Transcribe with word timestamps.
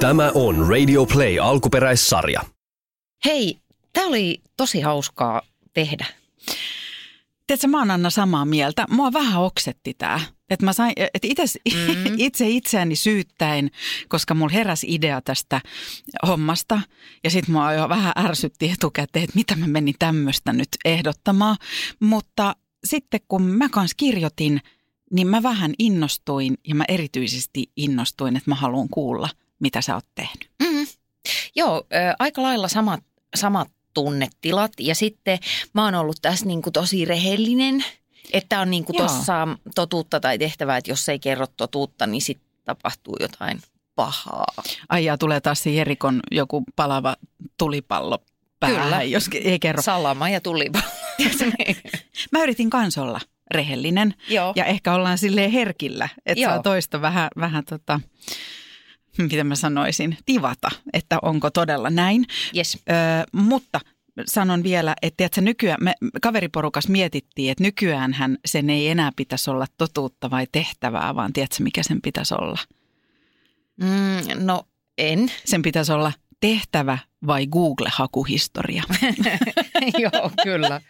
Tämä 0.00 0.30
on 0.34 0.68
Radio 0.68 1.06
Play 1.06 1.38
alkuperäissarja. 1.38 2.40
Hei, 3.24 3.58
tämä 3.92 4.06
oli 4.06 4.40
tosi 4.56 4.80
hauskaa 4.80 5.42
tehdä. 5.74 6.06
Tiedätkö, 7.46 7.66
mä 7.66 7.78
oon 7.78 7.90
Anna 7.90 8.10
samaa 8.10 8.44
mieltä. 8.44 8.86
Mua 8.90 9.12
vähän 9.12 9.42
oksetti 9.42 9.94
tää. 9.94 10.20
Että 10.50 10.64
mä 10.64 10.72
sain, 10.72 10.92
että 10.96 11.28
itse, 11.28 11.44
mm. 11.74 12.14
itse 12.26 12.48
itseäni 12.48 12.96
syyttäen, 12.96 13.70
koska 14.08 14.34
mulla 14.34 14.52
heräsi 14.52 14.86
idea 14.94 15.20
tästä 15.20 15.60
hommasta. 16.26 16.80
Ja 17.24 17.30
sitten 17.30 17.52
mua 17.52 17.72
jo 17.72 17.88
vähän 17.88 18.12
ärsytti 18.18 18.70
etukäteen, 18.70 19.24
että 19.24 19.36
mitä 19.36 19.56
mä 19.56 19.66
menin 19.66 19.94
tämmöistä 19.98 20.52
nyt 20.52 20.68
ehdottamaan. 20.84 21.56
Mutta 22.00 22.56
sitten 22.84 23.20
kun 23.28 23.42
mä 23.42 23.68
kanssa 23.68 23.94
kirjoitin, 23.96 24.60
niin 25.12 25.26
mä 25.26 25.42
vähän 25.42 25.74
innostuin 25.78 26.54
ja 26.68 26.74
mä 26.74 26.84
erityisesti 26.88 27.70
innostuin, 27.76 28.36
että 28.36 28.50
mä 28.50 28.54
haluan 28.54 28.88
kuulla, 28.88 29.28
mitä 29.60 29.80
sä 29.80 29.94
oot 29.94 30.06
tehnyt. 30.14 30.50
Mm. 30.62 30.86
Joo, 31.56 31.84
äh, 31.94 32.14
aika 32.18 32.42
lailla 32.42 32.68
samat, 32.68 33.00
samat 33.36 33.68
tunnetilat. 33.94 34.72
Ja 34.80 34.94
sitten 34.94 35.38
mä 35.72 35.84
oon 35.84 35.94
ollut 35.94 36.16
tässä 36.22 36.46
niin 36.46 36.62
kuin 36.62 36.72
tosi 36.72 37.04
rehellinen, 37.04 37.84
että 38.32 38.60
on 38.60 38.70
niin 38.70 38.84
kuin 38.84 38.96
tuossa 38.96 39.48
totuutta 39.74 40.20
tai 40.20 40.38
tehtävää, 40.38 40.76
että 40.76 40.90
jos 40.90 41.08
ei 41.08 41.18
kerro 41.18 41.46
totuutta, 41.56 42.06
niin 42.06 42.22
sitten 42.22 42.48
tapahtuu 42.64 43.16
jotain 43.20 43.60
pahaa. 43.94 44.46
Ai 44.88 45.04
ja 45.04 45.18
tulee 45.18 45.40
taas 45.40 45.62
se 45.62 45.70
Jerikon 45.70 46.20
joku 46.30 46.64
palava 46.76 47.16
tulipallo 47.58 48.18
päähän, 48.60 48.82
Kyllä. 48.82 49.02
jos 49.02 49.30
ei 49.34 49.58
kerro. 49.58 49.82
Salama 49.82 50.28
ja 50.28 50.40
tulipallo. 50.40 50.86
Mä 52.32 52.42
yritin 52.42 52.70
kans 52.70 52.98
olla 52.98 53.20
rehellinen 53.50 54.14
Joo. 54.28 54.52
ja 54.56 54.64
ehkä 54.64 54.94
ollaan 54.94 55.18
silleen 55.18 55.50
herkillä, 55.50 56.08
että 56.26 56.44
saa 56.44 56.62
toista 56.62 57.00
vähän, 57.00 57.28
vähän 57.36 57.64
tota, 57.64 58.00
mitä 59.18 59.44
mä 59.44 59.54
sanoisin, 59.54 60.18
tivata, 60.26 60.70
että 60.92 61.18
onko 61.22 61.50
todella 61.50 61.90
näin. 61.90 62.26
Yes. 62.56 62.78
Ö, 62.90 62.92
mutta 63.32 63.80
sanon 64.24 64.62
vielä, 64.62 64.96
että 65.02 65.16
tiedätkö, 65.16 65.40
nykyään, 65.40 65.78
me 65.80 65.94
kaveriporukas 66.22 66.88
mietittiin, 66.88 67.52
että 67.52 67.64
nykyäänhän 67.64 68.38
sen 68.44 68.70
ei 68.70 68.88
enää 68.88 69.10
pitäisi 69.16 69.50
olla 69.50 69.66
totuutta 69.78 70.30
vai 70.30 70.46
tehtävää, 70.52 71.14
vaan 71.14 71.32
tiedätkö, 71.32 71.62
mikä 71.62 71.82
sen 71.82 72.02
pitäisi 72.02 72.34
olla? 72.34 72.58
Mm, 73.76 74.44
no 74.44 74.62
en. 74.98 75.32
Sen 75.44 75.62
pitäisi 75.62 75.92
olla 75.92 76.12
tehtävä 76.40 76.98
vai 77.26 77.46
Google-hakuhistoria? 77.46 78.82
Joo, 80.02 80.30
kyllä. 80.42 80.80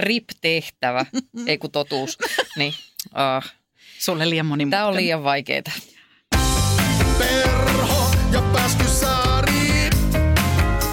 RIP-tehtävä, 0.00 1.06
ei 1.46 1.58
kun 1.58 1.70
totuus. 1.70 2.18
Niin, 2.56 2.74
uh. 3.04 3.50
Sulle 3.98 4.30
liian 4.30 4.46
moni 4.46 4.66
Tämä 4.70 4.86
on 4.86 4.96
liian 4.96 5.24
vaikeaa. 5.24 5.62
Perho 7.18 8.10
ja 8.32 8.42
Pääskysaari. 8.52 9.90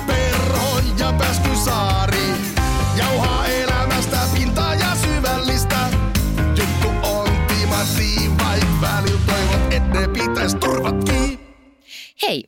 Perho 0.08 0.80
ja 1.00 1.14
Pääskysaari. 1.18 2.28
Jauhaa 2.98 3.48
elämästä 3.48 4.18
pintaa 4.34 4.76
ja 4.76 4.96
syvällistä. 4.96 5.90
Juttu 6.48 7.08
on 7.08 7.30
timanttiin, 7.48 8.38
vaik 8.38 8.82
välillä 8.82 9.20
toivot, 9.26 9.74
et 9.74 9.88
ne 9.88 10.08
pitäis 10.08 10.56
turvatkin. 10.56 11.40
Hei, 12.22 12.44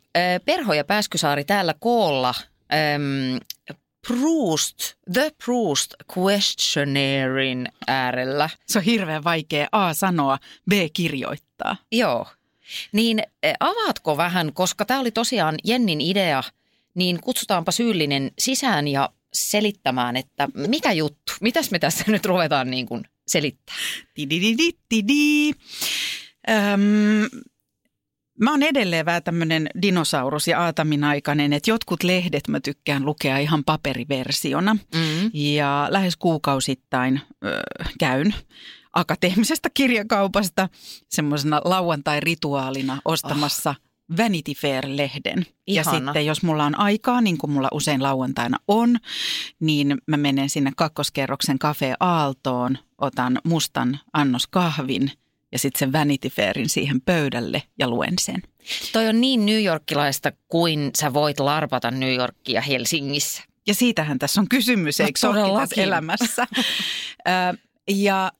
Perho 0.46 0.74
ja 0.74 0.84
Pääskysaari 0.84 1.46
täällä 1.46 1.74
koolla. 1.80 2.34
Ähm, 2.74 3.38
Proust, 4.08 4.78
The 5.14 5.32
Proust 5.46 5.94
Questionairein 6.18 7.68
äärellä. 7.88 8.50
Se 8.68 8.80
on 8.80 8.84
hirveän 8.84 9.24
vaikea 9.24 9.68
A 9.72 9.94
sanoa, 9.94 10.38
B 10.70 10.74
kirjoittaa. 10.94 11.76
Joo. 11.92 12.26
Niin 12.92 13.24
avaatko 13.60 14.18
vähän, 14.18 14.54
koska 14.54 14.86
tämä 14.86 15.00
oli 15.00 15.12
tosiaan 15.12 15.56
Jennin 15.64 16.02
idea, 16.02 16.44
niin 16.96 17.22
kutsutaanpa 17.22 17.72
syyllinen 17.72 18.32
sisään 18.40 18.88
ja 18.88 19.10
selittämään, 19.34 20.18
että 20.18 20.50
mikä 20.68 20.92
juttu, 20.92 21.34
mitäs 21.42 21.72
me 21.72 21.80
tässä 21.80 22.04
nyt 22.08 22.26
ruvetaan 22.26 22.72
niin 22.72 22.86
kuin 22.86 23.04
selittää. 23.28 23.76
Tidididididi. 24.14 25.52
Öm, 26.50 27.30
Mä 28.40 28.52
oon 28.52 28.64
edelleen 28.64 29.06
vähän 29.06 29.24
tämmöinen 29.24 29.70
dinosaurus 29.82 30.48
ja 30.48 30.62
aataminaikainen, 30.62 31.54
että 31.54 31.72
jotkut 31.72 32.04
lehdet 32.04 32.48
mä 32.48 32.60
tykkään 32.60 33.06
lukea 33.06 33.38
ihan 33.38 33.64
paperiversiona. 33.64 34.74
Mm. 34.74 35.32
Ja 35.34 35.88
lähes 35.90 36.18
kuukausittain 36.18 37.22
ö, 37.46 37.62
käyn 38.00 38.36
akateemisesta 38.98 39.70
kirjakaupasta 39.74 40.70
semmoisena 41.10 41.62
lauantai-rituaalina 41.64 43.02
ostamassa 43.06 43.70
oh. 43.70 43.76
Vanity 44.18 44.52
Fair-lehden. 44.52 45.46
Ihana. 45.68 45.98
Ja 45.98 46.04
sitten 46.06 46.26
jos 46.26 46.44
mulla 46.44 46.66
on 46.66 46.80
aikaa, 46.80 47.22
niin 47.22 47.38
kuin 47.38 47.52
mulla 47.52 47.70
usein 47.72 48.04
lauantaina 48.04 48.58
on, 48.68 48.98
niin 49.60 49.98
mä 50.08 50.18
menen 50.18 50.50
sinne 50.50 50.72
kakkoskerroksen 50.78 51.60
Cafe 51.60 51.94
Aaltoon, 52.00 52.78
otan 52.98 53.40
mustan 53.44 54.00
annoskahvin– 54.14 55.12
ja 55.52 55.60
sitten 55.60 55.80
sen 55.80 55.94
Vanity 55.94 56.30
Fairin 56.30 56.70
siihen 56.70 57.02
pöydälle 57.02 57.64
ja 57.80 57.88
luen 57.90 58.14
sen. 58.22 58.44
Toi 58.94 59.08
on 59.08 59.22
niin 59.22 59.46
New 59.46 59.64
Yorkilaista 59.64 60.32
kuin 60.48 60.92
sä 61.00 61.14
voit 61.14 61.40
larpata 61.40 61.92
New 61.92 62.14
Yorkia 62.14 62.62
Helsingissä. 62.62 63.44
Ja 63.68 63.74
siitähän 63.74 64.20
tässä 64.20 64.42
on 64.42 64.50
kysymys, 64.50 65.00
no, 65.00 65.06
eikö 65.06 65.30
ole 65.30 65.60
tässä 65.60 65.82
elämässä? 65.82 66.48
ja 67.88 68.32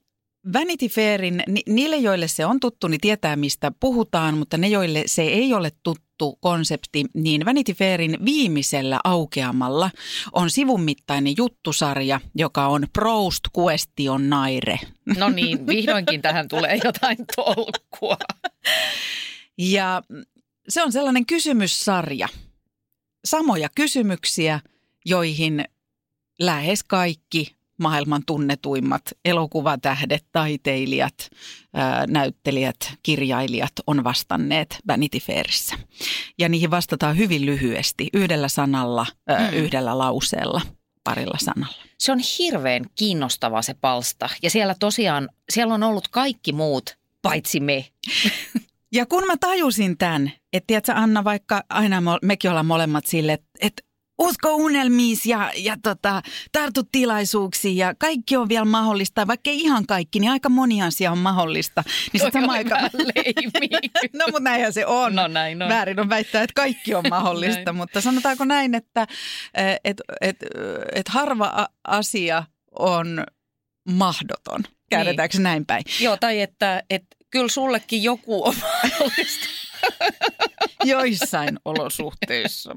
Vanity 0.52 0.88
Fairin, 0.88 1.42
niille 1.68 1.96
joille 1.96 2.28
se 2.28 2.46
on 2.46 2.60
tuttu, 2.60 2.88
niin 2.88 3.00
tietää 3.00 3.36
mistä 3.36 3.72
puhutaan, 3.80 4.38
mutta 4.38 4.56
ne 4.56 4.68
joille 4.68 5.02
se 5.06 5.22
ei 5.22 5.54
ole 5.54 5.72
tuttu 5.82 6.38
konsepti, 6.40 7.04
niin 7.14 7.44
Vanity 7.44 7.72
Fairin 7.72 8.16
viimeisellä 8.24 9.00
aukeamalla 9.04 9.90
on 10.32 10.50
sivun 10.50 10.82
mittainen 10.82 11.34
juttusarja, 11.36 12.20
joka 12.34 12.66
on 12.66 12.86
Proust 12.92 13.44
Question 13.58 14.30
Naire. 14.30 14.78
No 15.16 15.28
niin, 15.28 15.66
vihdoinkin 15.66 16.22
tähän 16.22 16.48
tulee 16.48 16.80
jotain 16.84 17.18
tolkkua. 17.36 18.16
Ja 19.58 20.02
se 20.68 20.82
on 20.82 20.92
sellainen 20.92 21.26
kysymyssarja. 21.26 22.28
Samoja 23.24 23.68
kysymyksiä, 23.74 24.60
joihin 25.04 25.64
lähes 26.38 26.84
kaikki 26.84 27.57
maailman 27.78 28.22
tunnetuimmat 28.26 29.02
elokuvatähdet, 29.24 30.24
taiteilijat, 30.32 31.30
näyttelijät, 32.08 32.92
kirjailijat 33.02 33.72
on 33.86 34.04
vastanneet 34.04 34.78
Vanity 34.88 35.18
Fairissä. 35.18 35.76
Ja 36.38 36.48
niihin 36.48 36.70
vastataan 36.70 37.16
hyvin 37.16 37.46
lyhyesti, 37.46 38.08
yhdellä 38.12 38.48
sanalla, 38.48 39.06
mm. 39.28 39.56
yhdellä 39.56 39.98
lauseella, 39.98 40.60
parilla 41.04 41.38
sanalla. 41.38 41.82
Se 41.98 42.12
on 42.12 42.18
hirveän 42.38 42.84
kiinnostava 42.94 43.62
se 43.62 43.74
palsta 43.74 44.28
ja 44.42 44.50
siellä 44.50 44.74
tosiaan, 44.80 45.28
siellä 45.50 45.74
on 45.74 45.82
ollut 45.82 46.08
kaikki 46.08 46.52
muut 46.52 46.98
paitsi 47.22 47.60
me. 47.60 47.84
Ja 48.92 49.06
kun 49.06 49.26
mä 49.26 49.36
tajusin 49.40 49.98
tämän, 49.98 50.32
että 50.52 50.66
tiedätkö 50.66 50.92
Anna, 50.92 51.24
vaikka 51.24 51.62
aina 51.68 52.02
mekin 52.22 52.50
ollaan 52.50 52.66
molemmat 52.66 53.06
sille, 53.06 53.32
että, 53.32 53.48
että 53.60 53.82
usko 54.18 54.54
unelmiis 54.54 55.26
ja, 55.26 55.52
ja 55.56 55.76
tota, 55.82 56.22
tartu 56.52 56.82
tilaisuuksiin 56.92 57.76
ja 57.76 57.94
kaikki 57.98 58.36
on 58.36 58.48
vielä 58.48 58.64
mahdollista. 58.64 59.26
Vaikka 59.26 59.50
ei 59.50 59.60
ihan 59.60 59.86
kaikki, 59.86 60.20
niin 60.20 60.30
aika 60.30 60.48
moni 60.48 60.82
asia 60.82 61.12
on 61.12 61.18
mahdollista. 61.18 61.84
Niin 62.12 62.20
Toi 62.20 62.30
sama 62.32 62.52
aika... 62.52 62.80
no 64.18 64.24
mutta 64.26 64.40
näinhän 64.40 64.72
se 64.72 64.86
on. 64.86 65.14
No 65.14 65.28
näin 65.28 65.62
on. 65.62 65.68
Väärin 65.68 66.00
on 66.00 66.08
väittää, 66.08 66.42
että 66.42 66.54
kaikki 66.54 66.94
on 66.94 67.04
mahdollista, 67.10 67.72
mutta 67.72 68.00
sanotaanko 68.00 68.44
näin, 68.44 68.74
että 68.74 69.06
et, 69.84 70.00
et, 70.20 70.36
et 70.94 71.08
harva 71.08 71.68
asia 71.84 72.44
on 72.78 73.24
mahdoton. 73.90 74.60
Käännetäänkö 74.90 75.36
niin. 75.36 75.42
näin 75.42 75.66
päin? 75.66 75.84
Joo, 76.00 76.16
tai 76.16 76.40
että, 76.40 76.82
että 76.90 77.16
kyllä 77.30 77.48
sullekin 77.48 78.02
joku 78.02 78.46
on 78.46 78.54
mahdollista. 78.82 79.48
Joissain 80.84 81.58
olosuhteissa. 81.64 82.76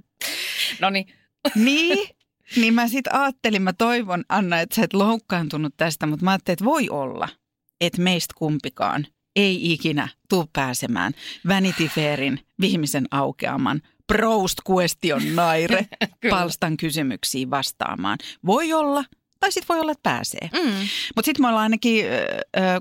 No 0.79 0.89
niin, 0.89 1.13
niin, 1.55 2.09
niin 2.55 2.73
mä 2.73 2.87
sitten 2.87 3.15
ajattelin, 3.15 3.61
mä 3.61 3.73
toivon 3.73 4.23
Anna, 4.29 4.59
että 4.59 4.75
sä 4.75 4.83
et 4.83 4.93
loukkaantunut 4.93 5.73
tästä, 5.77 6.07
mutta 6.07 6.25
mä 6.25 6.31
ajattelin, 6.31 6.55
että 6.55 6.65
voi 6.65 6.89
olla, 6.89 7.29
että 7.81 8.01
meistä 8.01 8.33
kumpikaan 8.37 9.07
ei 9.35 9.73
ikinä 9.73 10.07
tuu 10.29 10.49
pääsemään 10.53 11.13
Vanity 11.47 11.87
Fairin 11.87 12.39
viimeisen 12.61 13.05
aukeaman 13.11 13.81
Proust 14.07 14.57
Question 14.69 15.35
Naire 15.35 15.85
palstan 16.29 16.77
kysymyksiin 16.77 17.49
vastaamaan. 17.49 18.17
Voi 18.45 18.73
olla, 18.73 19.03
tai 19.39 19.51
sitten 19.51 19.75
voi 19.75 19.81
olla, 19.81 19.91
että 19.91 20.09
pääsee. 20.09 20.49
Mm. 20.53 20.71
Mutta 21.15 21.25
sitten 21.25 21.41
me 21.43 21.47
ollaan 21.47 21.63
ainakin, 21.63 22.05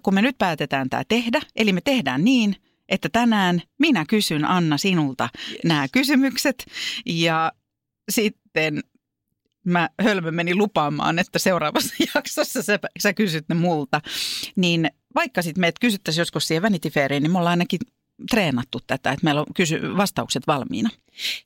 kun 0.03 0.15
me 0.15 0.23
nyt 0.23 0.39
päätetään 0.39 0.91
tämä 0.91 1.03
tehdä, 1.09 1.41
eli 1.57 1.73
me 1.73 1.81
tehdään 1.81 2.25
niin, 2.25 2.57
että 2.89 3.09
tänään 3.09 3.63
minä 3.79 4.05
kysyn 4.09 4.45
Anna 4.45 4.79
sinulta 4.79 5.29
yes. 5.51 5.59
nämä 5.65 5.87
kysymykset 5.93 6.67
ja 7.07 7.53
sitten 8.11 8.83
mä 9.65 9.89
hölmö 10.03 10.31
meni 10.31 10.55
lupaamaan, 10.55 11.19
että 11.19 11.39
seuraavassa 11.39 11.95
jaksossa 12.15 12.63
sä, 12.63 12.79
sä 12.99 13.13
kysyt 13.13 13.49
ne 13.49 13.55
multa. 13.55 14.01
Niin 14.57 14.91
vaikka 15.15 15.43
sitten 15.43 15.61
meidät 15.61 15.79
kysyttäisiin 15.79 16.21
joskus 16.21 16.49
siihen 16.49 16.63
Vanity 16.63 16.91
Fairiin, 16.91 17.23
niin 17.23 17.33
me 17.33 17.39
ollaan 17.39 17.53
ainakin 17.53 17.81
treenattu 18.31 18.81
tätä, 18.87 19.11
että 19.13 19.25
meillä 19.25 19.41
on 19.41 19.47
kysy- 19.55 19.97
vastaukset 19.97 20.47
valmiina. 20.47 20.91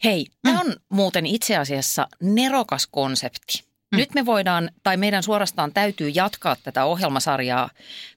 Hei, 0.05 0.26
tämä 0.43 0.61
on 0.61 0.76
muuten 0.88 1.26
itse 1.26 1.56
asiassa 1.56 2.08
nerokas 2.22 2.87
konsepti. 2.87 3.64
Mm. 3.93 3.96
Nyt 3.96 4.14
me 4.14 4.26
voidaan, 4.26 4.70
tai 4.82 4.96
meidän 4.96 5.22
suorastaan 5.22 5.72
täytyy 5.72 6.08
jatkaa 6.08 6.56
tätä 6.62 6.84
ohjelmasarjaa 6.84 7.70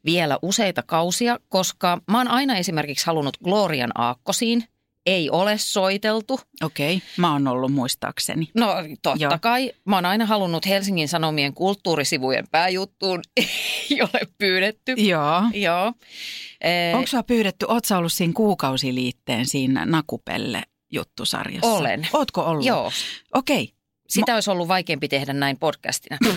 vielä 0.06 0.40
useita 0.42 0.84
kausia, 0.84 1.40
koska 1.50 2.02
mä 2.12 2.18
oon 2.18 2.28
aina 2.28 2.56
esimerkiksi 2.58 3.06
halunnut 3.06 3.38
Glorian 3.44 3.92
aakkosiin. 3.96 4.64
Ei 5.08 5.30
ole 5.30 5.58
soiteltu. 5.58 6.40
Okei, 6.64 7.02
mä 7.18 7.34
oon 7.34 7.48
ollut 7.48 7.74
muistaakseni. 7.74 8.50
No 8.54 8.74
totta 9.02 9.24
Joo. 9.24 9.38
kai. 9.42 9.72
Mä 9.86 9.96
oon 9.96 10.06
aina 10.06 10.26
halunnut 10.26 10.66
Helsingin 10.66 11.08
Sanomien 11.08 11.54
kulttuurisivujen 11.54 12.48
pääjuttuun. 12.52 13.22
Ei 13.92 14.02
ole 14.02 14.28
pyydetty. 14.38 14.92
Joo. 14.92 15.42
Joo. 15.54 15.94
Eh, 16.62 16.96
Onko 16.96 17.08
sua 17.08 17.24
pyydetty, 17.24 17.66
oot 17.70 17.86
sä 17.86 17.98
ollut 17.98 18.14
siinä 18.14 18.34
kuukausiliitteen 18.34 19.46
siinä 19.46 19.86
Nakupelle 19.86 20.64
juttusarjassa? 20.92 21.72
Olen. 21.72 22.08
Ootko 22.14 22.42
ollut? 22.42 22.66
Joo. 22.66 22.92
Okei. 23.34 23.74
Sitä 24.10 24.34
olisi 24.36 24.52
ollut 24.52 24.68
vaikeampi 24.68 25.08
tehdä 25.08 25.34
näin 25.34 25.58
podcastina. 25.58 26.18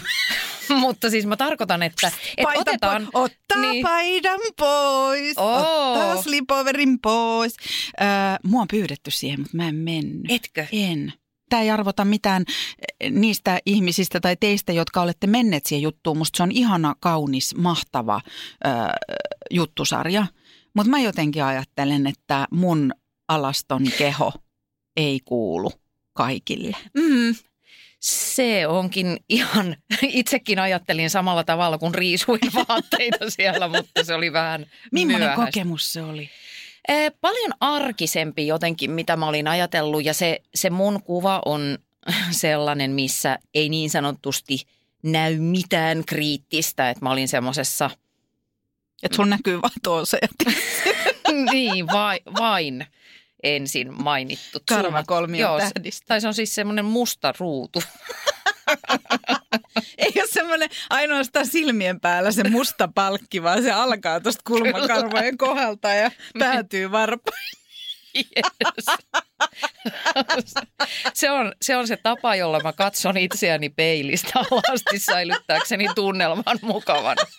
Mutta 0.81 1.11
siis 1.11 1.27
mä 1.27 1.37
tarkoitan, 1.37 1.83
että, 1.83 2.07
että 2.07 2.43
Paita 2.43 2.61
otetaan... 2.61 3.03
po- 3.03 3.11
ottaa 3.15 3.61
niin. 3.61 3.83
paidan 3.83 4.41
pois, 4.57 5.39
Oo. 5.39 5.93
ottaa 5.93 6.23
slipoverin 6.23 7.01
pois. 7.01 7.57
Öö, 8.01 8.07
mua 8.45 8.61
on 8.61 8.69
pyydetty 8.69 9.11
siihen, 9.11 9.41
mutta 9.41 9.57
mä 9.57 9.69
en 9.69 9.75
mennyt. 9.75 10.31
Etkö? 10.31 10.67
En. 10.73 11.13
Tämä 11.49 11.63
ei 11.63 11.71
arvota 11.71 12.05
mitään 12.05 12.45
eh, 13.01 13.11
niistä 13.11 13.59
ihmisistä 13.67 14.21
tai 14.21 14.37
teistä, 14.41 14.73
jotka 14.73 15.03
olette 15.03 15.27
menneet 15.27 15.67
siihen 15.67 15.83
juttuun. 15.83 16.19
Musta 16.19 16.37
se 16.37 16.43
on 16.43 16.53
ihana, 16.53 16.95
kaunis, 17.01 17.55
mahtava 17.55 18.21
ö, 18.67 18.69
juttusarja. 19.51 20.27
Mutta 20.75 20.91
mä 20.91 21.01
jotenkin 21.01 21.45
ajattelen, 21.45 22.07
että 22.07 22.47
mun 22.51 22.93
alaston 23.29 23.83
keho 23.99 24.33
ei 24.97 25.21
kuulu 25.25 25.73
kaikille. 26.13 26.77
Mm, 26.95 27.35
se 28.01 28.67
onkin 28.67 29.17
ihan, 29.29 29.77
itsekin 30.03 30.59
ajattelin 30.59 31.11
samalla 31.11 31.45
tavalla 31.45 31.79
kuin 31.79 31.95
riisuin 31.95 32.41
vaatteita 32.69 33.31
siellä, 33.31 33.69
mutta 33.69 34.05
se 34.05 34.15
oli 34.15 34.33
vähän 34.33 34.67
Millainen 34.93 35.21
myöhäistä. 35.29 35.45
kokemus 35.47 35.93
se 35.93 36.03
oli? 36.03 36.31
Eh, 36.89 37.13
Paljon 37.21 37.53
arkisempi 37.61 38.47
jotenkin, 38.47 38.91
mitä 38.91 39.17
mä 39.17 39.27
olin 39.29 39.49
ajatellut 39.49 40.05
ja 40.05 40.15
se, 40.15 40.43
se 40.55 40.71
mun 40.71 41.03
kuva 41.03 41.43
on 41.45 41.79
sellainen, 42.31 42.91
missä 42.91 43.39
ei 43.55 43.69
niin 43.69 43.91
sanotusti 43.91 44.67
näy 45.03 45.39
mitään 45.39 46.05
kriittistä, 46.07 46.91
että 46.91 47.05
mä 47.05 47.11
olin 47.11 47.29
semmoisessa, 47.29 47.91
Että 49.03 49.17
sulla 49.17 49.29
näkyy 49.31 49.63
vaan 49.63 49.73
tuossa. 49.83 50.17
niin 51.53 51.87
vai, 51.87 52.21
vain 52.39 52.87
ensin 53.43 54.03
mainittu. 54.03 54.59
Karvakolmion 54.69 55.51
Joo, 55.51 55.61
se- 55.61 55.71
tähdistä. 55.75 56.05
Tai 56.09 56.21
se 56.21 56.29
on 56.29 56.35
siis 56.35 56.55
semmoinen 56.55 56.85
musta 56.85 57.35
ruutu. 57.39 57.83
Ei 59.99 60.13
ole 60.17 60.27
semmoinen 60.27 60.71
ainoastaan 60.91 61.47
silmien 61.47 62.01
päällä 62.01 62.33
se 62.33 62.49
musta 62.49 62.89
palkki, 62.95 63.43
vaan 63.43 63.63
se 63.63 63.73
alkaa 63.73 64.21
tuosta 64.21 64.43
kulmakarvojen 64.47 65.39
kohdalta 65.39 65.89
ja 65.89 66.11
päätyy 66.39 66.93
varpaan. 66.93 67.39
Yes. 68.17 68.87
se, 71.15 71.31
on, 71.31 71.53
se 71.63 71.77
on 71.77 71.87
se 71.87 71.97
tapa, 71.97 72.37
jolla 72.37 72.61
mä 72.61 72.73
katson 72.73 73.17
itseäni 73.17 73.69
peilistä 73.69 74.33
alasti 74.39 74.99
säilyttääkseni 74.99 75.87
tunnelman 75.95 76.59
mukavana. 76.63 77.23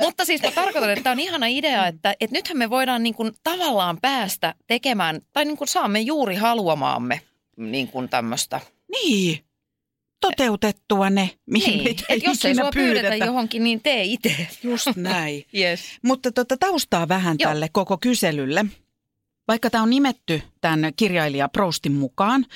Mutta 0.00 0.24
siis 0.24 0.42
mä 0.42 0.50
tarkoitan, 0.50 0.90
että 0.90 1.02
tämä 1.02 1.12
on 1.12 1.20
ihana 1.20 1.46
idea, 1.46 1.86
että, 1.86 2.14
että 2.20 2.36
nythän 2.36 2.58
me 2.58 2.70
voidaan 2.70 3.02
niin 3.02 3.14
kuin 3.14 3.32
tavallaan 3.42 3.98
päästä 4.02 4.54
tekemään, 4.66 5.20
tai 5.32 5.44
niin 5.44 5.56
kuin 5.56 5.68
saamme 5.68 6.00
juuri 6.00 6.34
haluamaamme 6.34 7.20
niin 7.56 7.88
kuin 7.88 8.08
tämmöistä. 8.08 8.60
Niin, 9.02 9.44
toteutettua 10.20 11.10
ne, 11.10 11.30
mihin 11.46 11.70
Niin, 11.70 11.84
mitä 11.84 12.04
että 12.08 12.30
jos 12.30 12.44
ei 12.44 12.54
sua 12.54 12.70
pyydetä 12.74 13.08
pyydetä. 13.08 13.24
johonkin, 13.26 13.64
niin 13.64 13.80
tee 13.82 14.02
itse. 14.04 14.46
Just 14.62 14.86
näin. 14.96 15.44
Yes. 15.58 15.80
Mutta 16.02 16.32
tota, 16.32 16.56
taustaa 16.56 17.08
vähän 17.08 17.36
Joo. 17.38 17.50
tälle 17.50 17.68
koko 17.72 17.98
kyselylle. 17.98 18.64
Vaikka 19.48 19.70
tämä 19.70 19.82
on 19.82 19.90
nimetty 19.90 20.42
tämän 20.60 20.92
kirjailija 20.96 21.48
Proustin 21.48 21.92
mukaan, 21.92 22.46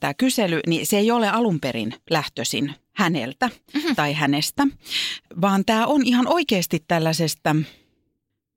tämä 0.00 0.14
kysely, 0.14 0.60
niin 0.66 0.86
se 0.86 0.98
ei 0.98 1.10
ole 1.10 1.28
alun 1.28 1.60
perin 1.60 1.94
lähtöisin 2.10 2.74
häneltä 2.96 3.50
mm-hmm. 3.74 3.96
tai 3.96 4.12
hänestä, 4.12 4.66
vaan 5.40 5.64
tämä 5.64 5.86
on 5.86 6.06
ihan 6.06 6.26
oikeasti 6.28 6.84
tällaisesta, 6.88 7.56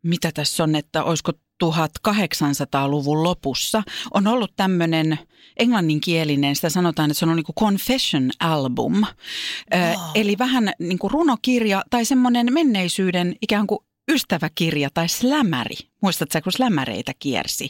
mitä 0.03 0.31
tässä 0.33 0.63
on, 0.63 0.75
että 0.75 1.03
olisiko 1.03 1.31
1800-luvun 1.63 3.24
lopussa, 3.24 3.83
on 4.13 4.27
ollut 4.27 4.53
tämmöinen 4.56 5.19
englanninkielinen, 5.57 6.56
sitä 6.56 6.69
sanotaan, 6.69 7.12
että 7.12 7.19
se 7.19 7.25
on 7.25 7.36
niin 7.36 7.44
kuin 7.44 7.56
confession 7.56 8.31
album. 8.39 9.03
Ö, 9.03 9.77
Eli 10.15 10.38
vähän 10.38 10.71
niin 10.80 11.00
kuin 11.00 11.12
runokirja 11.12 11.83
tai 11.89 12.06
semmoinen 12.06 12.53
menneisyyden 12.53 13.36
ikään 13.41 13.68
kuin 13.68 13.80
ystäväkirja 14.12 14.89
tai 14.94 15.09
slämäri. 15.09 15.75
Muistatko 16.01 16.33
sä, 16.33 16.41
kun 16.41 16.51
slämäreitä 16.51 17.12
kiersi? 17.19 17.69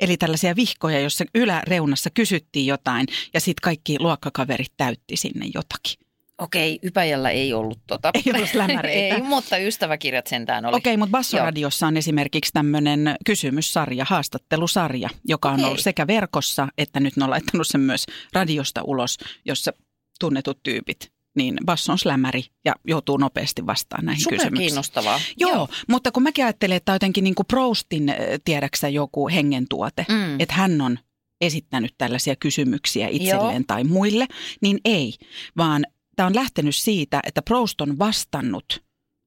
Eli 0.00 0.16
tällaisia 0.16 0.56
vihkoja, 0.56 1.00
joissa 1.00 1.24
yläreunassa 1.34 2.10
kysyttiin 2.10 2.66
jotain 2.66 3.06
ja 3.34 3.40
sitten 3.40 3.62
kaikki 3.62 3.96
luokkakaverit 3.98 4.72
täytti 4.76 5.16
sinne 5.16 5.46
jotakin. 5.54 6.05
Okei, 6.38 6.78
Ypäjällä 6.82 7.30
ei 7.30 7.52
ollut 7.52 7.78
tota. 7.86 8.10
Ei 8.14 8.22
ollut 8.34 8.54
lämäreitä. 8.54 9.14
ei, 9.16 9.22
mutta 9.22 9.56
ystäväkirjat 9.56 10.26
sentään 10.26 10.66
oli. 10.66 10.76
Okei, 10.76 10.96
mutta 10.96 11.10
Bassoradiossa 11.10 11.86
on 11.86 11.96
esimerkiksi 11.96 12.52
tämmöinen 12.52 13.16
kysymyssarja, 13.26 14.04
haastattelusarja, 14.08 15.08
joka 15.24 15.48
on 15.48 15.54
Okei. 15.54 15.64
ollut 15.66 15.80
sekä 15.80 16.06
verkossa, 16.06 16.68
että 16.78 17.00
nyt 17.00 17.16
ne 17.16 17.24
on 17.24 17.30
laittanut 17.30 17.66
sen 17.66 17.80
myös 17.80 18.06
radiosta 18.32 18.82
ulos, 18.84 19.18
jossa 19.44 19.72
tunnetut 20.20 20.58
tyypit, 20.62 21.10
niin 21.36 21.56
Basson 21.64 21.98
slämäri 21.98 22.44
ja 22.64 22.74
joutuu 22.86 23.16
nopeasti 23.16 23.66
vastaan 23.66 24.04
näihin 24.04 24.22
Super 24.22 24.38
kysymyksiin. 24.38 24.66
kiinnostavaa. 24.68 25.20
Joo, 25.36 25.50
Joo, 25.52 25.68
mutta 25.88 26.12
kun 26.12 26.22
mäkin 26.22 26.44
ajattelen, 26.44 26.76
että 26.76 26.92
on 26.92 26.94
jotenkin 26.94 27.24
niin 27.24 27.34
kuin 27.34 27.46
Proustin, 27.46 28.08
äh, 28.08 28.16
tiedäksä, 28.44 28.88
joku 28.88 29.28
hengentuote, 29.28 30.06
Mm. 30.08 30.40
että 30.40 30.54
hän 30.54 30.80
on 30.80 30.98
esittänyt 31.40 31.94
tällaisia 31.98 32.36
kysymyksiä 32.36 33.08
itselleen 33.10 33.54
Joo. 33.56 33.64
tai 33.66 33.84
muille, 33.84 34.26
niin 34.62 34.78
ei, 34.84 35.14
vaan 35.56 35.84
tämä 36.16 36.26
on 36.26 36.34
lähtenyt 36.34 36.76
siitä, 36.76 37.20
että 37.26 37.42
Proust 37.42 37.80
on 37.80 37.98
vastannut 37.98 38.84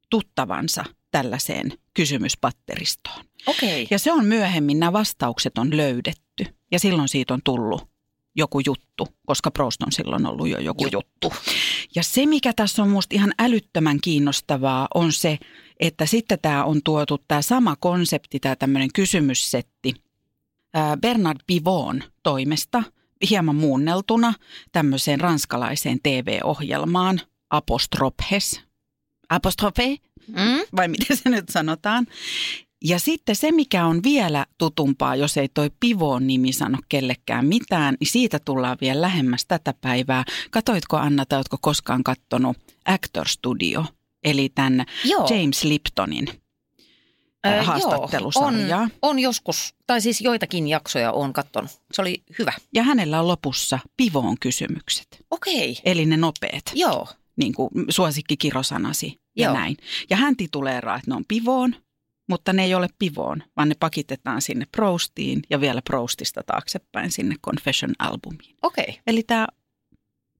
tuttavansa 0.09 0.85
tällaiseen 1.11 1.73
kysymyspatteristoon. 1.93 3.25
Okei. 3.45 3.87
Ja 3.91 3.99
se 3.99 4.11
on 4.11 4.25
myöhemmin, 4.25 4.79
nämä 4.79 4.93
vastaukset 4.93 5.57
on 5.57 5.77
löydetty 5.77 6.45
ja 6.71 6.79
silloin 6.79 7.09
siitä 7.09 7.33
on 7.33 7.41
tullut 7.43 7.89
joku 8.35 8.59
juttu, 8.65 9.07
koska 9.25 9.51
Proust 9.51 9.83
on 9.83 9.91
silloin 9.91 10.25
ollut 10.25 10.47
jo 10.47 10.59
joku 10.59 10.87
juttu. 10.91 11.33
Ja 11.95 12.03
se, 12.03 12.25
mikä 12.25 12.53
tässä 12.53 12.83
on 12.83 12.89
musta 12.89 13.15
ihan 13.15 13.33
älyttömän 13.39 14.01
kiinnostavaa, 14.01 14.87
on 14.93 15.11
se, 15.11 15.37
että 15.79 16.05
sitten 16.05 16.39
tämä 16.41 16.63
on 16.63 16.81
tuotu 16.83 17.17
tämä 17.27 17.41
sama 17.41 17.75
konsepti, 17.75 18.39
tämä 18.39 18.55
tämmöinen 18.55 18.89
kysymyssetti 18.93 19.93
Bernard 21.01 21.39
Pivon 21.47 22.03
toimesta, 22.23 22.83
hieman 23.29 23.55
muunneltuna 23.55 24.33
tämmöiseen 24.71 25.19
ranskalaiseen 25.19 25.99
TV-ohjelmaan 26.03 27.21
Apostrophes. 27.49 28.61
Apostrophe, 29.29 29.97
Mm? 30.27 30.59
vai 30.75 30.87
miten 30.87 31.17
se 31.17 31.29
nyt 31.29 31.49
sanotaan. 31.49 32.07
Ja 32.83 32.99
sitten 32.99 33.35
se, 33.35 33.51
mikä 33.51 33.85
on 33.85 34.03
vielä 34.03 34.45
tutumpaa, 34.57 35.15
jos 35.15 35.37
ei 35.37 35.49
toi 35.53 35.71
Pivon 35.79 36.27
nimi 36.27 36.51
sano 36.53 36.77
kellekään 36.89 37.45
mitään, 37.45 37.97
niin 37.99 38.07
siitä 38.07 38.39
tullaan 38.39 38.77
vielä 38.81 39.01
lähemmäs 39.01 39.45
tätä 39.45 39.73
päivää. 39.81 40.23
Katoitko 40.51 40.97
Anna 40.97 41.25
tai 41.25 41.39
ootko 41.39 41.57
koskaan 41.61 42.03
kattonut 42.03 42.57
Actor 42.85 43.27
Studio, 43.27 43.85
eli 44.23 44.49
tämän 44.55 44.85
Joo. 45.05 45.27
James 45.29 45.63
Liptonin 45.63 46.27
Ö, 47.45 47.49
ää, 47.49 47.55
joo, 47.55 47.63
haastattelusarjaa. 47.65 48.81
On, 48.81 48.89
on 49.01 49.19
joskus, 49.19 49.75
tai 49.87 50.01
siis 50.01 50.21
joitakin 50.21 50.67
jaksoja 50.67 51.11
on 51.11 51.33
katsonut. 51.33 51.71
Se 51.93 52.01
oli 52.01 52.23
hyvä. 52.39 52.53
Ja 52.73 52.83
hänellä 52.83 53.19
on 53.19 53.27
lopussa 53.27 53.79
Pivon 53.97 54.37
kysymykset, 54.39 55.25
Okei. 55.31 55.77
eli 55.85 56.05
ne 56.05 56.17
nopeat, 56.17 56.63
Joo. 56.73 57.07
niin 57.35 57.53
kuin 57.53 57.69
suosikkikirjosanasi 57.89 59.19
ja 59.35 59.45
Joo. 59.45 59.53
näin. 59.53 59.77
Ja 60.09 60.17
hän 60.17 60.35
tituleeraa, 60.37 60.95
että 60.95 61.11
ne 61.11 61.15
on 61.15 61.25
Pivoon, 61.27 61.75
mutta 62.27 62.53
ne 62.53 62.63
ei 62.63 62.75
ole 62.75 62.87
Pivoon, 62.99 63.43
vaan 63.57 63.69
ne 63.69 63.75
pakitetaan 63.79 64.41
sinne 64.41 64.65
Proustiin 64.71 65.41
ja 65.49 65.61
vielä 65.61 65.81
Proustista 65.81 66.43
taaksepäin 66.43 67.11
sinne 67.11 67.35
Confession 67.45 67.93
albumiin. 67.99 68.55
Okei. 68.61 68.99
Eli 69.07 69.23
tämä 69.23 69.47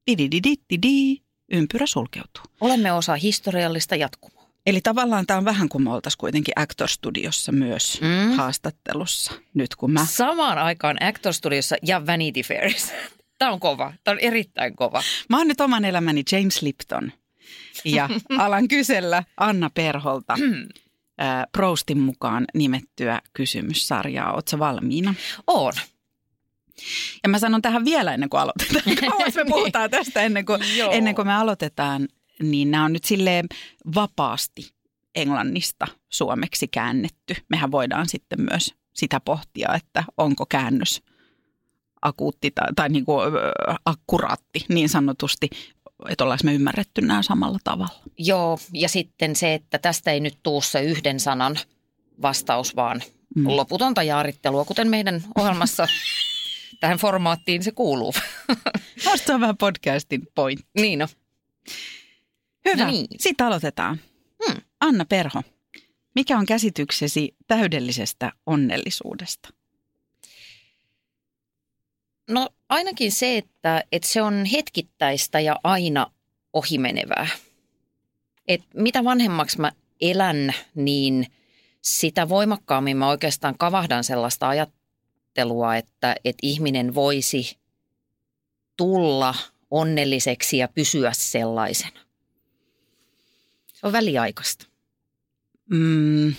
di 0.08 1.22
ympyrä 1.51 1.86
sulkeutuu. 1.86 2.44
Olemme 2.62 2.94
osa 2.94 3.15
historiallista 3.15 3.96
jatkumoa. 3.96 4.38
Eli 4.70 4.82
tavallaan 4.82 5.26
tämä 5.26 5.38
on 5.38 5.46
vähän 5.46 5.70
kuin 5.70 5.84
me 5.84 5.94
oltaisiin 5.94 6.18
kuitenkin 6.18 6.54
Actor 6.56 6.88
Studiossa 6.88 7.52
myös 7.52 8.02
Mm. 8.02 8.08
mm. 8.08 8.38
haastattelussa. 8.38 9.32
Nyt 9.54 9.76
kun 9.76 9.92
mä... 9.92 10.06
Samaan 10.06 10.58
aikaan 10.58 11.04
Actor 11.04 11.34
Studiossa 11.34 11.76
ja 11.84 12.06
Vanity 12.08 12.42
Fairissa. 12.42 12.94
Tämä 13.40 13.52
on 13.52 13.60
kova. 13.60 13.94
Tämä 14.04 14.14
on 14.14 14.20
erittäin 14.20 14.76
kova. 14.76 15.04
Mä 15.30 15.38
oon 15.38 15.48
nyt 15.48 15.62
oman 15.62 15.86
elämäni 15.86 16.24
James 16.32 16.62
Lipton 16.62 17.12
ja 17.86 18.10
alan 18.38 18.68
kysellä 18.68 19.24
Anna 19.38 19.70
Perholta 19.70 20.36
ää, 21.18 21.48
Proustin 21.52 22.00
mukaan 22.00 22.46
nimettyä 22.54 23.22
kysymyssarjaa. 23.34 24.34
Oletko 24.34 24.60
valmiina? 24.60 25.14
On. 25.48 25.74
Ja 27.24 27.30
mä 27.30 27.40
sanon 27.40 27.62
tähän 27.62 27.86
vielä 27.86 28.14
ennen 28.14 28.30
kuin 28.30 28.42
aloitetaan. 28.42 28.96
Kauas 29.12 29.36
me 29.36 29.46
puhutaan 29.46 29.90
tästä 29.90 30.22
ennen 30.22 30.46
kuin, 30.46 30.62
ennen 30.92 31.16
kuin 31.16 31.28
me 31.28 31.34
aloitetaan. 31.34 32.08
Niin 32.43 32.72
nämä 32.72 32.86
on 32.86 32.93
nyt 32.93 33.03
silleen 33.03 33.46
vapaasti 33.96 34.74
englannista 35.15 35.88
suomeksi 36.10 36.67
käännetty. 36.67 37.36
Mehän 37.50 37.72
voidaan 37.72 38.10
sitten 38.10 38.41
myös 38.41 38.74
sitä 38.93 39.19
pohtia, 39.19 39.74
että 39.75 40.03
onko 40.17 40.46
käännös 40.46 41.01
akuutti 42.01 42.51
tai, 42.51 42.67
tai 42.75 42.89
niin 42.89 43.05
kuin, 43.05 43.31
akkuraatti 43.86 44.65
niin 44.69 44.89
sanotusti, 44.89 45.50
että 46.10 46.24
ollaanko 46.24 46.41
me 46.43 46.53
ymmärretty 46.53 47.01
nämä 47.01 47.24
samalla 47.24 47.60
tavalla. 47.63 48.03
Joo, 48.17 48.60
ja 48.74 48.89
sitten 48.89 49.36
se, 49.36 49.53
että 49.53 49.79
tästä 49.79 50.12
ei 50.12 50.19
nyt 50.19 50.38
tuu 50.43 50.62
se 50.62 50.81
yhden 50.84 51.19
sanan 51.19 51.58
vastaus, 52.22 52.75
vaan 52.75 53.01
Mm. 53.36 53.48
loputonta 53.48 54.03
jaarittelua, 54.03 54.65
kuten 54.65 54.88
meidän 54.89 55.24
ohjelmassa 55.38 55.88
tähän 56.79 56.98
formaattiin 56.98 57.63
se 57.63 57.72
kuuluu. 57.72 58.13
On 59.29 59.41
vähän 59.41 59.58
podcastin 59.58 60.27
point. 60.36 60.60
niin 60.79 61.00
no. 61.00 61.08
Hyvä, 62.66 62.84
No 62.86 62.92
niin. 62.92 63.08
sitten 63.20 63.48
aloitetaan. 63.48 64.00
Hmm. 64.46 64.62
Anna 64.80 65.06
Perho, 65.06 65.44
mikä 66.16 66.38
on 66.38 66.46
käsityksesi 66.46 67.36
täydellisestä 67.48 68.32
onnellisuudesta? 68.46 69.50
No 72.30 72.50
ainakin 72.70 73.12
se, 73.12 73.38
että, 73.38 73.84
että 73.92 74.08
se 74.08 74.22
on 74.22 74.46
hetkittäistä 74.46 75.39
ja 75.39 75.60
aina 75.63 76.12
ohimenevää. 76.54 77.28
Et 78.48 78.62
mitä 78.74 79.04
vanhemmaksi 79.04 79.62
mä 79.62 79.72
elän, 80.01 80.54
niin 80.75 81.28
sitä 81.82 82.30
voimakkaammin 82.30 82.98
mä 82.98 83.10
oikeastaan 83.10 83.58
kavahdan 83.58 84.04
sellaista 84.04 84.50
ajattelua, 84.50 85.75
että, 85.75 86.16
että 86.25 86.39
ihminen 86.42 86.96
voisi 86.96 87.58
tulla 88.78 89.36
onnelliseksi 89.72 90.58
ja 90.58 90.68
pysyä 90.68 91.12
sellaisena. 91.13 92.00
Se 93.80 93.88
on 93.88 93.94
väliaikaista. 93.94 94.66
Mm, 95.70 96.34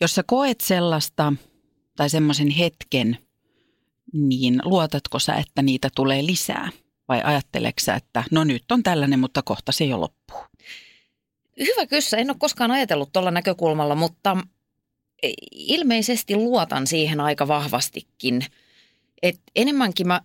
jos 0.00 0.14
sä 0.14 0.22
koet 0.26 0.60
sellaista 0.60 1.32
tai 1.96 2.10
semmoisen 2.10 2.50
hetken, 2.50 3.18
niin 4.12 4.60
luotatko 4.64 5.18
sä, 5.18 5.34
että 5.34 5.62
niitä 5.62 5.88
tulee 5.94 6.26
lisää? 6.26 6.70
Vai 7.08 7.22
ajatteleksä, 7.24 7.84
sä, 7.84 7.94
että 7.94 8.24
no 8.30 8.44
nyt 8.44 8.72
on 8.72 8.82
tällainen, 8.82 9.20
mutta 9.20 9.42
kohta 9.42 9.72
se 9.72 9.84
jo 9.84 10.00
loppuu? 10.00 10.38
Hyvä 11.58 11.86
kyssä. 11.86 12.16
En 12.16 12.30
ole 12.30 12.36
koskaan 12.38 12.70
ajatellut 12.70 13.12
tuolla 13.12 13.30
näkökulmalla, 13.30 13.94
mutta 13.94 14.36
ilmeisesti 15.52 16.36
luotan 16.36 16.86
siihen 16.86 17.20
aika 17.20 17.48
vahvastikin. 17.48 18.44
Et 19.22 19.40
enemmänkin 19.56 20.06
mä, 20.06 20.20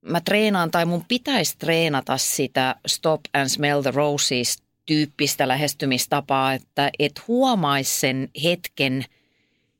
mä 0.00 0.20
treenaan 0.20 0.70
tai 0.70 0.84
mun 0.84 1.04
pitäisi 1.08 1.58
treenata 1.58 2.16
sitä 2.16 2.76
stop 2.86 3.20
and 3.32 3.48
smell 3.48 3.82
the 3.82 3.90
roses 3.90 4.63
tyyppistä 4.86 5.48
lähestymistapaa, 5.48 6.52
että 6.52 6.90
et 6.98 7.28
huomaisi 7.28 8.00
sen 8.00 8.28
hetken 8.44 9.04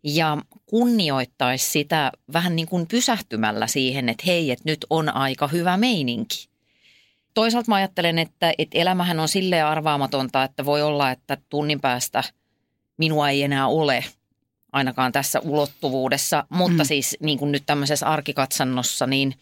ja 0.02 0.38
kunnioittaisi 0.66 1.70
sitä 1.70 2.12
vähän 2.32 2.56
niin 2.56 2.68
kuin 2.68 2.86
pysähtymällä 2.86 3.66
siihen, 3.66 4.08
että 4.08 4.22
hei, 4.26 4.50
että 4.50 4.62
nyt 4.66 4.86
on 4.90 5.14
aika 5.16 5.48
hyvä 5.48 5.76
meininki. 5.76 6.48
Toisaalta 7.34 7.68
mä 7.70 7.74
ajattelen, 7.74 8.18
että, 8.18 8.52
että 8.58 8.78
elämähän 8.78 9.20
on 9.20 9.28
silleen 9.28 9.66
arvaamatonta, 9.66 10.44
että 10.44 10.64
voi 10.64 10.82
olla, 10.82 11.10
että 11.10 11.38
tunnin 11.48 11.80
päästä 11.80 12.24
minua 12.96 13.28
ei 13.30 13.42
enää 13.42 13.66
ole 13.68 14.04
ainakaan 14.72 15.12
tässä 15.12 15.40
ulottuvuudessa, 15.40 16.44
mutta 16.48 16.82
Mm. 16.82 16.86
siis 16.86 17.16
niin 17.20 17.38
kuin 17.38 17.52
nyt 17.52 17.62
tämmöisessä 17.66 18.06
arkikatsannossa, 18.06 19.06
niin, 19.06 19.34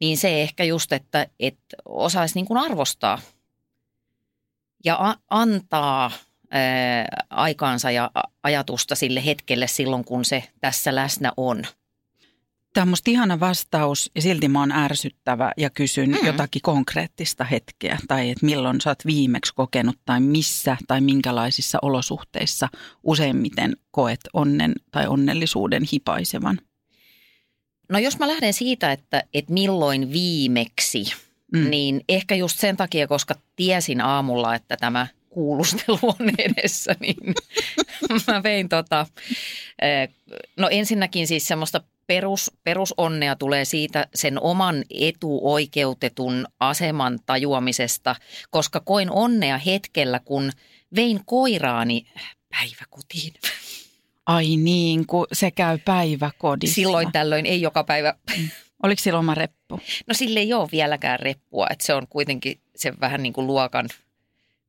niin 0.00 0.16
se 0.16 0.42
ehkä 0.42 0.64
just, 0.64 0.92
että, 0.92 1.26
että 1.40 1.76
osaisi 1.84 2.34
niin 2.34 2.46
kuin 2.46 2.58
arvostaa 2.58 3.18
ja 4.84 4.96
a- 4.98 5.16
antaa 5.30 6.10
ää, 6.50 7.06
aikaansa 7.30 7.90
ja 7.90 8.10
ajatusta 8.42 8.94
sille 8.94 9.24
hetkelle 9.24 9.66
silloin, 9.66 10.04
kun 10.04 10.24
se 10.24 10.44
tässä 10.60 10.94
läsnä 10.94 11.32
on. 11.36 11.62
Tämä 12.74 12.82
on 12.82 12.88
musta 12.88 13.10
ihana 13.10 13.40
vastaus 13.40 14.10
ja 14.14 14.22
silti 14.22 14.48
mä 14.48 14.60
oon 14.60 14.72
ärsyttävä 14.72 15.52
ja 15.56 15.70
kysyn 15.70 16.10
mm. 16.10 16.26
jotakin 16.26 16.62
konkreettista 16.62 17.44
hetkeä. 17.44 17.98
Tai 18.08 18.30
että 18.30 18.46
milloin 18.46 18.80
sä 18.80 18.90
oot 18.90 19.06
viimeksi 19.06 19.54
kokenut 19.54 19.96
tai 20.04 20.20
missä 20.20 20.76
tai 20.88 21.00
minkälaisissa 21.00 21.78
olosuhteissa 21.82 22.68
useimmiten 23.02 23.76
koet 23.90 24.20
onnen 24.32 24.72
tai 24.90 25.06
onnellisuuden 25.06 25.82
hipaisevan. 25.92 26.60
No 27.88 27.98
jos 27.98 28.18
mä 28.18 28.28
lähden 28.28 28.52
siitä, 28.52 28.92
että, 28.92 29.22
että 29.34 29.52
milloin 29.52 30.12
viimeksi, 30.12 31.04
Mm. 31.54 31.60
mm. 31.60 31.70
niin 31.70 32.04
ehkä 32.08 32.34
just 32.34 32.58
sen 32.60 32.76
takia, 32.76 33.06
koska 33.06 33.34
tiesin 33.56 34.00
aamulla, 34.00 34.54
että 34.54 34.76
tämä 34.76 35.06
kuulustelu 35.30 35.98
on 36.02 36.30
edessä, 36.38 36.96
niin 37.00 37.34
mä 38.26 38.42
vein 38.42 38.68
tota, 38.68 39.06
no 40.56 40.68
ensinnäkin 40.70 41.26
siis 41.26 41.48
semmoista 41.48 41.80
perus, 42.06 42.50
perusonnea 42.64 43.36
tulee 43.36 43.64
siitä 43.64 44.06
sen 44.14 44.40
oman 44.40 44.84
etuoikeutetun 44.90 46.46
aseman 46.60 47.18
tajuamisesta, 47.26 48.16
koska 48.50 48.80
koin 48.80 49.10
onnea 49.10 49.58
hetkellä, 49.58 50.20
kun 50.24 50.50
vein 50.96 51.20
koiraani 51.24 52.06
päiväkotiin. 52.50 53.34
Ai 54.26 54.56
niin, 54.56 55.06
kun 55.06 55.26
se 55.32 55.50
käy 55.50 55.78
päiväkodissa. 55.78 56.74
Silloin 56.74 57.12
tällöin, 57.12 57.46
ei 57.46 57.60
joka 57.60 57.84
päivä 57.84 58.14
Oliko 58.84 59.02
sillä 59.02 59.18
oma 59.18 59.34
reppu? 59.34 59.80
No 60.06 60.14
sille 60.14 60.40
ei 60.40 60.52
ole 60.52 60.68
vieläkään 60.72 61.20
reppua, 61.20 61.66
että 61.70 61.86
se 61.86 61.94
on 61.94 62.06
kuitenkin 62.10 62.60
se 62.76 62.92
vähän 63.00 63.22
niin 63.22 63.32
kuin 63.32 63.46
luokan 63.46 63.88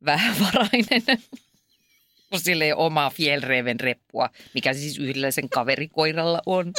vähävarainen. 0.06 1.02
Kun 2.30 2.40
sille 2.40 2.64
ei 2.64 2.74
ole 2.74 2.86
omaa 2.86 3.10
Fjellreven 3.10 3.80
reppua, 3.80 4.30
mikä 4.54 4.74
siis 4.74 5.00
yhdellä 5.00 5.32
sen 5.32 5.50
kaverikoiralla 5.50 6.42
on. 6.46 6.74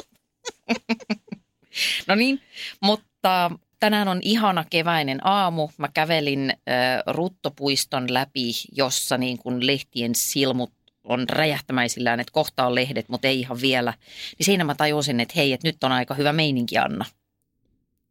no 2.08 2.14
niin, 2.14 2.42
mutta 2.82 3.50
tänään 3.80 4.08
on 4.08 4.18
ihana 4.22 4.64
keväinen 4.70 5.26
aamu. 5.26 5.68
Mä 5.78 5.88
kävelin 5.94 6.50
äh, 6.50 7.02
Ruttopuiston 7.06 8.14
läpi, 8.14 8.52
jossa 8.72 9.18
niin 9.18 9.38
kuin 9.38 9.66
lehtien 9.66 10.14
silmut 10.14 10.72
on 11.04 11.28
räjähtämäisillään, 11.28 12.20
että 12.20 12.32
kohta 12.32 12.66
on 12.66 12.74
lehdet, 12.74 13.08
mutta 13.08 13.28
ei 13.28 13.40
ihan 13.40 13.60
vielä. 13.60 13.94
Niin 14.38 14.44
siinä 14.44 14.64
mä 14.64 14.74
tajusin, 14.74 15.20
että 15.20 15.34
hei, 15.36 15.52
että 15.52 15.68
nyt 15.68 15.84
on 15.84 15.92
aika 15.92 16.14
hyvä 16.14 16.32
meininki, 16.32 16.78
Anna 16.78 17.04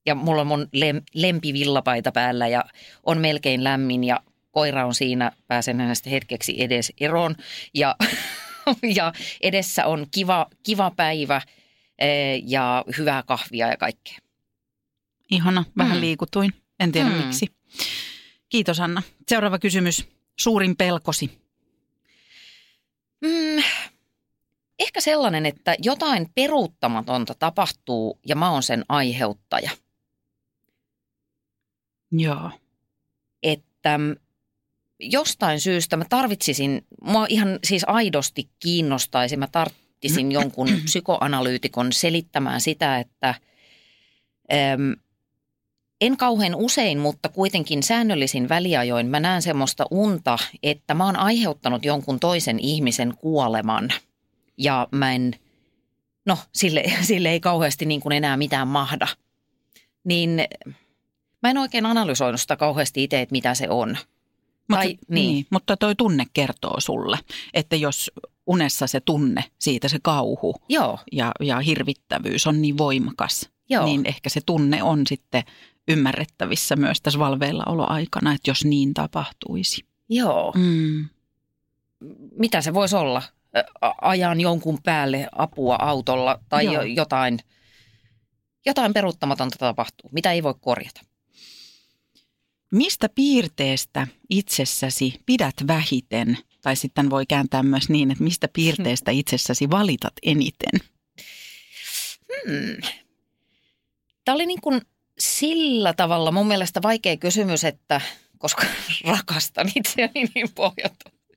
ja 0.05 0.15
mulla 0.15 0.41
on 0.41 0.47
mun 0.47 0.67
lem, 0.71 1.01
lempivillapaita 1.13 2.11
päällä 2.11 2.47
ja 2.47 2.63
on 3.03 3.17
melkein 3.17 3.63
lämmin 3.63 4.03
ja 4.03 4.19
koira 4.51 4.85
on 4.85 4.95
siinä, 4.95 5.31
pääsen 5.47 5.79
hänestä 5.79 6.09
hetkeksi 6.09 6.63
edes 6.63 6.93
eroon 6.99 7.35
ja, 7.73 7.95
ja 8.95 9.13
edessä 9.41 9.85
on 9.85 10.07
kiva, 10.11 10.45
kiva 10.63 10.91
päivä 10.91 11.41
eh, 11.99 12.43
ja 12.47 12.83
hyvää 12.97 13.23
kahvia 13.23 13.67
ja 13.67 13.77
kaikkea. 13.77 14.17
Ihana, 15.31 15.65
vähän 15.77 15.97
Mm. 15.97 16.01
liikutuin. 16.01 16.53
En 16.79 16.91
tiedä 16.91 17.09
Mm. 17.09 17.15
miksi. 17.15 17.47
Kiitos 18.49 18.79
Anna. 18.79 19.03
Seuraava 19.29 19.59
kysymys. 19.59 20.07
Suurin 20.39 20.75
pelkosi. 20.77 21.31
Mm, 23.21 23.63
ehkä 24.79 25.01
sellainen, 25.01 25.45
että 25.45 25.75
jotain 25.79 26.27
peruuttamatonta 26.35 27.33
tapahtuu 27.39 28.19
ja 28.27 28.35
mä 28.35 28.51
oon 28.51 28.63
sen 28.63 28.85
aiheuttaja. 28.89 29.71
Joo. 32.17 32.51
että 33.43 33.97
mm, 33.97 34.15
jostain 34.99 35.59
syystä 35.59 35.97
mä 35.97 36.05
tarvitsisin, 36.09 36.85
mua 37.01 37.25
ihan 37.29 37.59
siis 37.63 37.83
aidosti 37.87 38.49
kiinnostaisi, 38.59 39.37
mä 39.37 39.47
tarvitsisin 39.51 40.31
jonkun 40.39 40.67
psykoanalyytikon 40.83 41.93
selittämään 41.93 42.61
sitä, 42.61 42.99
että 42.99 43.35
äm, 44.53 44.95
en 46.01 46.17
kauhean 46.17 46.55
usein, 46.55 46.99
mutta 46.99 47.29
kuitenkin 47.29 47.83
säännöllisin 47.83 48.49
väliajoin 48.49 49.07
mä 49.07 49.19
näen 49.19 49.41
semmoista 49.41 49.85
unta, 49.91 50.37
että 50.63 50.93
mä 50.93 51.05
oon 51.05 51.15
aiheuttanut 51.15 51.85
jonkun 51.85 52.19
toisen 52.19 52.59
ihmisen 52.59 53.13
kuoleman 53.17 53.89
ja 54.57 54.87
mä 54.91 55.13
en, 55.13 55.31
no 56.25 56.37
sille, 56.53 56.83
sille 57.01 57.29
ei 57.29 57.39
kauheasti 57.39 57.85
niin 57.85 58.01
kuin 58.01 58.13
enää 58.13 58.37
mitään 58.37 58.67
mahda. 58.67 59.07
Niin 60.03 60.39
mä 61.43 61.49
en 61.49 61.57
oikein 61.57 61.85
analysoinut 61.85 62.41
sitä 62.41 62.55
kauheasti 62.55 63.03
itse, 63.03 63.21
että 63.21 63.33
mitä 63.33 63.53
se 63.53 63.69
on. 63.69 63.97
Mutta, 64.69 64.83
Tai- 64.83 64.87
niin. 64.87 64.97
niin. 65.07 65.47
mutta 65.49 65.77
toi 65.77 65.95
tunne 65.95 66.25
kertoo 66.33 66.79
sulle, 66.79 67.19
että 67.53 67.75
jos 67.75 68.11
unessa 68.47 68.87
se 68.87 68.99
tunne, 68.99 69.43
siitä 69.59 69.87
se 69.87 69.99
kauhu 70.01 70.55
Joo, 70.69 70.99
ja, 71.11 71.31
ja 71.39 71.59
hirvittävyys 71.59 72.47
on 72.47 72.61
niin 72.61 72.77
voimakas, 72.77 73.49
joo. 73.69 73.85
niin 73.85 74.05
ehkä 74.05 74.29
se 74.29 74.41
tunne 74.45 74.83
on 74.83 75.07
sitten 75.07 75.43
ymmärrettävissä 75.87 76.75
myös 76.75 77.01
tässä 77.01 77.19
valveillaoloaikana, 77.19 78.33
että 78.33 78.49
jos 78.49 78.65
niin 78.65 78.93
tapahtuisi. 78.93 79.85
Joo. 80.09 80.53
Mm. 80.55 81.09
mitä 82.39 82.61
se 82.61 82.73
voisi 82.73 82.95
olla? 82.95 83.21
Ajan 84.01 84.41
jonkun 84.41 84.79
päälle 84.83 85.27
apua 85.31 85.75
autolla 85.75 86.39
tai 86.49 86.65
Joo. 86.65 86.73
jo, 86.73 86.81
jotain, 86.81 87.39
jotain 88.65 88.93
peruuttamatonta 88.93 89.57
tapahtuu, 89.59 90.09
mitä 90.13 90.31
ei 90.31 90.43
voi 90.43 90.53
korjata. 90.61 91.01
Mistä 92.71 93.09
piirteestä 93.09 94.07
itsessäsi 94.29 95.19
pidät 95.25 95.55
vähiten? 95.67 96.37
Tai 96.61 96.75
sitten 96.75 97.09
voi 97.09 97.25
kääntää 97.25 97.63
myös 97.63 97.89
niin, 97.89 98.11
että 98.11 98.23
mistä 98.23 98.47
piirteestä 98.53 99.11
itsessäsi 99.11 99.69
valitat 99.69 100.13
eniten? 100.23 100.79
Hmm. 102.47 102.89
Tämä 104.25 104.35
oli 104.35 104.45
niin 104.45 104.61
kuin 104.61 104.81
sillä 105.19 105.93
tavalla 105.93 106.31
mun 106.31 106.47
mielestä 106.47 106.81
vaikea 106.81 107.17
kysymys, 107.17 107.63
että 107.63 108.01
koska 108.37 108.65
rakastan 109.11 109.71
itseäni 109.75 110.25
niin 110.35 110.51
pohjattomasti. 110.55 111.35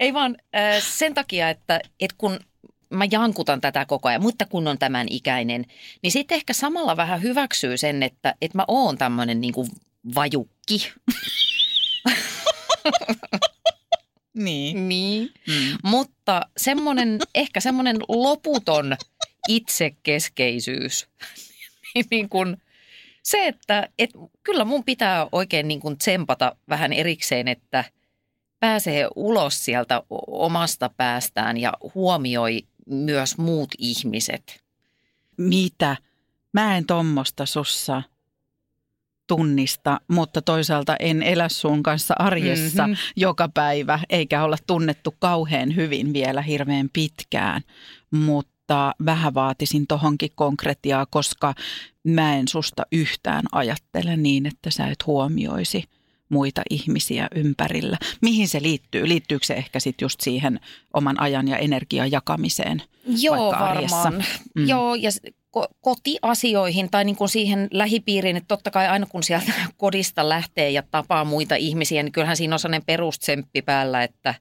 Ei 0.00 0.14
vaan 0.14 0.36
äh, 0.56 0.82
sen 0.82 1.14
takia, 1.14 1.50
että, 1.50 1.80
että 2.00 2.14
kun 2.18 2.40
mä 2.90 3.04
jankutan 3.10 3.60
tätä 3.60 3.84
koko 3.84 4.08
ajan, 4.08 4.22
mutta 4.22 4.46
kun 4.46 4.68
on 4.68 4.78
tämän 4.78 5.06
ikäinen, 5.10 5.64
niin 6.02 6.10
sitten 6.10 6.36
ehkä 6.36 6.52
samalla 6.52 6.96
vähän 6.96 7.22
hyväksyy 7.22 7.76
sen, 7.76 8.02
että, 8.02 8.34
että 8.40 8.58
mä 8.58 8.64
oon 8.68 8.98
tämmöinen 8.98 9.40
niin 9.40 9.52
kuin 9.52 9.68
vajukki. 10.14 10.92
Niin. 14.34 14.88
Niin. 14.88 15.30
Mm. 15.46 15.78
Mutta 15.84 16.40
semmoinen, 16.56 17.18
ehkä 17.34 17.60
semmoinen 17.60 17.96
loputon 18.08 18.96
itsekeskeisyys. 19.48 21.06
Niin, 21.94 22.06
niin 22.10 22.28
kuin 22.28 22.56
se, 23.22 23.46
että 23.46 23.88
et 23.98 24.10
kyllä 24.42 24.64
mun 24.64 24.84
pitää 24.84 25.26
oikein 25.32 25.68
niin 25.68 25.80
kuin 25.80 25.98
tsempata 25.98 26.56
vähän 26.68 26.92
erikseen, 26.92 27.48
että 27.48 27.84
pääsee 28.60 29.08
ulos 29.16 29.64
sieltä 29.64 30.02
omasta 30.26 30.90
päästään 30.96 31.56
ja 31.56 31.72
huomioi 31.94 32.66
myös 32.86 33.38
muut 33.38 33.68
ihmiset. 33.78 34.64
Mitä? 35.36 35.96
Mä 36.52 36.76
en 36.76 36.86
tommosta 36.86 37.46
sussa 37.46 38.02
tunnista, 39.26 40.00
mutta 40.08 40.42
toisaalta 40.42 40.96
en 41.00 41.22
elä 41.22 41.48
sun 41.48 41.82
kanssa 41.82 42.14
arjessa 42.18 42.82
Mhm. 42.82 42.90
mm-hmm. 42.90 43.12
joka 43.16 43.48
päivä, 43.48 44.00
eikä 44.10 44.44
olla 44.44 44.56
tunnettu 44.66 45.14
kauhean 45.18 45.76
hyvin 45.76 46.12
vielä 46.12 46.42
hirveän 46.42 46.90
pitkään. 46.92 47.62
Mutta 48.10 48.94
vähän 49.04 49.34
vaatisin 49.34 49.86
tohonkin 49.86 50.30
konkretiaa, 50.34 51.06
koska 51.06 51.54
mä 52.04 52.36
en 52.36 52.48
susta 52.48 52.82
yhtään 52.92 53.44
ajattele 53.52 54.16
niin, 54.16 54.46
että 54.46 54.70
sä 54.70 54.86
et 54.86 55.06
huomioisi 55.06 55.84
muita 56.28 56.62
ihmisiä 56.70 57.28
ympärillä. 57.34 57.96
Mihin 58.22 58.48
se 58.48 58.62
liittyy? 58.62 59.08
Liittyykö 59.08 59.46
se 59.46 59.54
ehkä 59.54 59.80
sitten 59.80 60.04
just 60.04 60.20
siihen 60.20 60.60
oman 60.94 61.20
ajan 61.20 61.48
ja 61.48 61.56
energian 61.56 62.10
jakamiseen? 62.10 62.82
Joo, 63.22 63.52
varmaan. 63.52 64.24
Mm. 64.54 64.68
Joo, 64.68 64.94
ja 64.94 65.10
ko- 65.58 65.74
kotiasioihin 65.80 66.90
tai 66.90 67.04
niin 67.04 67.16
kuin 67.16 67.28
siihen 67.28 67.68
lähipiiriin, 67.70 68.36
että 68.36 68.48
totta 68.48 68.70
kai 68.70 68.88
aina 68.88 69.06
kun 69.06 69.22
sieltä 69.22 69.52
kodista 69.76 70.28
lähtee 70.28 70.70
ja 70.70 70.82
tapaa 70.90 71.24
muita 71.24 71.54
ihmisiä, 71.54 72.02
niin 72.02 72.12
kyllähän 72.12 72.36
siinä 72.36 72.54
on 72.54 72.58
sellainen 72.58 72.86
perustsemppi 72.86 73.62
päällä, 73.62 74.02
että 74.02 74.34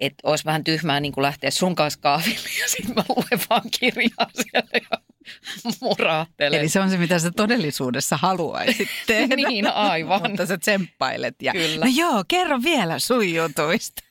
että 0.00 0.28
olisi 0.28 0.44
vähän 0.44 0.64
tyhmää 0.64 1.00
niin 1.00 1.12
kuin 1.12 1.22
lähteä 1.22 1.50
sun 1.50 1.74
kanssa 1.74 2.00
kahville 2.00 2.48
ja 2.60 2.68
sitten 2.68 2.94
mä 2.94 3.02
luen 3.08 3.40
vaan 3.50 3.62
kirjaa 3.80 4.30
siellä 4.34 4.68
ja 4.90 4.98
muraattelen. 5.80 6.60
Eli 6.60 6.68
se 6.68 6.80
on 6.80 6.90
se, 6.90 6.96
mitä 6.96 7.18
sä 7.18 7.30
todellisuudessa 7.30 8.16
haluaisit 8.16 8.88
tehdä. 9.06 9.36
Niin, 9.36 9.66
aivan. 9.66 10.20
Mutta 10.22 10.46
sä 10.46 10.58
tsemppailet. 10.58 11.42
Ja, 11.42 11.52
Kyllä. 11.52 11.84
No 11.84 11.92
joo, 11.96 12.24
kerro 12.28 12.62
vielä 12.62 12.98
sun 12.98 13.34
jutuista. 13.34 14.02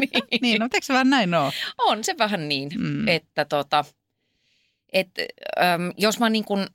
niin. 0.00 0.40
niin, 0.42 0.60
no 0.60 0.68
eikö 0.74 0.86
se 0.86 0.94
vaan 0.94 1.10
näin 1.10 1.34
ole? 1.34 1.52
On 1.78 2.04
se 2.04 2.14
vähän 2.18 2.48
niin, 2.48 2.70
mm. 2.78 3.08
että 3.08 3.44
tota, 3.44 3.84
et, 4.92 5.08
äm, 5.58 5.92
jos 5.96 6.18
mä 6.18 6.30
niin 6.30 6.44
kun 6.44 6.66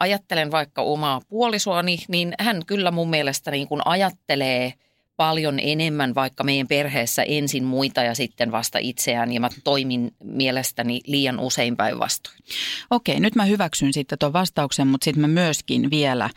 ajattelen 0.00 0.50
vaikka 0.50 0.82
omaa 0.82 1.20
puolisoani, 1.28 1.98
niin 2.08 2.34
hän 2.40 2.66
kyllä 2.66 2.90
mun 2.90 3.10
mielestä 3.10 3.50
niin 3.50 3.68
kun 3.68 3.82
ajattelee 3.84 4.74
paljon 5.16 5.58
enemmän 5.62 6.14
vaikka 6.14 6.44
meidän 6.44 6.68
perheessä 6.68 7.22
ensin 7.22 7.64
muita 7.64 8.02
ja 8.02 8.14
sitten 8.14 8.52
vasta 8.52 8.78
itseään 8.78 9.32
ja 9.32 9.40
mä 9.40 9.48
toimin 9.64 10.14
mielestäni 10.24 11.00
liian 11.06 11.40
usein 11.40 11.76
päinvastoin. 11.76 12.36
Okei, 12.90 13.20
nyt 13.20 13.34
mä 13.34 13.44
hyväksyn 13.44 13.92
sitten 13.92 14.18
tuon 14.18 14.32
vastauksen, 14.32 14.86
mutta 14.86 15.04
sitten 15.04 15.20
mä 15.20 15.28
myöskin 15.28 15.90
vielä, 15.90 16.30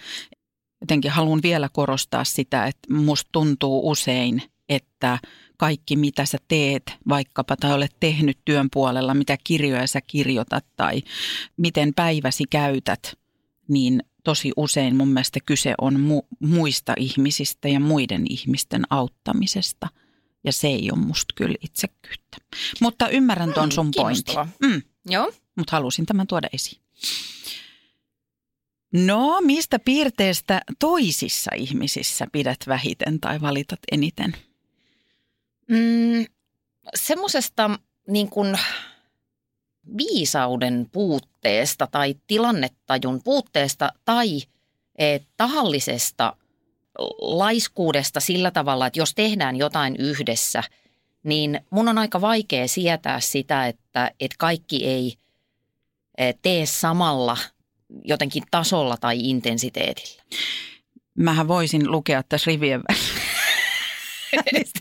jotenkin 0.81 1.11
haluan 1.11 1.39
vielä 1.43 1.69
korostaa 1.73 2.23
sitä, 2.23 2.65
että 2.65 2.93
musta 2.93 3.29
tuntuu 3.31 3.89
usein, 3.89 4.41
että 4.69 5.19
kaikki 5.61 5.95
mitä 5.95 6.25
sä 6.25 6.37
teet 6.47 6.83
vaikkapa 7.09 7.55
tai 7.55 7.73
olet 7.73 7.95
tehnyt 7.99 8.37
työn 8.45 8.67
puolella, 8.73 9.13
mitä 9.13 9.37
kirjoja 9.43 9.87
sä 9.87 10.01
kirjoitat 10.01 10.65
tai 10.75 11.01
miten 11.57 11.93
päiväsi 11.93 12.43
käytät, 12.49 13.13
niin 13.67 14.03
tosi 14.23 14.51
usein 14.57 14.95
mun 14.95 15.07
mielestä 15.07 15.39
kyse 15.45 15.73
on 15.81 15.95
mu- 15.95 16.47
muista 16.47 16.93
ihmisistä 16.97 17.67
ja 17.67 17.79
muiden 17.79 18.25
ihmisten 18.29 18.83
auttamisesta. 18.89 19.87
Ja 20.43 20.53
se 20.53 20.67
ei 20.67 20.89
ole 20.91 20.99
musta 20.99 21.33
kyllä 21.35 21.55
itsekyyttä. 21.63 22.37
Mutta 22.81 23.09
ymmärrän 23.09 23.53
ton 23.53 23.69
Mm, 23.69 23.71
sun 23.71 23.91
pointin. 23.95 24.35
Mm 24.63 24.81
Joo. 25.05 25.31
mutta 25.57 25.71
halusin 25.75 26.05
tämän 26.05 26.27
tuoda 26.27 26.47
esiin. 26.53 26.81
No, 28.93 29.41
mistä 29.41 29.79
piirteestä 29.79 30.61
toisissa 30.79 31.51
ihmisissä 31.55 32.27
pidät 32.31 32.59
vähiten 32.67 33.19
tai 33.19 33.41
valitat 33.41 33.79
eniten? 33.91 34.35
Mm, 35.71 36.25
semmoisesta 36.95 37.79
niin 38.07 38.29
kuin 38.29 38.59
viisauden 39.97 40.87
puutteesta 40.91 41.87
tai 41.87 42.15
tilannetajun 42.27 43.21
puutteesta 43.23 43.93
tai 44.05 44.41
eh, 44.97 45.21
tahallisesta 45.37 46.35
laiskuudesta 47.21 48.19
sillä 48.19 48.51
tavalla, 48.51 48.87
että 48.87 48.99
jos 48.99 49.13
tehdään 49.15 49.55
jotain 49.55 49.95
yhdessä, 49.99 50.63
niin 51.23 51.59
mun 51.69 51.87
on 51.87 51.97
aika 51.97 52.21
vaikea 52.21 52.67
sietää 52.67 53.19
sitä, 53.19 53.67
että, 53.67 54.11
että 54.19 54.35
kaikki 54.39 54.85
ei 54.85 55.15
eh, 56.17 56.35
tee 56.41 56.65
samalla 56.65 57.37
jotenkin 58.03 58.43
tasolla 58.51 58.97
tai 58.97 59.29
intensiteetillä. 59.29 60.23
Mähän 61.15 61.47
voisin 61.47 61.91
lukea 61.91 62.23
tässä 62.23 62.51
rivien 62.51 62.81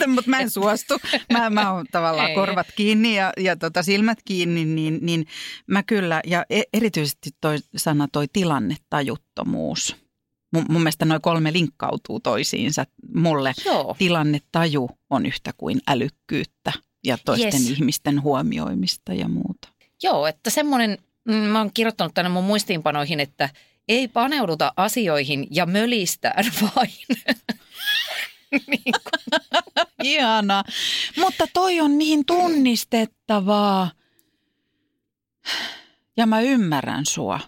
mutta 0.06 0.30
mä 0.30 0.40
en 0.40 0.50
suostu. 0.50 0.98
Mä, 1.32 1.50
mä 1.50 1.72
oon 1.72 1.86
tavallaan 1.92 2.28
Ei. 2.28 2.34
korvat 2.34 2.66
kiinni 2.76 3.16
ja, 3.16 3.32
ja 3.36 3.56
tota 3.56 3.82
silmät 3.82 4.18
kiinni, 4.24 4.64
niin, 4.64 4.98
niin 5.02 5.26
mä 5.66 5.82
kyllä, 5.82 6.20
ja 6.26 6.44
e- 6.50 6.62
erityisesti 6.72 7.30
toi 7.40 7.56
sana 7.76 8.08
toi 8.12 8.26
tilannetajuttomuus. 8.32 9.96
Mun, 10.52 10.64
mun 10.68 10.80
mielestä 10.82 11.04
noin 11.04 11.20
kolme 11.22 11.52
linkkautuu 11.52 12.20
toisiinsa 12.20 12.86
mulle. 13.14 13.52
Joo. 13.64 13.94
tilannetaju 13.98 14.90
on 15.10 15.26
yhtä 15.26 15.52
kuin 15.56 15.80
älykkyyttä 15.88 16.72
ja 17.04 17.18
toisten 17.24 17.60
Yes. 17.62 17.70
ihmisten 17.70 18.22
huomioimista 18.22 19.14
ja 19.14 19.28
muuta. 19.28 19.68
Joo, 20.02 20.26
että 20.26 20.50
semmoinen, 20.50 20.98
mm, 21.24 21.34
mä 21.34 21.58
oon 21.58 21.70
kirjoittanut 21.74 22.14
tänne 22.14 22.28
mun 22.28 22.44
muistiinpanoihin, 22.44 23.20
että 23.20 23.48
ei 23.88 24.08
paneuduta 24.08 24.72
asioihin 24.76 25.46
ja 25.50 25.66
mölistään 25.66 26.44
vain. 26.76 26.92
niin. 28.70 28.94
Mutta 31.16 31.46
toi 31.52 31.80
on 31.80 31.98
niin 31.98 32.26
tunnistettavaa. 32.26 33.90
Ja 36.16 36.26
mä 36.26 36.40
ymmärrän 36.40 37.06
sua. 37.06 37.40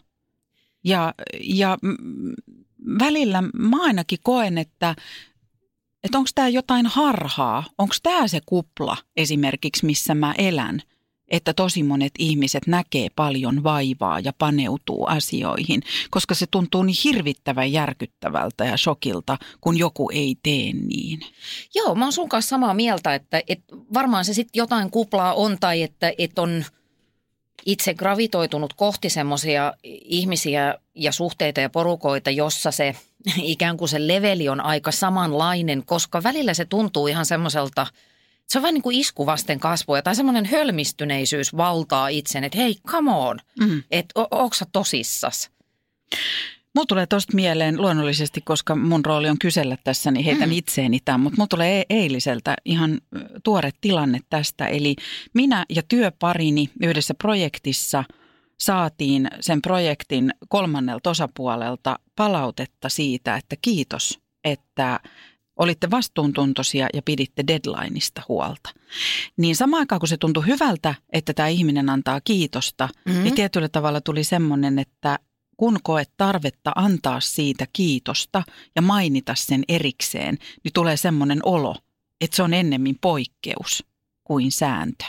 Ja, 0.85 1.15
ja 1.41 1.79
välillä 2.99 3.43
mä 3.43 3.83
ainakin 3.83 4.19
koen, 4.23 4.59
että, 4.59 4.95
että 6.05 6.19
onko 6.19 6.31
tämä 6.35 6.49
jotain 6.49 6.87
harhaa. 6.87 7.65
Onko 7.79 7.95
tämä 8.03 8.29
se 8.29 8.41
kupla 8.47 8.97
esimerkiksi, 9.17 9.87
missä 9.87 10.15
mä 10.15 10.35
elän. 10.38 10.83
Että 11.33 11.55
tosi 11.55 11.83
monet 11.83 12.12
ihmiset 12.18 12.66
näkee 12.66 13.09
paljon 13.16 13.62
vaivaa 13.62 14.21
ja 14.21 14.33
paneutuu 14.38 15.07
asioihin, 15.07 15.83
koska 16.11 16.35
se 16.35 16.47
tuntuu 16.51 16.83
niin 16.83 16.97
hirvittävän 17.05 17.73
järkyttävältä 17.73 18.64
ja 18.64 18.77
shokilta, 18.77 19.38
kun 19.61 19.79
joku 19.79 20.11
ei 20.12 20.37
tee 20.42 20.73
niin. 20.73 21.21
joo, 21.75 21.95
mä 21.95 22.05
oon 22.05 22.12
sun 22.12 22.29
kanssa 22.29 22.49
samaa 22.49 22.75
mieltä, 22.75 23.14
että, 23.14 23.42
että 23.49 23.77
varmaan 23.95 24.25
se 24.25 24.35
sitten 24.35 24.59
jotain 24.59 24.90
kuplaa 24.90 25.35
on 25.35 25.57
tai 25.61 25.83
että, 25.83 26.12
että 26.18 26.42
on 26.42 26.64
itse 27.66 27.95
gravitoitunut 27.95 28.73
kohti 28.73 29.11
semmoisia 29.11 29.73
ihmisiä 30.05 30.79
ja 30.95 31.12
suhteita 31.12 31.61
ja 31.61 31.71
porukoita, 31.71 32.31
jossa 32.31 32.71
se 32.71 32.97
ikään 33.42 33.77
kuin 33.77 33.88
se 33.88 34.07
leveli 34.09 34.49
on 34.49 34.61
aika 34.61 34.92
samanlainen, 34.92 35.83
koska 35.87 36.23
välillä 36.23 36.55
se 36.55 36.64
tuntuu 36.64 37.07
ihan 37.07 37.27
semmoiselta, 37.27 37.87
se 38.53 38.59
on 38.59 38.62
vähän 38.62 38.75
niin 38.75 38.83
kuin 38.83 38.97
isku 38.99 39.27
vasten 39.27 39.61
kasvoja 39.61 40.03
tai 40.03 40.17
semmoinen 40.17 40.45
hölmistyneisyys 40.45 41.57
valtaa 41.57 42.09
itsen, 42.09 42.45
että 42.45 42.59
hei, 42.59 42.75
come 42.88 43.11
on, 43.12 43.38
Mm. 43.61 43.83
että 43.91 44.21
o- 44.21 44.29
onko 44.31 44.55
sä 44.55 44.67
tosissas? 44.73 45.51
Mulla 46.75 46.87
tulee 46.87 47.07
tosta 47.07 47.35
mieleen 47.35 47.81
luonnollisesti, 47.81 48.41
koska 48.41 48.77
mun 48.77 49.05
rooli 49.05 49.29
on 49.29 49.38
kysellä 49.38 49.77
tässä, 49.85 50.11
niin 50.11 50.25
heitän 50.25 50.49
mm. 50.49 50.53
itseeni 50.53 50.99
tämän, 51.05 51.21
mutta 51.21 51.37
mulla 51.37 51.49
tulee 51.49 51.81
e- 51.81 51.85
eiliseltä 51.91 52.55
ihan 52.65 53.01
tuore 53.45 53.71
tilanne 53.81 54.19
tästä. 54.31 54.67
Eli 54.67 54.97
minä 55.35 55.65
ja 55.69 55.83
työparini 55.83 56.71
yhdessä 56.83 57.15
projektissa 57.15 58.05
saatiin 58.61 59.29
sen 59.41 59.62
projektin 59.62 60.31
kolmannelta 60.49 61.11
osapuolelta 61.11 61.99
palautetta 62.17 62.88
siitä, 62.88 63.37
että 63.37 63.57
kiitos, 63.62 64.19
että 64.45 65.01
olitte 65.62 65.90
vastuuntuntoisia 65.90 66.88
ja 66.94 67.03
piditte 67.05 67.44
deadlineista 67.46 68.22
huolta. 68.29 68.70
Niin 69.37 69.57
samaan 69.57 69.81
aikaan, 69.81 70.01
kun 70.01 70.09
se 70.09 70.16
tuntui 70.16 70.46
hyvältä, 70.46 70.94
että 71.12 71.35
tämä 71.35 71.48
ihminen 71.48 71.90
antaa 71.90 72.20
kiitosta, 72.20 72.88
mm-hmm. 73.05 73.22
niin 73.22 73.35
tietyllä 73.35 73.68
tavalla 73.68 74.01
tuli 74.01 74.25
semmoinen, 74.25 74.79
että 74.79 75.18
kun 75.57 75.79
koet 75.83 76.11
tarvetta 76.16 76.72
antaa 76.75 77.20
siitä 77.20 77.66
kiitosta 77.72 78.42
ja 78.77 78.83
mainita 78.83 79.35
sen 79.35 79.64
erikseen, 79.68 80.38
niin 80.64 80.72
tulee 80.72 80.96
semmoinen 80.96 81.38
olo, 81.42 81.77
että 82.20 82.37
se 82.37 82.42
on 82.42 82.55
ennemmin 82.55 82.98
poikkeus 83.01 83.85
kuin 84.25 84.53
sääntö. 84.53 85.05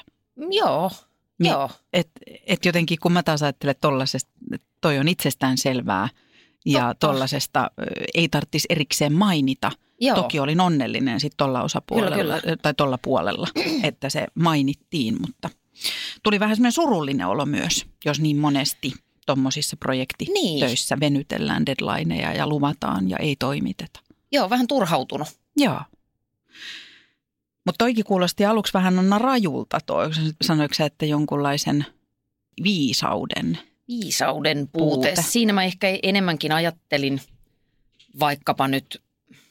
Joo, 0.49 0.91
Mi- 1.39 1.49
joo. 1.49 1.69
Et, 1.93 2.09
et 2.47 2.65
jotenkin 2.65 2.97
kun 3.01 3.11
mä 3.11 3.23
taas 3.23 3.43
ajattelen 3.43 3.75
tollasesta, 3.81 4.31
että 4.53 4.67
toi 4.81 4.99
on 4.99 5.07
itsestään 5.07 5.57
selvää 5.57 6.09
ja 6.65 6.95
tollasesta 6.99 7.71
ei 8.13 8.29
tarvitsisi 8.29 8.67
erikseen 8.69 9.13
mainita. 9.13 9.71
Joo. 10.03 10.15
Toki 10.15 10.39
olin 10.39 10.59
onnellinen 10.59 11.19
sitten 11.19 11.37
tuolla 11.37 11.63
osapuolella 11.63 12.15
Kyllä, 12.15 12.41
kyllä. 12.41 12.57
tai 12.57 12.73
tuolla 12.73 12.97
puolella, 12.97 13.47
että 13.83 14.09
se 14.09 14.27
mainittiin, 14.35 15.15
mutta 15.21 15.49
tuli 16.23 16.39
vähän 16.39 16.55
semmoinen 16.55 16.71
surullinen 16.71 17.27
olo 17.27 17.45
myös, 17.45 17.85
jos 18.05 18.19
niin 18.19 18.37
monesti 18.37 18.93
tuommoisissa 19.25 19.77
projektitöissä 19.77 20.99
venytellään 20.99 21.65
deadlineja 21.65 22.33
ja 22.33 22.47
luvataan 22.47 23.09
ja 23.09 23.17
ei 23.17 23.35
toimiteta. 23.35 23.99
Joo, 24.31 24.49
vähän 24.49 24.67
turhautunut. 24.67 25.27
Joo. 25.57 25.81
Mutta 27.65 27.77
toikin 27.77 28.05
kuulosti 28.05 28.45
aluksi 28.45 28.73
vähän 28.73 28.99
Anna 28.99 29.19
rajulta 29.19 29.79
toi. 29.85 30.09
Sanoiko 30.41 30.73
sä, 30.73 30.85
että 30.85 31.05
jonkunlaisen 31.05 31.85
viisauden? 32.63 33.59
Viisauden 33.87 34.67
puute. 34.67 35.07
Puute. 35.07 35.21
Siinä 35.21 35.53
mä 35.53 35.63
ehkä 35.63 35.87
enemmänkin 36.03 36.51
ajattelin 36.51 37.21
vaikkapa 38.19 38.67
nyt 38.67 39.02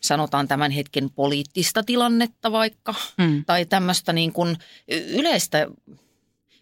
sanotaan 0.03 0.49
tämän 0.49 0.71
hetken 0.71 1.11
poliittista 1.11 1.83
tilannetta 1.83 2.53
vaikka. 2.53 2.95
Mm. 3.19 3.45
Tai 3.45 3.67
tämmöistä 3.67 4.13
niin 4.13 4.33
kuin 4.33 4.57
yleistä, 4.89 5.67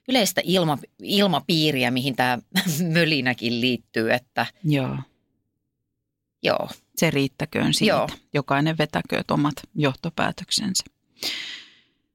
yleistä 0.09 0.41
ilma, 0.45 0.79
ilmapiiriä, 1.03 1.91
mihin 1.91 2.17
tämä 2.17 2.39
mölinäkin 2.95 3.61
liittyy. 3.61 4.13
Että 4.13 4.47
Joo, 4.65 4.97
joo, 6.43 6.69
se 6.97 7.11
riittäköön 7.11 7.75
siitä. 7.75 7.97
Joo. 7.97 8.09
Jokainen 8.35 8.79
vetäköön 8.79 9.25
omat 9.31 9.55
johtopäätöksensä. 9.75 10.85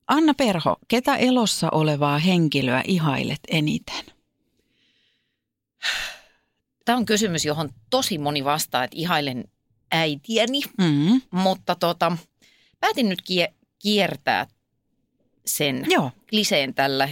Anna 0.07 0.33
Perho, 0.33 0.75
ketä 0.88 1.15
elossa 1.15 1.69
olevaa 1.71 2.17
henkilöä 2.17 2.83
ihailet 2.88 3.39
eniten? 3.47 4.05
tämä 6.85 6.97
on 6.97 7.05
kysymys, 7.05 7.45
johon 7.45 7.69
tosi 7.89 8.17
moni 8.17 8.43
vastaa, 8.43 8.83
että 8.83 8.97
ihailen 8.97 9.43
äitiäni. 9.91 10.62
Mm. 10.78 11.21
Mutta 11.32 11.76
tota, 11.76 12.17
päätin 12.80 13.10
nyt 13.10 13.21
kie- 13.21 13.54
kiertää 13.80 14.48
sen 15.45 15.86
Joo, 15.89 16.12
kliseen 16.30 16.74
tällä 16.74 17.10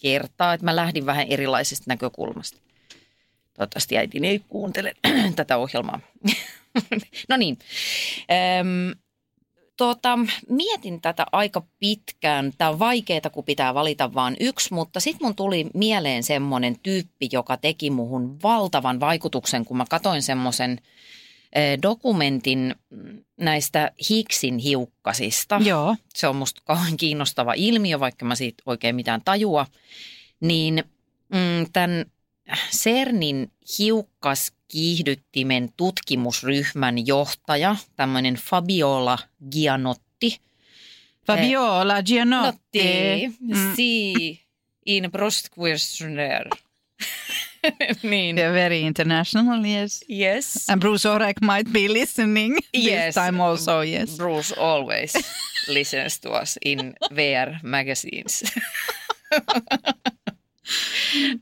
kertaa, 0.00 0.54
että 0.54 0.64
mä 0.64 0.76
lähdin 0.76 1.06
vähän 1.06 1.26
erilaisesta 1.28 1.84
näkökulmasta. 1.88 2.58
Toivottavasti 3.54 3.98
äitini 3.98 4.28
ei 4.28 4.42
kuuntele 4.48 4.94
tätä 5.36 5.56
ohjelmaa. 5.56 6.00
no 7.28 7.36
niin. 7.36 7.58
Öm, 8.60 8.98
tota, 9.76 10.18
mietin 10.48 11.00
tätä 11.00 11.26
aika 11.32 11.62
pitkään. 11.78 12.52
Tämä 12.58 12.70
on 12.70 12.78
vaikeaa, 12.78 13.30
kun 13.32 13.44
pitää 13.44 13.74
valita 13.74 14.14
vain 14.14 14.36
yksi, 14.40 14.74
mutta 14.74 15.00
sitten 15.00 15.26
mun 15.26 15.34
tuli 15.34 15.66
mieleen 15.74 16.22
semmoinen 16.22 16.76
tyyppi, 16.82 17.28
joka 17.32 17.56
teki 17.56 17.90
muhun 17.90 18.42
valtavan 18.42 19.00
vaikutuksen, 19.00 19.64
kun 19.64 19.76
mä 19.76 19.84
katoin 19.90 20.22
semmoisen 20.22 20.80
dokumentin 21.82 22.74
mm, 22.90 23.24
näistä 23.36 23.92
Higgsin 24.10 24.58
hiukkasista. 24.58 25.60
joo. 25.64 25.96
Se 26.14 26.28
on 26.28 26.36
musta 26.36 26.62
kauhean 26.64 26.96
kiinnostava 26.96 27.52
ilmiö, 27.56 28.00
vaikka 28.00 28.24
mä 28.24 28.34
siitä 28.34 28.62
oikein 28.66 28.96
mitään 28.96 29.22
tajua. 29.24 29.66
Niin 30.40 30.84
mm, 31.28 31.66
tämän 31.72 32.04
CERNin 32.70 33.50
hiukkaskiihdyttimen 33.78 35.72
tutkimusryhmän 35.76 37.06
johtaja, 37.06 37.76
tämmöinen 37.96 38.34
Fabiola 38.34 39.18
Gianotti. 39.50 40.40
Fabiola 41.26 42.02
Gianotti. 42.02 43.28
Mm. 43.40 43.74
Si 43.76 44.12
in 44.86 45.12
Brustquestioner. 45.12 46.48
niin. 48.02 48.36
They're 48.36 48.52
very 48.54 48.80
international, 48.80 49.64
yes. 49.64 50.04
Yes. 50.10 50.70
And 50.70 50.80
Bruce 50.80 51.08
Orek 51.08 51.40
might 51.40 51.72
be 51.72 51.92
listening 51.92 52.56
this 52.72 52.86
Yes. 52.86 53.14
time 53.14 53.42
also, 53.42 53.82
yes. 53.82 54.16
Bruce 54.16 54.54
always 54.60 55.12
listens 55.68 56.20
to 56.20 56.30
us 56.42 56.58
in 56.64 56.94
VR 57.14 57.54
magazines. 57.62 58.44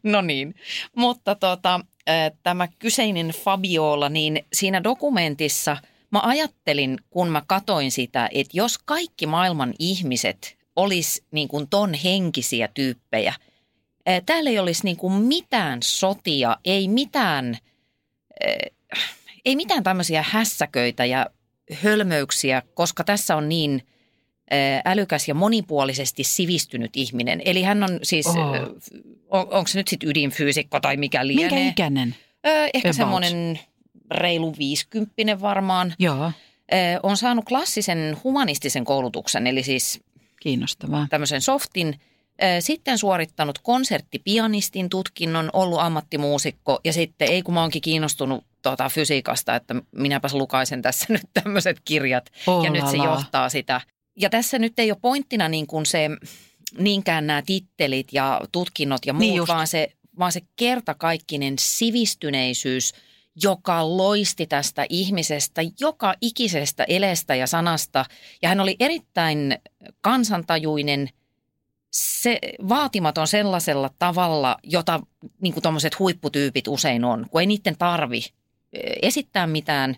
no 0.02 0.20
niin, 0.20 0.54
mutta 0.96 1.34
tota, 1.34 1.80
tämä 2.42 2.68
kyseinen 2.78 3.28
Fabiola, 3.28 4.08
niin 4.08 4.46
siinä 4.52 4.82
dokumentissa 4.84 5.76
mä 6.10 6.20
ajattelin, 6.22 6.98
kun 7.10 7.28
mä 7.28 7.42
katoin 7.46 7.90
sitä, 7.90 8.28
että 8.34 8.50
jos 8.56 8.78
kaikki 8.78 9.26
maailman 9.26 9.74
ihmiset 9.78 10.56
olisi 10.76 11.24
niin 11.30 11.48
kuin 11.48 11.68
ton 11.68 11.94
henkisiä 11.94 12.68
tyyppejä, 12.74 13.34
täällä 14.26 14.50
ei 14.50 14.58
olisi 14.58 14.84
niin 14.84 14.96
kuin 14.96 15.12
mitään 15.12 15.78
sotia, 15.82 16.56
ei 16.64 16.88
mitään, 16.88 17.58
ei 19.44 19.56
mitään 19.56 19.82
tämmöisiä 19.82 20.24
hässäköitä 20.28 21.04
ja 21.04 21.26
hölmöyksiä, 21.72 22.62
koska 22.74 23.04
tässä 23.04 23.36
on 23.36 23.48
niin 23.48 23.82
älykäs 24.84 25.28
ja 25.28 25.34
monipuolisesti 25.34 26.24
sivistynyt 26.24 26.90
ihminen. 26.96 27.42
Eli 27.44 27.62
hän 27.62 27.82
on 27.82 27.98
siis, 28.02 28.26
Oh. 28.26 28.36
on, 29.30 29.40
onko 29.50 29.66
se 29.66 29.78
nyt 29.78 29.88
sitten 29.88 30.08
ydinfyysikko 30.08 30.80
tai 30.80 30.96
mikä 30.96 31.24
Minkä 31.24 31.42
lienee? 31.42 31.68
ikäinen? 31.68 32.14
Ö, 32.46 32.68
ehkä 32.74 32.92
semmoinen 32.92 33.60
reilu 34.10 34.54
viisikymppinen 34.58 35.40
varmaan. 35.40 35.94
Joo, 35.98 36.32
on 37.02 37.16
saanut 37.16 37.44
klassisen 37.44 38.16
humanistisen 38.24 38.84
koulutuksen, 38.84 39.46
eli 39.46 39.62
siis 39.62 40.00
kiinnostavaa. 40.42 41.06
tämmöisen 41.10 41.40
softin. 41.40 42.00
Sitten 42.60 42.98
suorittanut 42.98 43.58
konserttipianistin 43.58 44.88
tutkinnon, 44.88 45.50
ollut 45.52 45.80
ammattimuusikko 45.80 46.80
ja 46.84 46.92
sitten 46.92 47.28
ei 47.28 47.42
kun 47.42 47.54
mä 47.54 47.60
oonkin 47.60 47.82
kiinnostunut 47.82 48.44
tota, 48.62 48.88
fysiikasta, 48.88 49.56
että 49.56 49.74
minäpäs 49.96 50.34
lukaisen 50.34 50.82
tässä 50.82 51.06
nyt 51.12 51.22
tämmöiset 51.34 51.80
kirjat 51.84 52.30
Oh 52.46 52.64
ja 52.64 52.70
nyt 52.70 52.88
se 52.88 52.96
johtaa 52.96 53.48
sitä. 53.48 53.80
Ja 54.16 54.30
tässä 54.30 54.58
nyt 54.58 54.78
ei 54.78 54.90
ole 54.90 54.98
pointtina 55.02 55.48
niin 55.48 55.66
kuin 55.66 55.86
se, 55.86 56.10
niinkään 56.78 57.26
nämä 57.26 57.42
tittelit 57.46 58.08
ja 58.12 58.40
tutkinnot 58.52 59.06
ja 59.06 59.12
muut, 59.12 59.20
Niin 59.20 59.30
niin 59.30 59.36
just. 59.36 59.48
vaan 59.52 59.66
se, 59.66 59.88
vaan 60.18 60.32
se 60.32 60.40
kertakaikkinen 60.56 61.54
sivistyneisyys, 61.60 62.92
joka 63.42 63.96
loisti 63.96 64.46
tästä 64.46 64.86
ihmisestä 64.88 65.62
joka 65.80 66.14
ikisestä 66.20 66.84
elestä 66.84 67.34
ja 67.34 67.46
sanasta. 67.46 68.04
Ja 68.42 68.48
hän 68.48 68.60
oli 68.60 68.76
erittäin 68.80 69.58
kansantajuinen, 70.00 71.08
se, 71.90 72.38
vaatimaton 72.68 73.26
sellaisella 73.26 73.90
tavalla, 73.98 74.56
jota 74.62 75.00
niin 75.40 75.52
kuin 75.52 75.62
tuommoiset 75.62 75.98
huipputyypit 75.98 76.68
usein 76.68 77.04
on, 77.04 77.26
kun 77.30 77.40
ei 77.40 77.46
niiden 77.46 77.76
tarvi 77.78 78.22
eh, 78.72 78.82
esittää 79.02 79.46
mitään, 79.46 79.96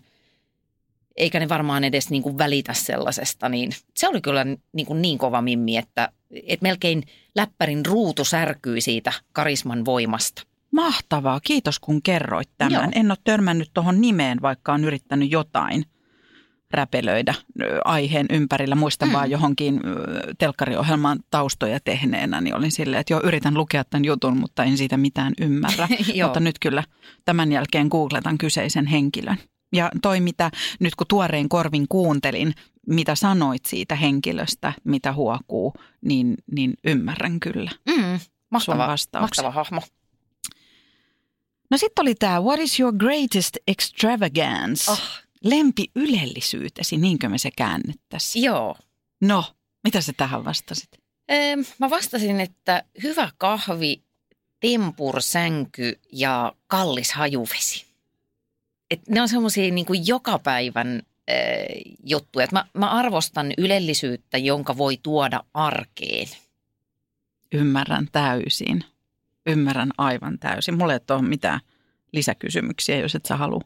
eikä 1.15 1.39
ne 1.39 1.49
varmaan 1.49 1.83
edes 1.83 2.09
niin 2.09 2.23
kuin 2.23 2.37
välitä 2.37 2.73
sellaisesta, 2.73 3.49
niin 3.49 3.71
se 3.95 4.07
oli 4.07 4.21
kyllä 4.21 4.45
niin, 4.73 4.85
kuin 4.85 5.01
niin 5.01 5.17
kova 5.17 5.41
mimmi, 5.41 5.77
että, 5.77 6.09
että 6.31 6.63
melkein 6.63 7.03
läppärin 7.35 7.85
ruutu 7.85 8.25
särkyi 8.25 8.81
siitä 8.81 9.13
karisman 9.31 9.85
voimasta. 9.85 10.43
Mahtavaa, 10.71 11.39
kiitos 11.39 11.79
kun 11.79 12.01
kerroit 12.01 12.49
tämän. 12.57 12.73
Joo. 12.73 12.91
En 12.95 13.11
ole 13.11 13.17
törmännyt 13.23 13.71
tuohon 13.73 14.01
nimeen, 14.01 14.41
vaikka 14.41 14.73
on 14.73 14.85
yrittänyt 14.85 15.31
jotain 15.31 15.85
räpelöidä 16.73 17.33
aiheen 17.85 18.25
ympärillä. 18.29 18.75
Muistan 18.75 19.09
mm. 19.09 19.13
vaan 19.13 19.31
johonkin 19.31 19.81
telkkariohjelman 20.37 21.19
taustoja 21.31 21.79
tehneenä, 21.79 22.41
niin 22.41 22.55
olin 22.55 22.71
silleen, 22.71 22.99
että 22.99 23.13
joo, 23.13 23.21
yritän 23.23 23.53
lukea 23.53 23.83
tämän 23.83 24.05
jutun, 24.05 24.37
mutta 24.37 24.63
en 24.63 24.77
siitä 24.77 24.97
mitään 24.97 25.33
ymmärrä. 25.41 25.87
Mutta 26.23 26.39
nyt 26.39 26.59
kyllä 26.59 26.83
tämän 27.25 27.51
jälkeen 27.51 27.87
googletan 27.87 28.37
kyseisen 28.37 28.87
henkilön. 28.87 29.37
Ja 29.73 29.91
toi, 30.01 30.19
mitä 30.19 30.51
nyt 30.79 30.95
kun 30.95 31.07
tuorein 31.07 31.49
korvin 31.49 31.87
kuuntelin, 31.89 32.53
mitä 32.87 33.15
sanoit 33.15 33.65
siitä 33.65 33.95
henkilöstä, 33.95 34.73
mitä 34.83 35.13
huokuu, 35.13 35.73
niin, 36.01 36.35
niin 36.51 36.73
ymmärrän 36.83 37.39
kyllä. 37.39 37.71
Mm, 37.89 38.19
mahtava, 38.51 38.95
mahtava 39.19 39.51
hahmo. 39.51 39.81
No 41.71 41.77
sitten 41.77 42.03
oli 42.03 42.15
tämä 42.15 42.41
What 42.41 42.59
is 42.59 42.79
your 42.79 42.93
greatest 42.97 43.57
extravagance? 43.67 44.91
Oh. 44.91 45.22
Lempi 45.43 45.91
ylellisyytesi, 45.95 46.97
niinkö 46.97 47.29
me 47.29 47.37
se 47.37 47.51
käännettäisiin? 47.51 48.43
Joo. 48.43 48.75
No, 49.21 49.43
mitä 49.83 50.01
sä 50.01 50.13
tähän 50.17 50.45
vastasit? 50.45 50.89
Öö, 51.31 51.55
mä 51.79 51.89
vastasin, 51.89 52.39
että 52.39 52.83
hyvä 53.03 53.29
kahvi, 53.37 54.03
tempursänky 54.59 55.99
ja 56.11 56.53
kallis 56.67 57.11
hajuvesi. 57.11 57.85
Et 58.91 59.09
ne 59.09 59.21
on 59.21 59.29
semmoisia 59.29 59.71
niin 59.71 59.85
kuin 59.85 60.07
joka 60.07 60.39
päivän 60.39 61.01
öö, 61.29 61.35
juttuja. 62.05 62.43
Et 62.43 62.51
mä, 62.51 62.65
mä 62.73 62.89
arvostan 62.89 63.53
ylellisyyttä, 63.57 64.37
jonka 64.37 64.77
voi 64.77 64.99
tuoda 65.03 65.43
arkeen. 65.53 66.27
Ymmärrän 67.53 68.07
täysin. 68.11 68.83
Ymmärrän 69.45 69.91
aivan 69.97 70.39
täysin. 70.39 70.77
Mulle 70.77 70.93
ei 70.93 71.15
ole 71.15 71.21
mitään 71.21 71.59
lisäkysymyksiä, 72.11 72.99
jos 72.99 73.15
et 73.15 73.25
sä 73.25 73.37
halua 73.37 73.61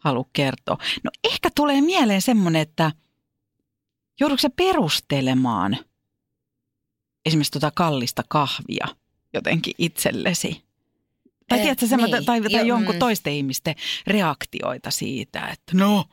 halu 0.00 0.26
kertoa. 0.32 0.78
No 1.04 1.10
ehkä 1.24 1.50
tulee 1.54 1.80
mieleen 1.80 2.22
semmoinen, 2.22 2.62
että 2.62 2.92
joudutko 4.20 4.40
sä 4.40 4.50
perustelemaan 4.50 5.76
esimerkiksi 7.24 7.52
tuota 7.52 7.70
kallista 7.74 8.22
kahvia 8.28 8.86
jotenkin 9.32 9.74
itsellesi? 9.78 10.62
Tai, 11.48 11.58
Eh, 11.58 11.62
tiedätkö, 11.62 11.96
niin. 11.96 12.24
tai, 12.24 12.40
tai 12.40 12.52
Joo, 12.52 12.62
jonkun 12.62 12.94
mm. 12.94 12.98
toisten 12.98 13.32
ihmisten 13.32 13.74
reaktioita 14.06 14.90
siitä, 14.90 15.46
että 15.46 15.72
no, 15.74 16.04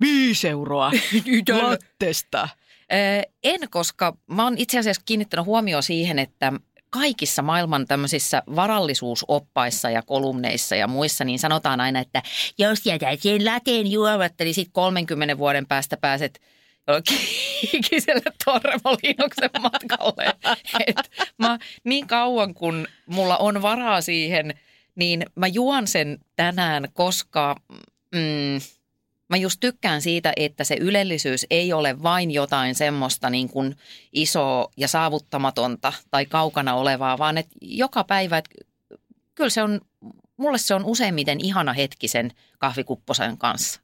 viisi 0.00 0.48
euroa 0.48 0.90
lattesta. 1.62 2.48
Öö, 2.92 3.22
en, 3.42 3.60
koska 3.70 4.16
mä 4.26 4.44
oon 4.44 4.58
itse 4.58 4.78
asiassa 4.78 5.02
kiinnittänyt 5.04 5.46
huomioon 5.46 5.82
siihen, 5.82 6.18
että 6.18 6.52
kaikissa 6.90 7.42
maailman 7.42 7.86
tämmöisissä 7.86 8.42
varallisuusoppaissa 8.56 9.90
ja 9.90 10.02
kolumneissa 10.02 10.76
ja 10.76 10.88
muissa, 10.88 11.24
niin 11.24 11.38
sanotaan 11.38 11.80
aina, 11.80 12.00
että 12.00 12.22
jos 12.58 12.86
jätät 12.86 13.20
sen 13.20 13.44
lateen 13.44 13.92
juomat, 13.92 14.32
niin 14.38 14.54
sitten 14.54 14.72
30 14.72 15.38
vuoden 15.38 15.66
päästä 15.66 15.96
pääset 15.96 16.40
jollekin 16.86 17.18
ikiselle 17.72 18.32
Torremoliinoksen 18.44 19.50
matkalle. 19.60 20.36
Et 20.86 21.10
mä 21.38 21.58
niin 21.84 22.06
kauan 22.06 22.54
kun 22.54 22.86
mulla 23.06 23.36
on 23.36 23.62
varaa 23.62 24.00
siihen, 24.00 24.54
niin 24.94 25.26
mä 25.34 25.46
juon 25.46 25.86
sen 25.86 26.18
tänään, 26.36 26.88
koska 26.92 27.56
mm, 28.14 28.60
mä 29.30 29.36
just 29.36 29.60
tykkään 29.60 30.02
siitä, 30.02 30.32
että 30.36 30.64
se 30.64 30.76
ylellisyys 30.80 31.46
ei 31.50 31.72
ole 31.72 32.02
vain 32.02 32.30
jotain 32.30 32.74
semmoista 32.74 33.30
niin 33.30 33.48
kuin 33.48 33.76
isoa 34.12 34.68
ja 34.76 34.88
saavuttamatonta 34.88 35.92
tai 36.10 36.26
kaukana 36.26 36.74
olevaa, 36.74 37.18
vaan 37.18 37.38
että 37.38 37.54
joka 37.60 38.04
päivä, 38.04 38.38
että 38.38 38.50
kyllä 39.34 39.50
se 39.50 39.62
on, 39.62 39.80
mulle 40.36 40.58
se 40.58 40.74
on 40.74 40.84
useimmiten 40.84 41.44
ihana 41.44 41.72
hetki 41.72 42.08
sen 42.08 42.32
kahvikupposen 42.58 43.38
kanssa. 43.38 43.80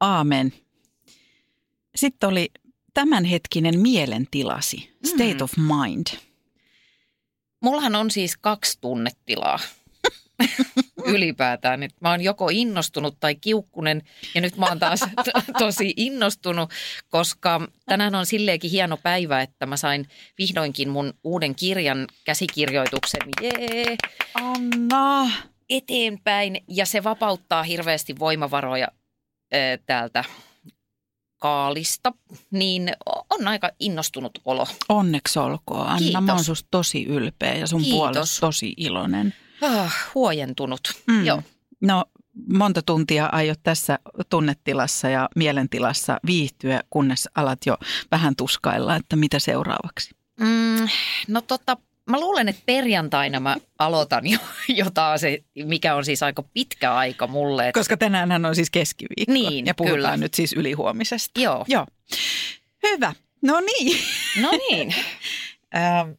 Aamen. 0.00 0.52
Sitten 1.96 2.28
oli 2.28 2.50
tämänhetkinen 2.94 3.80
mielentilasi, 3.80 4.90
state 5.04 5.34
Mm. 5.34 5.42
of 5.42 5.52
mind. 5.56 6.06
Mullahan 7.60 7.94
on 7.94 8.10
siis 8.10 8.36
kaksi 8.36 8.78
tunnetilaa 8.80 9.58
ylipäätään. 11.14 11.82
Et 11.82 11.94
mä 12.00 12.10
oon 12.10 12.20
joko 12.20 12.48
innostunut 12.52 13.16
tai 13.20 13.34
kiukkunen 13.34 14.02
ja 14.34 14.40
nyt 14.40 14.56
mä 14.56 14.66
oon 14.66 14.78
taas 14.78 15.00
to- 15.24 15.52
tosi 15.58 15.94
innostunut, 15.96 16.70
koska 17.08 17.68
tänään 17.86 18.14
on 18.14 18.26
silleenkin 18.26 18.70
hieno 18.70 18.96
päivä, 18.96 19.42
että 19.42 19.66
mä 19.66 19.76
sain 19.76 20.08
vihdoinkin 20.38 20.88
mun 20.88 21.14
uuden 21.24 21.54
kirjan 21.54 22.06
käsikirjoituksen 22.24 23.20
jee, 23.42 23.96
Anna. 24.34 25.30
eteenpäin 25.70 26.60
ja 26.68 26.86
se 26.86 27.04
vapauttaa 27.04 27.62
hirveästi 27.62 28.18
voimavaroja 28.18 28.88
ö, 29.54 29.56
täältä 29.86 30.24
kaalista, 31.40 32.12
niin 32.50 32.92
on 33.30 33.48
aika 33.48 33.70
innostunut 33.80 34.38
olo. 34.44 34.66
Onneksi 34.88 35.38
olkoon, 35.38 35.86
Anna. 35.86 36.20
Mä 36.20 36.32
oon 36.32 36.40
Kiitos. 36.44 36.66
tosi 36.70 37.04
ylpeä 37.04 37.54
ja 37.54 37.66
sun 37.66 37.82
Kiitos. 37.82 37.98
puolesta 37.98 38.40
tosi 38.40 38.74
iloinen. 38.76 39.34
Ah, 39.62 39.94
huojentunut. 40.14 40.80
Mm. 41.06 41.24
Joo. 41.26 41.42
No, 41.80 42.04
monta 42.52 42.82
tuntia 42.82 43.26
aiot 43.26 43.60
tässä 43.62 43.98
tunnetilassa 44.30 45.08
ja 45.08 45.28
mielentilassa 45.36 46.20
viihtyä, 46.26 46.80
kunnes 46.90 47.28
alat 47.34 47.58
jo 47.66 47.78
vähän 48.10 48.36
tuskailla, 48.36 48.96
että 48.96 49.16
mitä 49.16 49.38
seuraavaksi? 49.38 50.10
Mm, 50.40 50.88
no 51.28 51.40
tota, 51.40 51.76
mä 52.10 52.20
luulen, 52.20 52.48
että 52.48 52.62
perjantaina 52.66 53.40
mä 53.40 53.56
aloitan 53.78 54.26
jo, 54.26 54.38
jo 54.78 54.90
taas, 54.94 55.20
se, 55.20 55.44
mikä 55.64 55.94
on 55.94 56.04
siis 56.04 56.22
aika 56.22 56.42
pitkä 56.42 56.94
aika 56.94 57.26
mulle. 57.26 57.68
Että, 57.68 57.80
Koska 57.80 57.96
tänään 57.96 58.46
on 58.46 58.54
siis 58.54 58.70
keskiviikko 58.70 59.32
Niin, 59.32 59.66
ja 59.66 59.74
puhutaan 59.74 59.96
kyllä. 59.98 60.16
nyt 60.16 60.34
siis 60.34 60.52
ylihuomisesta. 60.52 61.40
joo, 61.40 61.64
Joo. 61.68 61.86
Hyvä. 62.90 63.12
No 63.42 63.60
niin. 63.60 63.98
no 64.40 64.50
niin. 64.70 64.94
Ähm, 65.76 66.10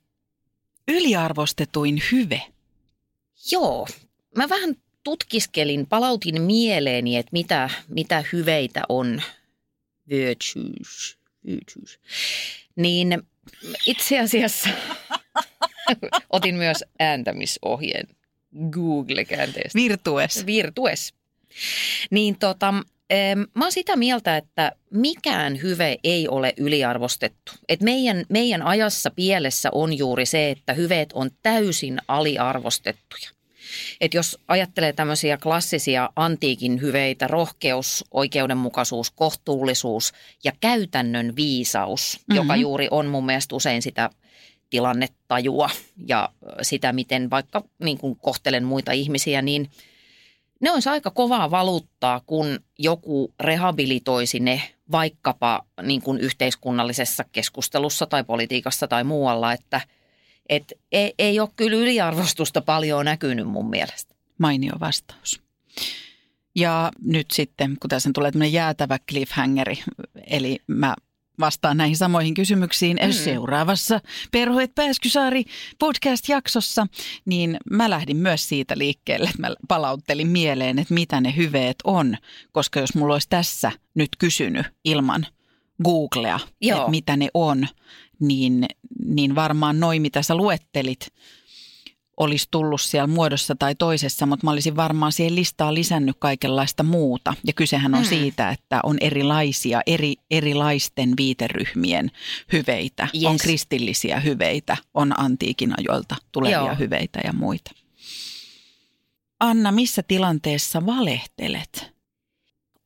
yliarvostetuin 0.87 2.01
hyve. 2.11 2.41
Joo, 3.51 3.87
mä 4.35 4.49
vähän 4.49 4.75
tutkiskelin, 5.03 5.87
palautin 5.87 6.41
mieleeni, 6.41 7.17
että 7.17 7.29
mitä, 7.31 7.69
mitä 7.87 8.23
hyveitä 8.33 8.81
on. 8.89 9.21
Virtues, 10.09 11.17
virtues. 11.45 11.99
Niin 12.75 13.21
itse 13.85 14.19
asiassa 14.19 14.69
otin 16.29 16.55
myös 16.55 16.83
ääntämisohjeen 16.99 18.07
Google-käänteestä. 18.71 19.75
Virtues. 19.75 20.45
Virtues. 20.45 21.13
Niin 22.11 22.39
tota, 22.39 22.73
mä 23.53 23.65
oon 23.65 23.71
sitä 23.71 23.95
mieltä, 23.95 24.37
että 24.37 24.71
mikään 24.91 25.61
hyve 25.61 25.97
ei 26.03 26.27
ole 26.27 26.53
yliarvostettu. 26.57 27.51
Et 27.69 27.81
meidän, 27.81 28.25
meidän 28.29 28.61
ajassa 28.61 29.11
pielessä 29.11 29.69
on 29.71 29.97
juuri 29.97 30.25
se, 30.25 30.49
että 30.51 30.73
hyveet 30.73 31.09
on 31.13 31.29
täysin 31.43 31.97
aliarvostettuja. 32.07 33.36
Et 34.01 34.13
jos 34.13 34.39
ajattelee 34.47 34.93
tämmöisiä 34.93 35.37
klassisia 35.37 36.09
antiikin 36.15 36.81
hyveitä, 36.81 37.27
rohkeus, 37.27 38.05
oikeudenmukaisuus, 38.11 39.11
kohtuullisuus 39.11 40.13
ja 40.43 40.51
käytännön 40.59 41.35
viisaus, 41.35 42.17
mm-hmm. 42.19 42.35
joka 42.35 42.55
juuri 42.55 42.87
on 42.91 43.05
mun 43.05 43.25
mielestä 43.25 43.55
usein 43.55 43.81
sitä 43.81 44.09
tilannetajua 44.69 45.69
ja 46.07 46.29
sitä, 46.61 46.93
miten 46.93 47.29
vaikka 47.29 47.63
niin 47.83 47.97
kuin 47.97 48.15
kohtelen 48.15 48.63
muita 48.63 48.91
ihmisiä, 48.91 49.41
niin 49.41 49.69
ne 50.61 50.71
olisi 50.71 50.89
aika 50.89 51.11
kovaa 51.11 51.51
valuuttaa, 51.51 52.21
kun 52.25 52.59
joku 52.79 53.33
rehabilitoisi 53.39 54.39
ne 54.39 54.61
vaikkapa 54.91 55.65
niin 55.81 56.01
kuin 56.01 56.19
yhteiskunnallisessa 56.19 57.25
keskustelussa 57.31 58.05
tai 58.05 58.23
politiikassa 58.23 58.87
tai 58.87 59.03
muualla, 59.03 59.53
että 59.53 59.81
et 60.49 60.73
ei, 60.91 61.13
ei 61.19 61.39
ole 61.39 61.49
kyllä 61.55 61.77
yliarvostusta 61.77 62.61
paljon 62.61 63.05
näkynyt 63.05 63.47
mun 63.47 63.69
mielestä. 63.69 64.15
Mainio 64.37 64.73
vastaus. 64.79 65.41
Ja 66.55 66.91
nyt 67.01 67.31
sitten, 67.31 67.77
kun 67.79 67.89
tässä 67.89 68.09
tulee 68.13 68.31
tämmöinen 68.31 68.53
jäätävä 68.53 68.99
cliffhangeri, 68.99 69.83
eli 70.27 70.59
mä 70.67 70.95
vastaan 71.39 71.77
näihin 71.77 71.97
samoihin 71.97 72.33
kysymyksiin 72.33 72.99
mm. 73.05 73.11
seuraavassa 73.11 74.01
Perho 74.31 74.59
et 74.59 74.75
Pääskysaari 74.75 75.43
podcast-jaksossa, 75.79 76.87
niin 77.25 77.57
mä 77.71 77.89
lähdin 77.89 78.17
myös 78.17 78.49
siitä 78.49 78.77
liikkeelle, 78.77 79.29
että 79.29 79.41
mä 79.41 79.55
palauttelin 79.67 80.27
mieleen, 80.27 80.79
että 80.79 80.93
mitä 80.93 81.21
ne 81.21 81.35
hyveet 81.35 81.75
on, 81.83 82.17
koska 82.51 82.79
jos 82.79 82.95
mulla 82.95 83.13
olisi 83.13 83.29
tässä 83.29 83.71
nyt 83.95 84.09
kysynyt 84.17 84.65
ilman 84.83 85.27
Googlea, 85.83 86.39
Joo. 86.61 86.79
että 86.79 86.91
mitä 86.91 87.17
ne 87.17 87.27
on, 87.33 87.67
niin, 88.19 88.65
niin 89.05 89.35
varmaan 89.35 89.79
noin, 89.79 90.01
mitä 90.01 90.21
sä 90.21 90.35
luettelit, 90.35 91.07
olisi 92.17 92.47
tullut 92.51 92.81
siellä 92.81 93.07
muodossa 93.07 93.55
tai 93.55 93.75
toisessa, 93.75 94.25
mutta 94.25 94.45
mä 94.45 94.51
olisin 94.51 94.75
varmaan 94.75 95.11
siihen 95.11 95.35
listaan 95.35 95.73
lisännyt 95.73 96.15
kaikenlaista 96.19 96.83
muuta. 96.83 97.33
Ja 97.47 97.53
kysehän 97.53 97.95
on 97.95 98.01
Mm. 98.01 98.07
siitä, 98.07 98.49
että 98.49 98.79
on 98.83 98.97
erilaisia, 99.01 99.81
eri, 99.87 100.15
erilaisten 100.31 101.13
viiteryhmien 101.17 102.11
hyveitä. 102.53 103.07
Yes. 103.15 103.23
On 103.25 103.37
kristillisiä 103.37 104.19
hyveitä, 104.19 104.77
on 104.93 105.19
antiikin 105.19 105.73
ajoilta 105.79 106.15
tulevia 106.31 106.57
Joo. 106.57 106.75
hyveitä 106.75 107.19
ja 107.23 107.33
muita. 107.33 107.71
Anna, 109.39 109.71
missä 109.71 110.03
tilanteessa 110.03 110.85
valehtelet? 110.85 111.96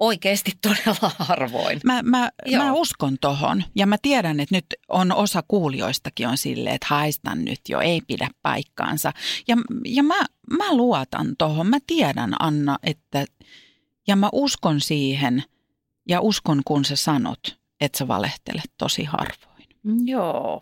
Oikeasti 0.02 0.52
todella 0.62 1.12
harvoin. 1.20 1.80
Mä, 1.84 2.02
mä, 2.02 2.32
Joo. 2.46 2.64
mä 2.64 2.74
uskon 2.74 3.18
tohon 3.22 3.64
ja 3.76 3.88
mä 3.88 3.98
tiedän, 4.02 4.40
että 4.40 4.56
nyt 4.56 4.66
on 4.90 5.12
osa 5.12 5.44
kuulijoistakin 5.48 6.28
on 6.28 6.38
silleen, 6.38 6.76
että 6.76 6.88
haistan 6.90 7.46
nyt 7.46 7.60
jo, 7.70 7.80
ei 7.80 8.02
pidä 8.08 8.30
paikkaansa. 8.42 9.14
Ja, 9.48 9.58
ja 9.86 10.04
mä, 10.04 10.26
mä 10.58 10.74
luotan 10.74 11.36
tohon, 11.38 11.68
mä 11.68 11.78
tiedän 11.88 12.34
Anna, 12.40 12.78
että 12.84 13.26
ja 14.08 14.16
mä 14.16 14.30
uskon 14.32 14.82
siihen 14.82 15.44
ja 16.10 16.22
uskon 16.22 16.62
kun 16.66 16.86
sä 16.86 16.96
sanot, 16.96 17.58
että 17.82 17.98
sä 17.98 18.08
valehtelet 18.08 18.72
tosi 18.78 19.04
harvoin. 19.04 19.68
Joo. 20.06 20.62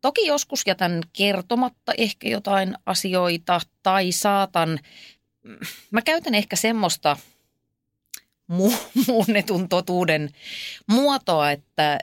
toki 0.00 0.26
joskus 0.26 0.62
jätän 0.66 1.02
kertomatta 1.12 1.92
ehkä 1.98 2.28
jotain 2.28 2.74
asioita 2.86 3.60
tai 3.82 4.12
saatan, 4.12 4.78
mä 5.90 6.02
käytän 6.02 6.34
ehkä 6.34 6.56
semmoista 6.56 7.16
mu- 8.50 8.90
muunnetun 9.08 9.68
totuuden 9.68 10.30
muotoa, 10.86 11.50
että 11.50 11.98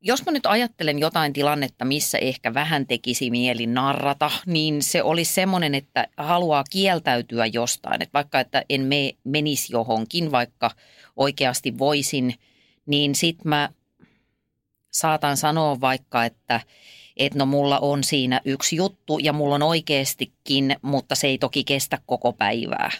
jos 0.00 0.26
mä 0.26 0.32
nyt 0.32 0.46
ajattelen 0.46 0.98
jotain 0.98 1.32
tilannetta, 1.32 1.84
missä 1.84 2.18
ehkä 2.18 2.54
vähän 2.54 2.86
tekisi 2.86 3.30
mieli 3.30 3.66
narrata, 3.66 4.30
niin 4.46 4.82
se 4.82 5.02
olisi 5.02 5.32
semmoinen, 5.32 5.74
että 5.74 6.08
haluaa 6.16 6.64
kieltäytyä 6.70 7.46
jostain. 7.46 8.02
Että 8.02 8.12
vaikka 8.14 8.40
että 8.40 8.64
en 8.68 8.80
me, 8.80 9.12
menisi 9.24 9.72
johonkin, 9.72 10.32
vaikka 10.32 10.70
oikeasti 11.16 11.78
voisin, 11.78 12.34
niin 12.86 13.14
sit 13.14 13.44
mä 13.44 13.68
saatan 14.90 15.36
sanoa 15.36 15.80
vaikka, 15.80 16.24
että 16.24 16.60
että 17.16 17.38
no 17.38 17.46
mulla 17.46 17.78
on 17.78 18.04
siinä 18.04 18.40
yksi 18.44 18.76
juttu 18.76 19.18
ja 19.18 19.32
mulla 19.32 19.54
on 19.54 19.62
oikeastikin, 19.62 20.76
mutta 20.82 21.14
se 21.14 21.26
ei 21.26 21.38
toki 21.38 21.64
kestä 21.64 21.98
koko 22.06 22.32
päivää. 22.32 22.90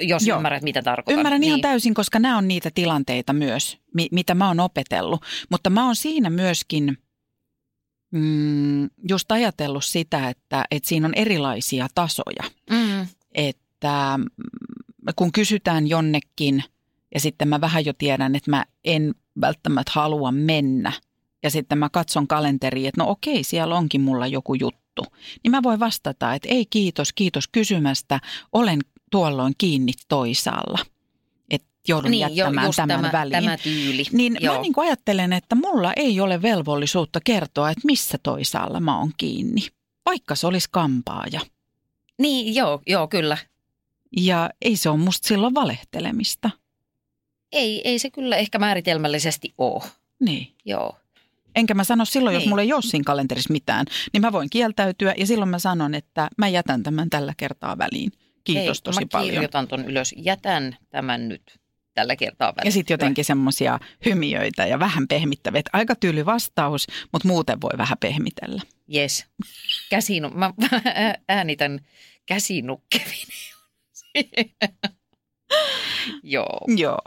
Jos 0.00 0.26
Joo. 0.26 0.38
ymmärrät, 0.38 0.62
mitä 0.62 0.82
tarkoitan. 0.82 1.18
Ymmärrän 1.18 1.40
niin. 1.40 1.48
ihan 1.48 1.60
täysin, 1.60 1.94
koska 1.94 2.18
nämä 2.18 2.38
on 2.38 2.48
niitä 2.48 2.70
tilanteita 2.74 3.32
myös, 3.32 3.78
mitä 4.10 4.34
mä 4.34 4.48
oon 4.48 4.60
opetellut. 4.60 5.22
Mutta 5.50 5.70
mä 5.70 5.86
oon 5.86 5.96
siinä 5.96 6.30
myöskin 6.30 6.98
mm, 8.10 8.84
just 9.08 9.32
ajatellut 9.32 9.84
sitä, 9.84 10.28
että, 10.28 10.64
että 10.70 10.88
siinä 10.88 11.06
on 11.06 11.14
erilaisia 11.14 11.88
tasoja. 11.94 12.50
Mm. 12.70 13.06
Että 13.34 14.18
mm, 14.18 14.24
kun 15.16 15.32
kysytään 15.32 15.86
jonnekin 15.86 16.64
ja 17.14 17.20
sitten 17.20 17.48
mä 17.48 17.60
vähän 17.60 17.84
jo 17.84 17.92
tiedän, 17.92 18.36
että 18.36 18.50
mä 18.50 18.64
en 18.84 19.14
välttämättä 19.40 19.92
halua 19.94 20.32
mennä– 20.32 20.92
ja 21.46 21.50
sitten 21.50 21.78
mä 21.78 21.88
katson 21.88 22.26
kalenteriin, 22.28 22.88
että 22.88 23.02
no 23.02 23.10
okei, 23.10 23.44
siellä 23.44 23.74
onkin 23.76 24.00
mulla 24.00 24.26
joku 24.26 24.54
juttu, 24.54 25.04
niin 25.44 25.50
mä 25.50 25.62
voin 25.62 25.80
vastata, 25.80 26.34
että 26.34 26.48
ei 26.48 26.66
kiitos, 26.66 27.12
kiitos 27.12 27.48
kysymästä, 27.48 28.20
olen 28.52 28.80
tuolloin 29.10 29.54
kiinni 29.58 29.92
toisaalla. 30.08 30.78
Että 31.50 31.68
joudun 31.88 32.10
niin, 32.10 32.36
jättämään 32.36 32.66
jo, 32.66 32.72
tämän 32.76 33.00
tämä, 33.00 33.12
väliin. 33.12 33.42
Tämä 33.42 33.56
tyyli. 33.56 34.04
Niin 34.12 34.36
Joo. 34.40 34.54
mä 34.54 34.60
niin 34.60 34.72
kuin 34.72 34.86
ajattelen, 34.86 35.32
että 35.32 35.54
mulla 35.54 35.92
ei 35.96 36.20
ole 36.20 36.42
velvollisuutta 36.42 37.20
kertoa, 37.24 37.70
että 37.70 37.86
missä 37.86 38.18
toisaalla 38.22 38.80
mä 38.80 38.98
oon 38.98 39.10
kiinni, 39.16 39.60
vaikka 40.06 40.34
se 40.34 40.46
olisi 40.46 40.68
kampaaja. 40.70 41.40
Niin, 42.18 42.54
joo, 42.54 42.82
joo, 42.86 43.08
kyllä. 43.08 43.38
Ja 44.16 44.50
ei 44.62 44.76
se 44.76 44.88
ole 44.88 44.98
musta 44.98 45.28
silloin 45.28 45.54
valehtelemista. 45.54 46.50
Ei, 47.52 47.88
ei 47.88 47.98
se 47.98 48.10
kyllä 48.10 48.36
ehkä 48.36 48.58
määritelmällisesti 48.58 49.54
ole. 49.58 49.82
Niin. 50.20 50.54
Joo. 50.64 50.96
Enkä 51.56 51.74
mä 51.74 51.84
sano 51.84 52.04
silloin, 52.04 52.34
niin. 52.34 52.42
jos 52.42 52.48
mulla 52.48 52.62
ei 52.62 52.72
ole 52.72 52.82
siinä 52.82 53.04
kalenterissa 53.06 53.52
mitään, 53.52 53.86
niin 54.12 54.20
mä 54.20 54.32
voin 54.32 54.50
kieltäytyä 54.50 55.14
ja 55.18 55.26
silloin 55.26 55.48
mä 55.48 55.58
sanon, 55.58 55.94
että 55.94 56.28
mä 56.38 56.48
jätän 56.48 56.82
tämän 56.82 57.10
tällä 57.10 57.34
kertaa 57.36 57.78
väliin. 57.78 58.12
Kiitos 58.46 58.78
Hei, 58.78 58.82
tosi 58.84 59.00
mä 59.00 59.06
paljon. 59.12 59.30
kirjoitan 59.30 59.68
ton 59.68 59.84
ylös. 59.84 60.14
Jätän 60.16 60.76
tämän 60.90 61.28
nyt 61.28 61.60
tällä 61.94 62.16
kertaa 62.16 62.48
väliin. 62.56 62.66
Ja 62.68 62.72
sitten 62.72 62.94
jotenkin 62.94 63.24
semmoisia 63.24 63.80
hymiöitä 64.04 64.66
ja 64.66 64.78
vähän 64.78 65.08
pehmittäviä. 65.08 65.62
Aika 65.72 65.94
tyyli 65.94 66.26
vastaus, 66.26 66.86
mutta 67.12 67.28
muuten 67.28 67.60
voi 67.60 67.78
vähän 67.78 67.98
pehmitellä. 68.00 68.62
Yes. 68.94 69.26
Käsinu, 69.90 70.30
mä 70.30 70.52
äänitän 71.28 71.80
käsinukkevin. 72.26 73.26
Joo. 76.22 76.60
Joo. 76.76 76.98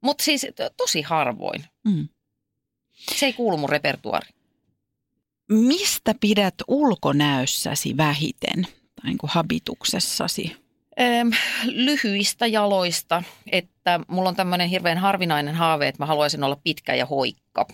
Mutta 0.00 0.24
siis 0.24 0.46
tosi 0.76 1.02
harvoin. 1.02 1.64
Mm. 1.84 2.08
Se 2.92 3.26
ei 3.26 3.32
kuulu 3.32 3.56
mun 3.56 3.68
repertuari. 3.68 4.28
Mistä 5.48 6.14
pidät 6.20 6.54
ulkonäössäsi 6.68 7.96
vähiten, 7.96 8.62
tai 8.62 9.04
niin 9.04 9.18
kuin 9.18 9.30
habituksessasi? 9.30 10.65
Lyhyistä 11.64 12.46
jaloista, 12.46 13.22
että 13.52 14.00
mulla 14.08 14.28
on 14.28 14.36
tämmöinen 14.36 14.68
hirveän 14.68 14.98
harvinainen 14.98 15.54
haave, 15.54 15.88
että 15.88 16.02
mä 16.02 16.06
haluaisin 16.06 16.44
olla 16.44 16.60
pitkä 16.64 16.94
ja 16.94 17.06
hoikka. 17.06 17.66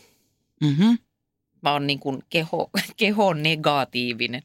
Mm-hmm. 0.61 0.99
Mä 1.63 1.73
oon 1.73 1.87
niin 1.87 1.99
kuin 1.99 2.23
keho, 2.31 2.71
keho 2.97 3.33
negatiivinen. 3.33 4.43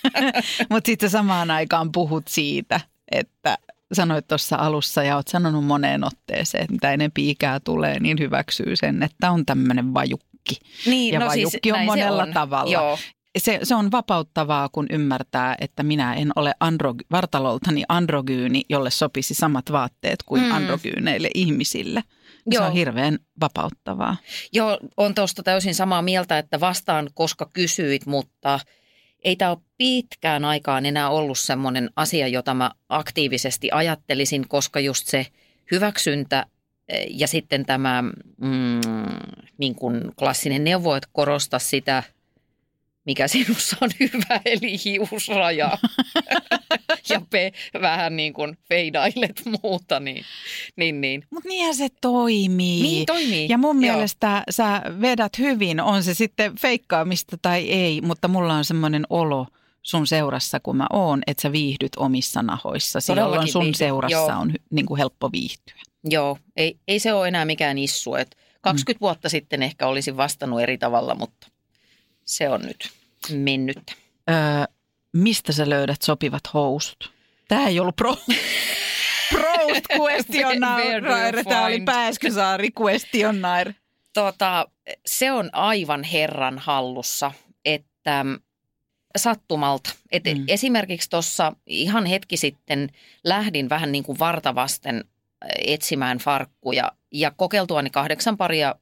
Mutta 0.70 0.86
sitten 0.86 1.10
samaan 1.10 1.50
aikaan 1.50 1.92
puhut 1.92 2.28
siitä, 2.28 2.80
että 3.10 3.58
sanoit 3.92 4.28
tuossa 4.28 4.56
alussa 4.56 5.02
ja 5.02 5.16
oot 5.16 5.28
sanonut 5.28 5.64
moneen 5.64 6.04
otteeseen, 6.04 6.62
että 6.62 6.72
mitä 6.72 6.92
enempi 6.92 7.30
ikää 7.30 7.60
tulee, 7.60 8.00
niin 8.00 8.18
hyväksyy 8.18 8.76
sen, 8.76 9.02
että 9.02 9.30
on 9.30 9.46
tämmöinen 9.46 9.94
vajukki. 9.94 10.58
Niin, 10.86 11.14
ja 11.14 11.20
no 11.20 11.30
siis 11.30 11.46
vajukki 11.46 11.72
on 11.72 11.84
monella 11.84 12.22
on. 12.22 12.32
tavalla. 12.32 12.72
Joo. 12.72 12.98
Se, 13.38 13.60
se 13.62 13.74
on 13.74 13.90
vapauttavaa, 13.90 14.68
kun 14.68 14.86
ymmärtää, 14.90 15.54
että 15.60 15.82
minä 15.82 16.14
en 16.14 16.32
ole 16.36 16.54
andro, 16.60 16.94
vartaloltani 17.10 17.82
androgyyni, 17.88 18.62
jolle 18.68 18.90
sopisi 18.90 19.34
samat 19.34 19.72
vaatteet 19.72 20.22
kuin 20.26 20.42
mm. 20.42 20.52
androgyyneille 20.52 21.30
ihmisille. 21.34 22.04
Joo. 22.46 22.62
Se 22.62 22.66
on 22.66 22.72
hirveän 22.72 23.18
vapauttavaa. 23.40 24.16
Joo, 24.52 24.78
on 24.96 25.14
tuosta 25.14 25.42
täysin 25.42 25.74
samaa 25.74 26.02
mieltä, 26.02 26.38
että 26.38 26.60
vastaan, 26.60 27.08
koska 27.14 27.50
kysyit, 27.52 28.06
mutta– 28.06 28.60
ei 29.26 29.36
tämä 29.36 29.50
ole 29.50 29.58
pitkään 29.78 30.44
aikaan 30.44 30.86
enää 30.86 31.10
ollut 31.10 31.38
semmoinen 31.38 31.90
asia, 31.96 32.28
jota 32.28 32.54
mä 32.54 32.70
aktiivisesti 32.88 33.68
ajattelisin, 33.72 34.48
koska 34.48 34.80
just 34.80 35.06
se 35.06 35.26
hyväksyntä 35.70 36.46
eh, 36.88 37.06
ja 37.10 37.28
sitten 37.28 37.66
tämä 37.66 38.02
mm, 38.40 38.80
niin 39.58 39.74
kuin 39.74 40.12
klassinen 40.18 40.64
neuvo, 40.64 40.94
että 40.94 41.08
korosta 41.12 41.58
sitä, 41.58 42.02
mikä 43.06 43.28
sinussa 43.36 43.76
on 43.80 43.90
hyvä, 44.00 44.40
eli 44.44 44.76
hiusraja. 44.84 45.78
ja 47.10 47.20
pe, 47.30 47.52
vähän 47.80 48.16
niin 48.16 48.32
kuin 48.32 48.58
feidailet 48.68 49.42
muuta, 49.62 50.00
niin, 50.00 50.24
niin, 50.76 51.00
niin. 51.00 51.24
Mutta 51.30 51.48
niinhän 51.48 51.74
se 51.74 51.88
toimii. 52.00 52.82
Niin 52.82 53.06
toimii. 53.06 53.46
Ja 53.48 53.58
mun 53.58 53.84
Joo. 53.84 53.94
mielestä 53.94 54.42
sä 54.50 54.82
vedät 55.00 55.38
hyvin, 55.38 55.80
on 55.80 56.02
se 56.02 56.14
sitten 56.14 56.56
feikkaamista 56.56 57.36
tai 57.42 57.68
ei, 57.68 58.00
mutta 58.00 58.28
mulla 58.28 58.54
on 58.54 58.64
semmoinen 58.64 59.04
olo 59.10 59.46
sun 59.82 60.06
seurassa, 60.06 60.60
kun 60.60 60.76
mä 60.76 60.86
oon, 60.92 61.22
että 61.26 61.42
sä 61.42 61.52
viihdyt 61.52 61.92
omissa 61.96 62.42
nahoissa. 62.42 62.98
Jolloin 63.16 63.48
sun 63.48 63.62
viihdy. 63.62 63.78
seurassa 63.78 64.16
Joo. 64.16 64.40
on 64.40 64.54
niin 64.70 64.86
kuin 64.86 64.98
helppo 64.98 65.32
viihtyä. 65.32 65.80
Joo, 66.04 66.38
ei, 66.56 66.78
ei 66.88 66.98
se 66.98 67.12
ole 67.12 67.28
enää 67.28 67.44
mikään 67.44 67.78
issu. 67.78 68.14
Et 68.14 68.36
20 68.60 68.98
mm. 68.98 69.00
vuotta 69.00 69.28
sitten 69.28 69.62
ehkä 69.62 69.86
olisin 69.86 70.16
vastannut 70.16 70.60
eri 70.60 70.78
tavalla, 70.78 71.14
mutta 71.14 71.48
se 72.26 72.48
on 72.48 72.60
nyt 72.60 72.90
mennyt. 73.32 73.96
Öö, 74.30 74.36
mistä 75.12 75.52
sä 75.52 75.68
löydät 75.68 76.02
sopivat 76.02 76.42
housut? 76.54 77.12
Tämä 77.48 77.66
ei 77.66 77.80
ollut 77.80 77.96
pro... 77.96 78.16
Proust 79.30 79.84
questionnaire. 80.00 81.44
Tämä 81.44 81.66
oli 81.66 81.80
Pääskysaari 81.80 82.68
questionnaire. 82.80 83.74
Tota, 84.12 84.66
se 85.06 85.32
on 85.32 85.50
aivan 85.52 86.02
herran 86.02 86.58
hallussa, 86.58 87.32
että 87.64 88.24
sattumalta. 89.16 89.90
Et 90.12 90.24
mm. 90.24 90.44
Esimerkiksi 90.48 91.10
tuossa 91.10 91.52
ihan 91.66 92.06
hetki 92.06 92.36
sitten 92.36 92.90
lähdin 93.24 93.68
vähän 93.68 93.92
niin 93.92 94.04
kuin 94.04 94.18
vartavasten 94.18 95.04
etsimään 95.58 96.18
farkkuja 96.18 96.92
ja 97.12 97.30
kokeiltuani 97.30 97.90
kahdeksan 97.90 98.36
paria 98.36 98.74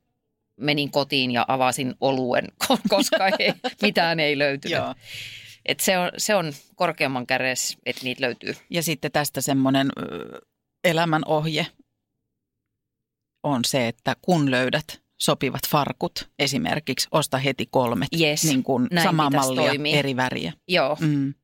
menin 0.57 0.90
kotiin 0.90 1.31
ja 1.31 1.45
avasin 1.49 1.95
oluen, 2.01 2.45
koska 2.88 3.29
ei, 3.38 3.53
mitään 3.83 4.21
ei 4.21 4.38
löytynyt. 4.38 4.79
Joo. 4.79 4.95
Et 5.67 5.81
se, 5.81 5.99
on, 5.99 6.11
se 6.17 6.35
on 6.35 6.53
korkeamman 6.75 7.27
käres, 7.27 7.77
että 7.87 8.05
niitä 8.05 8.23
löytyy. 8.23 8.55
Ja 8.71 8.83
sitten 8.83 9.12
tästä 9.12 9.40
semmoinen 9.40 9.90
elämän 10.85 11.23
ohje 11.27 11.67
on 13.43 13.64
se, 13.64 13.88
että 13.88 14.17
kun 14.23 14.51
löydät 14.51 15.03
sopivat 15.21 15.69
farkut, 15.69 16.29
esimerkiksi 16.38 17.09
osta 17.11 17.38
heti 17.38 17.67
kolmet, 17.71 18.09
yes, 18.21 18.45
niin 18.45 18.62
kuin 18.62 18.88
samaa 19.03 19.31
mallia, 19.31 19.62
toimii. 19.62 19.95
eri 19.95 20.17
väriä. 20.17 20.53
Joo. 20.69 20.97
Mm. 21.01 21.35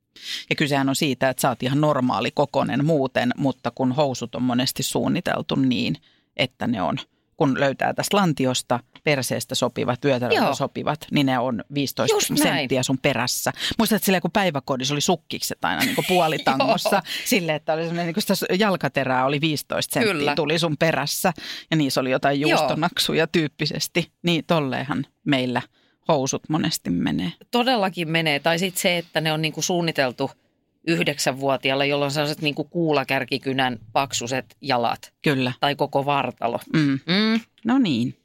Ja 0.50 0.56
kysehän 0.56 0.88
on 0.88 0.96
siitä, 0.96 1.28
että 1.28 1.40
sä 1.40 1.48
oot 1.48 1.62
ihan 1.62 1.80
normaali 1.80 2.30
kokonen 2.30 2.84
muuten, 2.84 3.32
mutta 3.36 3.70
kun 3.74 3.92
housut 3.92 4.34
on 4.34 4.42
monesti 4.42 4.82
suunniteltu 4.82 5.54
niin, 5.54 5.96
että 6.36 6.66
ne 6.66 6.82
on– 6.82 6.98
kun 7.40 7.60
löytää 7.60 7.94
tästä 7.94 8.16
lantiosta 8.16 8.80
perseestä 9.04 9.54
sopivat, 9.54 10.04
vyötäröltä 10.04 10.54
sopivat, 10.54 11.06
niin 11.10 11.26
ne 11.26 11.38
on 11.38 11.64
15 11.74 12.16
Just 12.16 12.26
senttiä 12.26 12.76
näin. 12.76 12.84
sun 12.84 12.98
perässä. 12.98 13.52
Muistat 13.78 14.02
silleen, 14.02 14.22
kun 14.22 14.30
päiväkodissa 14.30 14.94
oli 14.94 15.00
sukkikset 15.00 15.64
aina 15.64 15.82
niin 15.82 15.96
puolitangossa, 16.08 17.02
sille 17.24 17.54
että 17.54 17.72
oli 17.72 17.92
niin 17.92 18.14
kuin 18.14 18.22
sitä 18.22 18.54
jalkaterää 18.58 19.24
oli 19.24 19.40
15 19.40 19.94
senttiä, 19.94 20.12
Kyllä. 20.12 20.34
tuli 20.34 20.58
sun 20.58 20.76
perässä 20.76 21.32
ja 21.70 21.76
niissä 21.76 22.00
oli 22.00 22.10
jotain 22.10 22.40
juustonaksuja 22.40 23.20
Joo. 23.20 23.26
tyyppisesti. 23.32 24.12
Niin 24.22 24.44
tolleenhan 24.46 25.06
meillä 25.24 25.62
housut 26.08 26.42
monesti 26.48 26.90
menee. 26.90 27.32
Todellakin 27.50 28.08
menee. 28.08 28.38
Tai 28.38 28.58
sitten 28.58 28.82
se, 28.82 28.98
että 28.98 29.20
ne 29.20 29.32
on 29.32 29.42
niin 29.42 29.52
kuin 29.52 29.64
suunniteltu– 29.64 30.30
yhdeksänvuotiaalla, 30.86 31.84
jolloin 31.84 32.06
on 32.06 32.12
sellaiset 32.12 32.42
niin 32.42 32.54
kuin 32.54 32.68
kuulakärkikynän 32.68 33.78
paksuset 33.92 34.56
jalat. 34.60 35.12
Kyllä. 35.22 35.52
Tai 35.60 35.74
koko 35.74 36.04
vartalo. 36.04 36.60
Mm. 36.72 37.00
Mm. 37.06 37.40
No 37.64 37.78
niin. 37.78 38.16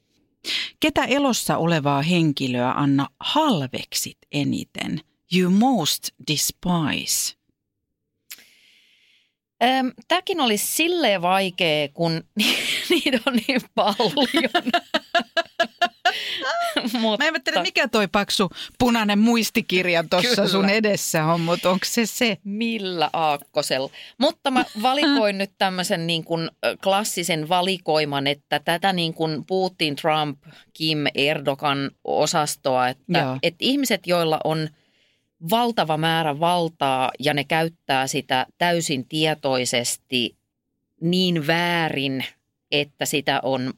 Ketä 0.80 1.06
elossa 1.06 1.58
olevaa 1.58 2.02
henkilöä 2.02 2.72
Anna 2.72 3.08
halveksit 3.20 4.18
eniten? 4.32 5.02
You 5.38 5.52
most 5.52 6.10
despise. 6.32 7.36
Öm, 9.64 9.92
Tämäkin 10.08 10.40
oli 10.42 10.58
silleen 10.58 11.22
vaikea, 11.22 11.88
kun 11.94 12.24
niitä 12.90 13.20
on 13.28 13.34
niin 13.48 13.62
paljon. 13.76 14.64
Mutta, 17.02 17.24
Mä 17.24 17.28
en 17.28 17.44
tiedä, 17.44 17.62
mikä 17.62 17.88
toi 17.88 18.08
paksu 18.08 18.50
punainen 18.80 19.20
muistikirja 19.20 20.04
tuossa 20.10 20.48
sun 20.48 20.70
edessä 20.70 21.26
on, 21.26 21.42
mutta 21.42 21.70
onko 21.70 21.86
se 21.86 22.06
se? 22.06 22.38
Millä 22.44 23.10
aakkosella? 23.14 23.90
Mutta 24.18 24.52
mä 24.52 24.66
valikoin 24.82 25.38
nyt 25.38 25.52
tämmöisen 25.58 26.08
niin 26.08 26.24
kuin 26.24 26.50
klassisen 26.84 27.50
valikoiman, 27.50 28.28
että 28.28 28.60
tätä 28.60 28.94
niin 28.94 29.14
kuin 29.14 29.46
Putin, 29.46 29.96
Trump, 29.96 30.40
Kim, 30.74 30.98
Erdogan 31.16 31.92
osastoa, 32.04 32.88
että, 32.88 33.20
Joo. 33.20 33.38
että 33.44 33.58
ihmiset, 33.60 34.08
joilla 34.08 34.40
on 34.44 34.70
valtava 35.50 35.98
määrä 35.98 36.40
valtaa 36.40 37.12
ja 37.20 37.34
ne 37.34 37.44
käyttää 37.44 38.08
sitä 38.08 38.46
täysin 38.58 39.08
tietoisesti 39.08 40.36
niin 41.02 41.48
väärin, 41.48 42.26
että 42.72 43.06
sitä 43.06 43.40
on 43.44 43.74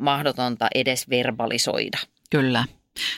mahdotonta 0.00 0.68
edes 0.74 1.10
verbalisoida. 1.10 1.98
Kyllä. 2.30 2.64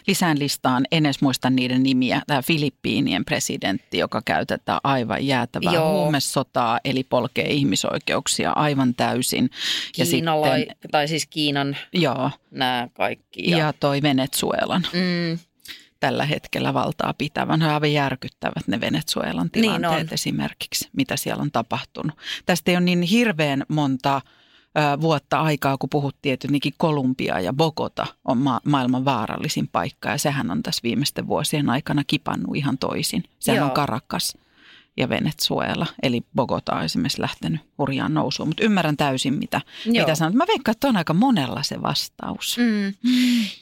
Lisään 0.06 0.38
listaan, 0.38 0.84
en 0.92 1.06
edes 1.06 1.20
muista 1.20 1.50
niiden 1.50 1.82
nimiä. 1.82 2.22
Tämä 2.26 2.42
Filippiinien 2.42 3.24
presidentti, 3.24 3.98
joka 3.98 4.22
käytetään 4.24 4.80
aivan 4.84 5.26
jäätävää 5.26 5.72
Joo. 5.72 5.92
huumesotaa, 6.02 6.80
eli 6.84 7.04
polkee 7.04 7.50
ihmisoikeuksia 7.50 8.50
aivan 8.50 8.94
täysin. 8.94 9.50
Ja 9.98 10.04
Kiinalai, 10.06 10.58
sitten, 10.60 10.90
tai 10.90 11.08
siis 11.08 11.26
Kiinan 11.26 11.76
joo, 11.92 12.30
nämä 12.50 12.88
kaikki. 12.92 13.50
ja, 13.50 13.58
ja 13.58 13.72
toi 13.72 14.02
Venezuelan 14.02 14.82
mm, 14.92 15.38
tällä 16.00 16.24
hetkellä 16.26 16.74
valtaa 16.74 17.14
pitävän. 17.18 17.58
Ne 17.58 17.66
on 17.66 17.72
aivan 17.72 17.92
järkyttävät 17.92 18.68
ne 18.68 18.80
Venezuelan 18.80 19.50
Niin 19.54 19.62
tilanteet 19.62 20.08
on. 20.08 20.14
esimerkiksi, 20.14 20.88
mitä 20.96 21.16
siellä 21.16 21.42
on 21.42 21.50
tapahtunut. 21.52 22.18
Tästä 22.46 22.70
ei 22.70 22.76
ole 22.76 22.84
niin 22.84 23.02
hirveän 23.02 23.64
monta 23.68 24.16
ö, 24.16 24.41
vuotta 25.00 25.40
aikaa, 25.40 25.78
kun 25.78 25.90
puhuttiin, 25.90 26.32
että 26.32 26.46
jotenkin 26.46 26.74
Kolumbia 26.76 27.40
ja 27.40 27.52
Bogota 27.52 28.06
on 28.24 28.38
ma- 28.38 28.60
maailman 28.64 29.04
vaarallisin 29.04 29.68
paikka. 29.68 30.08
Ja 30.08 30.18
sehän 30.18 30.50
on 30.50 30.62
tässä 30.62 30.80
viimeisten 30.82 31.26
vuosien 31.26 31.70
aikana 31.70 32.04
kipannut 32.06 32.56
ihan 32.56 32.78
toisin. 32.78 33.24
Sehän 33.38 33.58
Joo. 33.58 33.66
on 33.66 33.72
Caracas 33.72 34.38
ja 34.96 35.08
Venezuela, 35.08 35.86
eli 36.02 36.22
Bogota 36.34 36.74
on 36.74 36.84
esimerkiksi 36.84 37.20
lähtenyt 37.20 37.60
hurjaan 37.78 38.14
nousuun. 38.14 38.48
Mutta 38.48 38.64
ymmärrän 38.64 38.96
täysin, 38.96 39.34
mitä, 39.34 39.60
Joo. 39.86 39.92
mitä 39.92 40.14
sanot. 40.14 40.34
Mä 40.34 40.44
veikkaan, 40.48 40.72
että 40.72 40.88
on 40.88 40.96
aika 40.96 41.14
monella 41.14 41.62
se 41.62 41.82
vastaus. 41.82 42.56
mm. 42.58 42.94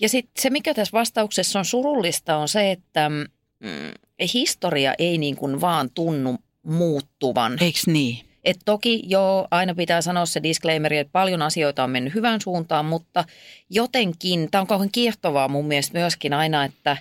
Ja 0.00 0.08
sitten 0.08 0.42
se, 0.42 0.50
mikä 0.50 0.74
tässä 0.74 0.92
vastauksessa 0.98 1.58
on 1.58 1.64
surullista, 1.64 2.36
on 2.36 2.48
se, 2.48 2.70
että 2.70 3.08
mm, 3.08 4.26
historia 4.34 4.94
ei 4.98 5.18
niin 5.18 5.36
kuin 5.36 5.60
vaan 5.60 5.90
tunnu 5.90 6.38
muuttuvan. 6.62 7.56
Eiks 7.60 7.86
niin? 7.86 8.29
Et 8.44 8.56
toki 8.64 9.02
joo, 9.06 9.48
aina 9.50 9.74
pitää 9.74 10.02
sanoa 10.02 10.26
se 10.26 10.42
disclaimeri, 10.42 10.98
että 10.98 11.12
paljon 11.12 11.42
asioita 11.42 11.84
on 11.84 11.90
mennyt 11.90 12.14
hyvään 12.14 12.40
suuntaan, 12.40 12.84
mutta 12.84 13.24
jotenkin, 13.70 14.48
tämä 14.50 14.60
on 14.60 14.66
kauhean 14.66 14.90
kiehtovaa 14.92 15.48
mun 15.48 15.66
mielestä 15.66 15.98
myöskin 15.98 16.32
aina, 16.32 16.64
että 16.64 16.96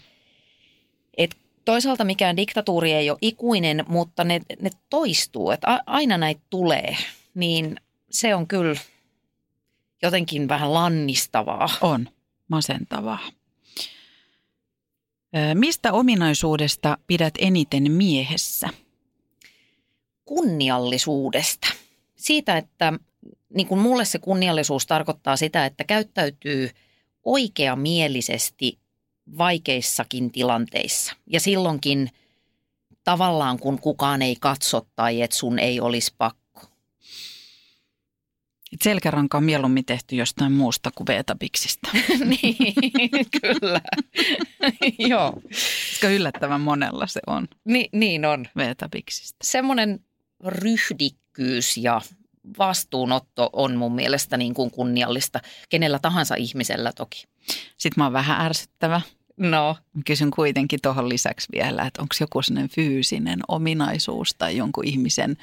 et 1.18 1.36
toisaalta 1.66 2.04
mikään 2.04 2.38
diktatuuri 2.38 2.94
ei 2.94 3.10
ole 3.10 3.18
ikuinen, 3.22 3.86
mutta 3.88 4.24
ne, 4.24 4.42
ne 4.62 4.70
toistuu, 4.90 5.52
että 5.52 5.84
aina 5.86 6.18
näitä 6.18 6.42
tulee, 6.50 6.98
niin 7.36 7.76
se 8.12 8.36
on 8.36 8.48
kyllä 8.48 8.80
jotenkin 10.02 10.48
vähän 10.48 10.74
lannistavaa. 10.74 11.70
On 11.82 12.10
masentavaa. 12.48 13.20
Mistä 15.54 15.94
ominaisuudesta 15.94 16.98
pidät 17.08 17.34
eniten 17.40 17.92
miehessä? 17.92 18.70
Kunniallisuudesta. 20.30 21.68
Siitä, 22.16 22.58
että 22.58 22.94
niin 23.54 23.68
kuin 23.68 23.80
mulle 23.80 24.06
se 24.06 24.20
kunniallisuus 24.20 24.88
tarkoittaa 24.88 25.38
sitä, 25.38 25.66
että 25.66 25.84
käyttäytyy 25.84 26.70
oikeamielisesti 27.24 28.80
vaikeissakin 29.38 30.32
tilanteissa. 30.32 31.16
Ja 31.28 31.40
silloinkin 31.40 32.10
tavallaan, 33.04 33.60
kun 33.60 33.80
kukaan 33.82 34.22
ei 34.22 34.36
katso 34.40 34.88
tai 34.96 35.22
että 35.22 35.36
sun 35.38 35.60
ei 35.60 35.80
olisi 35.80 36.14
pakko. 36.18 36.62
Et 38.74 38.82
Selkäranka 38.84 39.38
on 39.38 39.44
mieluummin 39.44 39.86
tehty 39.86 40.16
jostain 40.16 40.52
muusta 40.52 40.92
kuin 40.96 41.08
veetapiksistä, 41.08 41.90
niin, 42.26 43.26
kyllä. 43.42 43.82
Joo, 45.10 45.34
koska 45.92 46.10
yllättävän 46.10 46.62
monella 46.62 47.08
se 47.08 47.20
on 47.28 47.48
Ni, 47.66 47.90
niin 47.92 48.26
on. 48.26 48.46
veetapiksistä. 48.58 49.38
Semmoinen 49.44 50.00
ryhdikkyys 50.46 51.78
ja 51.78 52.02
vastuunotto 52.58 53.50
on 53.54 53.76
mun 53.76 53.96
mielestä 53.96 54.38
niin 54.38 54.54
kuin 54.54 54.72
kunniallista 54.72 55.40
kenellä 55.70 56.00
tahansa 56.00 56.36
ihmisellä 56.36 56.92
toki. 56.94 57.24
Sitten 57.78 57.94
mä 58.02 58.04
oon 58.04 58.14
vähän 58.14 58.46
ärsyttävä. 58.46 59.02
No, 59.38 59.78
kysyn 60.06 60.32
kuitenkin 60.32 60.80
tuohon 60.82 61.10
lisäksi 61.10 61.48
vielä, 61.54 61.86
että 61.86 62.02
onko 62.02 62.16
joku 62.20 62.42
sellainen 62.42 62.70
fyysinen 62.70 63.40
ominaisuus 63.48 64.36
tai 64.38 64.58
jonkun 64.58 64.86
ihmisen 64.86 65.38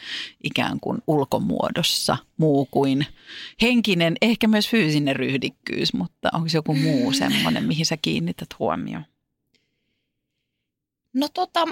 ikään 0.44 0.80
kuin 0.80 0.98
ulkomuodossa 1.06 2.16
muu 2.36 2.68
kuin 2.70 3.06
henkinen, 3.62 4.16
ehkä 4.22 4.48
myös 4.48 4.68
fyysinen 4.68 5.16
ryhdikkyys, 5.16 5.92
mutta 5.92 6.28
onko 6.32 6.48
joku 6.54 6.74
muu 6.74 7.12
semmoinen, 7.12 7.64
mihin 7.64 7.86
sä 7.86 7.96
kiinnität 7.96 8.48
huomioon? 8.58 9.04
No 11.12 11.28
tota, 11.34 11.64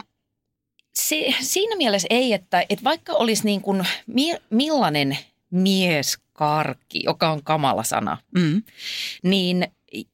si, 0.98 1.34
siinä 1.40 1.76
mielessä 1.76 2.06
ei, 2.10 2.32
että, 2.32 2.64
että 2.68 2.84
vaikka 2.84 3.12
olisi 3.12 3.44
niin 3.44 3.60
kuin 3.60 3.86
mi, 4.06 4.34
millainen 4.50 5.18
mieskarkki, 5.50 7.00
joka 7.04 7.30
on 7.30 7.42
kamala 7.44 7.82
sana, 7.82 8.18
Mm. 8.34 8.62
niin 9.22 9.68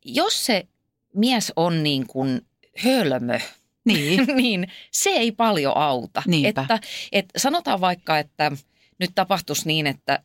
jos 0.05 0.47
se 0.47 0.67
mies 1.15 1.53
on 1.57 1.83
niin 1.83 2.07
kuin 2.07 2.47
hölmö, 2.85 3.39
Niin, 3.85 4.27
niin 4.43 4.69
se 4.91 5.11
ei 5.11 5.33
paljon 5.33 5.77
auta. 5.77 6.23
Niinpä. 6.27 6.61
Että, 6.61 6.79
että 7.13 7.39
sanotaan 7.39 7.81
vaikka, 7.81 8.19
että 8.19 8.53
nyt 8.99 9.11
tapahtuisi 9.15 9.67
niin, 9.67 9.87
että 9.87 10.23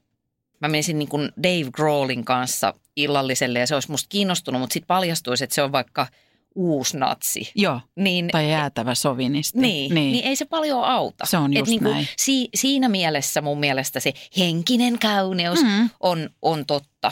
mä 0.61 0.67
menisin 0.67 0.99
niin 0.99 1.09
kuin 1.09 1.31
Dave 1.43 1.71
Grohlin 1.71 2.25
kanssa 2.25 2.73
illalliselle 2.95 3.59
ja 3.59 3.67
se 3.67 3.73
olisi 3.75 3.91
musta 3.91 4.09
kiinnostunut, 4.09 4.61
mutta 4.61 4.73
sitten 4.73 4.87
paljastuisi, 4.87 5.43
että 5.43 5.53
se 5.53 5.61
on 5.63 5.71
vaikka 5.71 6.07
uusnatsi. 6.55 7.51
joo. 7.55 7.81
Niin, 7.95 8.27
Tai 8.31 8.49
jäätävä 8.49 8.95
sovinisti. 8.95 9.59
niin, 9.59 9.95
niin. 9.95 10.11
niin 10.11 10.25
ei 10.25 10.35
se 10.35 10.45
paljon 10.45 10.83
auta. 10.83 11.25
Se 11.25 11.37
on 11.37 11.53
Et 11.53 11.59
just 11.59 11.69
niinku 11.69 11.89
näin. 11.89 12.07
Si, 12.17 12.49
siinä 12.55 12.89
mielessä 12.89 13.41
mun 13.41 13.59
mielestä 13.59 13.99
se 13.99 14.13
henkinen 14.37 14.99
kauneus 14.99 15.63
Mm. 15.63 15.89
on, 15.99 16.29
on 16.41 16.65
totta. 16.65 17.11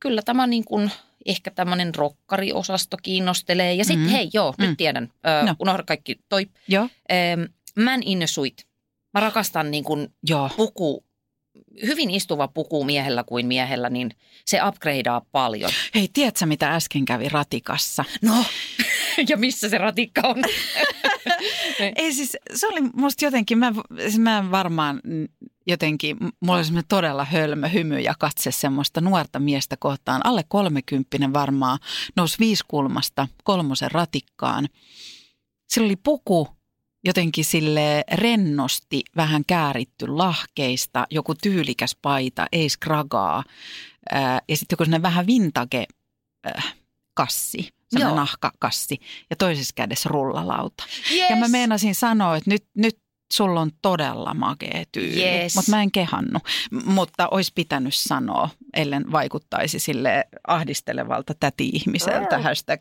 Kyllä 0.00 0.22
tämä 0.22 0.46
niin 0.46 0.64
kuin, 0.64 0.90
ehkä 1.26 1.50
tämmöinen 1.50 1.94
rokkariosasto 1.94 2.96
kiinnostelee. 3.02 3.74
Ja 3.74 3.84
sitten 3.84 4.06
Mm. 4.06 4.10
hei, 4.12 4.30
joo, 4.32 4.54
Mm. 4.58 4.64
nyt 4.64 4.76
tiedän, 4.76 5.12
ö, 5.42 5.46
No. 5.46 5.54
unohda 5.58 5.82
kaikki 5.82 6.16
toi. 6.28 6.46
Joo, 6.68 6.88
Ähm, 7.12 7.42
Man 7.84 8.02
in 8.04 8.22
a 8.22 8.26
suit. 8.26 8.66
Mä 9.14 9.20
rakastan 9.20 9.70
niin 9.70 9.84
kuin 9.84 10.08
joo. 10.28 10.50
puku, 10.56 11.04
hyvin 11.86 12.10
istuva 12.10 12.48
puku 12.48 12.84
miehellä 12.84 13.24
kuin 13.24 13.46
miehellä, 13.46 13.90
niin 13.90 14.10
se 14.44 14.58
upgradeaa 14.68 15.22
paljon. 15.32 15.70
Hei, 15.94 16.08
tiedätkö 16.12 16.46
mitä 16.46 16.74
äsken 16.74 17.04
kävi 17.04 17.28
ratikassa? 17.28 18.04
No, 18.22 18.44
ja 19.28 19.36
missä 19.36 19.68
se 19.68 19.78
ratikka 19.78 20.20
on? 20.24 20.36
Ei 21.96 22.12
siis, 22.12 22.36
se 22.54 22.66
oli 22.66 22.80
musta 22.80 23.24
jotenkin, 23.24 23.58
mä, 23.58 23.72
siis 23.98 24.18
mä 24.18 24.50
varmaan 24.50 25.00
jotenkin, 25.66 26.16
mulla 26.40 26.56
oli 26.56 26.64
semmoinen 26.64 26.88
todella 26.88 27.24
hölmö 27.24 27.68
hymy 27.68 28.00
ja 28.00 28.14
katse 28.18 28.50
semmoista 28.50 29.00
nuorta 29.00 29.38
miestä 29.38 29.76
kohtaan. 29.76 30.26
Alle 30.26 30.44
kolmekymppinen 30.48 31.32
varmaan, 31.32 31.78
nousi 32.16 32.36
viiskulmasta 32.38 33.28
kolmosen 33.44 33.90
ratikkaan. 33.90 34.68
Sillä 35.68 35.84
oli 35.84 35.96
puku 35.96 36.48
jotenkin 37.04 37.44
sille 37.44 38.04
rennosti, 38.12 39.02
vähän 39.16 39.42
kääritty 39.46 40.06
lahkeista, 40.08 41.06
joku 41.10 41.34
tyylikäs 41.34 41.96
paita, 42.02 42.46
ei 42.52 42.68
skragaa. 42.68 43.44
Ää, 44.12 44.40
ja 44.48 44.56
sitten 44.56 44.74
joku 44.74 44.84
sellainen 44.84 45.02
vähän 45.02 45.26
vintage 45.26 45.86
äh, 46.56 46.74
kassi, 47.14 47.68
sellainen 47.88 48.10
Joo. 48.10 48.16
nahkakassi 48.16 48.96
ja 49.30 49.36
toisessa 49.36 49.72
kädessä 49.76 50.08
rullalauta. 50.08 50.84
Yes. 51.12 51.30
Ja 51.30 51.36
mä 51.36 51.48
meinasin 51.48 51.94
sanoa, 51.94 52.36
että 52.36 52.50
nyt, 52.50 52.64
nyt 52.76 52.98
sulla 53.32 53.60
on 53.60 53.70
todella 53.82 54.34
makea 54.34 54.84
tyyli, 54.92 55.22
Yes. 55.42 55.54
mutta 55.54 55.70
mä 55.70 55.82
en 55.82 55.90
kehannut. 55.92 56.42
M- 56.70 56.90
Mutta 56.92 57.28
olisi 57.30 57.52
pitänyt 57.54 57.94
sanoa, 57.94 58.48
ellen 58.74 59.12
vaikuttaisi 59.12 59.78
sille 59.78 60.24
ahdistelevalta 60.46 61.34
täti-ihmiseltä, 61.40 62.38
hashtag 62.38 62.80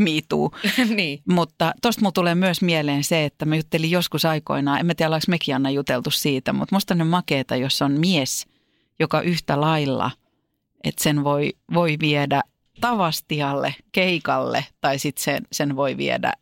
MeToo. 0.00 0.50
niin. 0.96 1.22
Mutta 1.28 1.72
tosta 1.82 2.00
mulla 2.00 2.12
tulee 2.12 2.34
myös 2.34 2.62
mieleen 2.62 3.04
se, 3.04 3.24
että 3.24 3.44
mä 3.44 3.56
juttelin 3.56 3.90
joskus 3.90 4.24
aikoinaan, 4.24 4.80
en 4.80 4.86
mä 4.86 4.94
tiedä 4.94 5.08
ollaanko 5.08 5.24
mekin 5.28 5.54
Anna 5.54 5.70
juteltu 5.70 6.10
siitä, 6.10 6.52
mutta 6.52 6.76
musta 6.76 6.94
on 7.00 7.06
makeeta, 7.06 7.56
jos 7.56 7.82
on 7.82 7.92
mies, 7.92 8.46
joka 9.00 9.20
yhtä 9.20 9.60
lailla, 9.60 10.10
että 10.84 11.02
sen 11.02 11.24
voi, 11.24 11.52
voi 11.74 11.96
viedä 12.00 12.42
Tavastialle, 12.80 13.74
keikalle 13.92 14.66
tai 14.80 14.98
sitten 14.98 15.24
sen, 15.24 15.46
sen 15.52 15.76
voi 15.76 15.96
viedä 15.96 16.32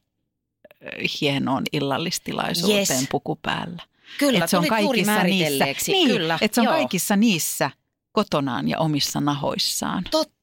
hienoon 1.21 1.65
illallistilaisuuteen 1.73 2.79
Yes. 2.79 3.07
puku 3.11 3.37
päällä. 3.43 3.83
Kyllä, 4.19 4.45
Et 4.45 4.51
se 4.51 4.59
on 4.59 4.67
kaikissa 4.67 5.23
niissä, 5.23 5.65
niin, 5.87 6.09
Kyllä, 6.09 6.39
että 6.41 6.55
se 6.55 6.61
on 6.61 6.65
joo. 6.65 6.75
kaikissa 6.75 7.17
niissä 7.17 7.71
kotonaan 8.13 8.69
ja 8.69 8.79
omissa 8.79 9.21
nahoissaan. 9.21 10.05
Totta, 10.11 10.38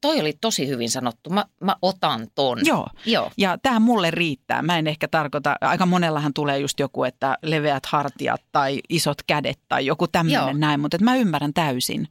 toi 0.00 0.20
oli 0.20 0.32
tosi 0.40 0.68
hyvin 0.68 0.90
sanottu. 0.90 1.30
Mä, 1.30 1.44
mä 1.60 1.76
otan 1.82 2.26
ton. 2.34 2.58
Joo. 2.64 2.88
Joo. 3.06 3.30
Ja 3.36 3.58
tämä 3.58 3.80
mulle 3.80 4.10
riittää. 4.10 4.62
Mä 4.62 4.78
en 4.78 4.86
ehkä 4.86 5.08
tarkoita, 5.08 5.56
aika 5.60 5.86
monellahan 5.86 6.34
tulee 6.34 6.58
just 6.58 6.80
joku, 6.80 7.04
että 7.04 7.38
leveät 7.42 7.86
hartiat 7.86 8.42
tai 8.52 8.80
isot 8.88 9.22
kädet 9.26 9.60
tai 9.68 9.86
joku 9.86 10.08
tämmöinen 10.08 10.60
näin, 10.60 10.80
mutta 10.80 10.98
mä 11.00 11.16
ymmärrän 11.16 11.54
täysin. 11.54 12.08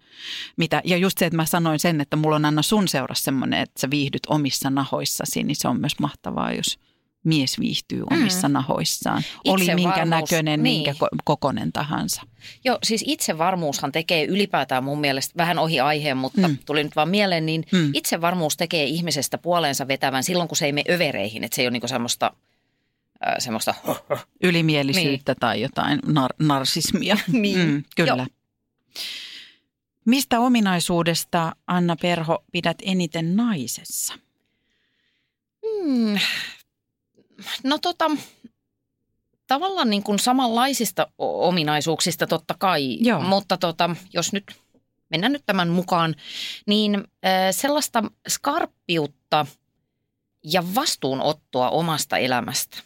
Mitä, 0.57 0.81
ja 0.85 0.97
just 0.97 1.17
se, 1.17 1.25
että 1.25 1.37
mä 1.37 1.45
sanoin 1.45 1.79
sen, 1.79 2.01
että 2.01 2.15
mulla 2.15 2.35
on 2.35 2.45
Anna 2.45 2.61
sun 2.61 2.87
seurassa 2.87 3.23
semmoinen, 3.23 3.61
että 3.61 3.81
sä 3.81 3.89
viihdyt 3.91 4.25
omissa 4.27 4.69
nahoissasi, 4.69 5.43
niin 5.43 5.55
se 5.55 5.67
on 5.67 5.79
myös 5.79 5.99
mahtavaa, 5.99 6.53
jos 6.53 6.79
mies 7.23 7.59
viihtyy 7.59 8.03
omissa 8.11 8.47
mm. 8.49 8.53
nahoissaan. 8.53 9.23
Oli 9.47 9.63
minkä 9.75 9.89
Itsevarmuus, 9.89 10.09
näköinen, 10.31 10.63
niin. 10.63 10.75
minkä 10.77 10.91
ko- 10.91 11.17
kokonen 11.23 11.71
tahansa. 11.71 12.21
Joo, 12.65 12.79
siis 12.83 13.03
itsevarmuushan 13.07 13.91
tekee 13.91 14.25
ylipäätään 14.25 14.83
mun 14.83 14.99
mielestä 14.99 15.33
vähän 15.37 15.59
ohi 15.59 15.79
aiheen, 15.79 16.17
mutta 16.17 16.47
Mm. 16.47 16.57
tuli 16.65 16.83
nyt 16.83 16.95
vaan 16.95 17.09
mieleen, 17.09 17.45
niin 17.45 17.65
Mm. 17.71 17.77
mm. 17.79 17.91
itsevarmuus 17.93 18.57
tekee 18.57 18.83
ihmisestä 18.83 19.37
puoleensa 19.37 19.87
vetävän 19.87 20.23
silloin, 20.23 20.47
kun 20.47 20.57
se 20.57 20.65
ei 20.65 20.71
mene 20.71 20.93
övereihin. 20.93 21.43
Että 21.43 21.55
se 21.55 21.61
ei 21.61 21.65
ole 21.67 21.71
niinku 21.71 21.87
semmoista, 21.87 22.31
äh, 23.27 23.33
semmoista 23.39 23.73
Ylimielisyyttä 24.43 25.31
niin. 25.31 25.39
tai 25.39 25.61
jotain 25.61 25.99
nar- 25.99 26.35
narsismia. 26.47 27.17
Niin. 27.31 27.59
Mm, 27.59 27.83
kyllä. 27.95 28.15
Joo. 28.17 28.27
Mistä 30.05 30.39
ominaisuudesta, 30.39 31.55
Anna 31.67 31.95
Perho, 32.01 32.43
pidät 32.51 32.77
eniten 32.81 33.35
naisessa? 33.35 34.13
Hmm. 35.65 36.19
No 37.63 37.77
tota, 37.77 38.11
tavallaan 39.47 39.89
niin 39.89 40.03
kuin 40.03 40.19
samanlaisista 40.19 41.07
ominaisuuksista 41.17 42.27
totta 42.27 42.55
kai, 42.59 42.97
Joo. 43.01 43.21
mutta 43.21 43.57
tota, 43.57 43.95
jos 44.13 44.33
nyt 44.33 44.43
mennään 45.09 45.31
nyt 45.31 45.43
tämän 45.45 45.69
mukaan, 45.69 46.15
niin 46.65 47.03
sellaista 47.51 48.03
skarppiutta 48.29 49.45
ja 50.43 50.63
vastuunottoa 50.75 51.69
omasta 51.69 52.17
elämästä, 52.17 52.77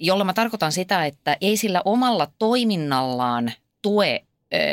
jolla 0.00 0.24
mä 0.24 0.32
tarkoitan 0.32 0.72
sitä, 0.72 1.06
että 1.06 1.36
ei 1.40 1.56
sillä 1.56 1.82
omalla 1.84 2.32
toiminnallaan 2.38 3.52
tue 3.82 4.26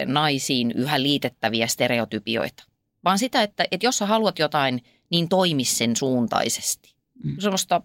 naisiin 0.05 0.71
yhä 0.71 1.01
liitettäviä 1.01 1.67
stereotypioita, 1.67 2.63
vaan 3.03 3.19
sitä, 3.19 3.43
että, 3.43 3.65
että 3.71 3.85
jos 3.85 3.97
sä 3.97 4.05
haluat 4.05 4.39
jotain, 4.39 4.83
niin 5.09 5.29
toimi 5.29 5.65
sen 5.65 5.95
suuntaisesti. 5.95 6.95
Mm. 7.23 7.35
Semmoista 7.39 7.81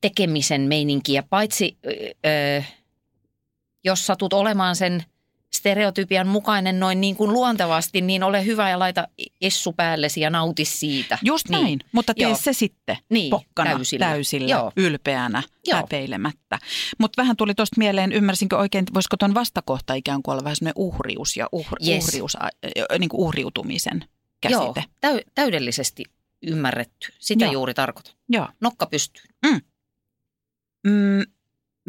tekemisen 0.00 0.60
meininkiä, 0.60 1.22
paitsi 1.22 1.76
ö, 1.86 2.62
jos 3.84 4.06
satut 4.06 4.32
olemaan 4.32 4.76
sen 4.76 5.04
stereotypian 5.54 6.26
mukainen 6.28 6.80
noin 6.80 7.00
niin 7.00 7.16
kuin 7.16 7.32
luontevasti, 7.32 8.00
niin 8.00 8.22
ole 8.22 8.44
hyvä 8.44 8.70
ja 8.70 8.78
laita 8.78 9.08
essu 9.40 9.72
päällesi 9.72 10.20
ja 10.20 10.30
nauti 10.30 10.64
siitä. 10.64 11.18
Just 11.22 11.48
niin. 11.48 11.62
näin, 11.62 11.78
mutta 11.92 12.14
tee 12.14 12.28
Joo. 12.28 12.36
se 12.36 12.52
sitten 12.52 12.96
Niin, 13.10 13.30
pokkana, 13.30 13.70
täysillä. 13.74 14.06
täysillä, 14.06 14.48
Joo. 14.54 14.72
ylpeänä, 14.76 15.42
Joo. 15.66 15.76
häpeilemättä. 15.76 16.58
Mutta 16.98 17.22
vähän 17.22 17.36
tuli 17.36 17.54
tuosta 17.54 17.74
mieleen, 17.78 18.12
ymmärsinkö 18.12 18.56
oikein, 18.58 18.84
voisiko 18.94 19.16
tuon 19.16 19.34
vastakohta 19.34 19.94
ikään 19.94 20.22
kuin 20.22 20.32
olla 20.32 20.44
vähän 20.44 20.56
semmoinen 20.56 20.74
uhrius 20.76 21.36
ja 21.36 21.48
uhr, 21.52 21.76
Yes. 21.88 22.04
uhrius, 22.04 22.36
äh, 22.36 22.50
niin 22.98 23.08
kuin 23.08 23.20
uhriutumisen 23.20 24.04
käsite. 24.40 24.62
Joo, 24.62 24.74
täy, 25.00 25.20
täydellisesti 25.34 26.04
ymmärretty. 26.42 27.12
Sitä 27.18 27.44
Joo. 27.44 27.52
juuri 27.52 27.74
tarkoitan. 27.74 28.14
Joo. 28.28 28.48
Nokka 28.60 28.86
pystyy. 28.86 29.22
Mm, 29.46 29.60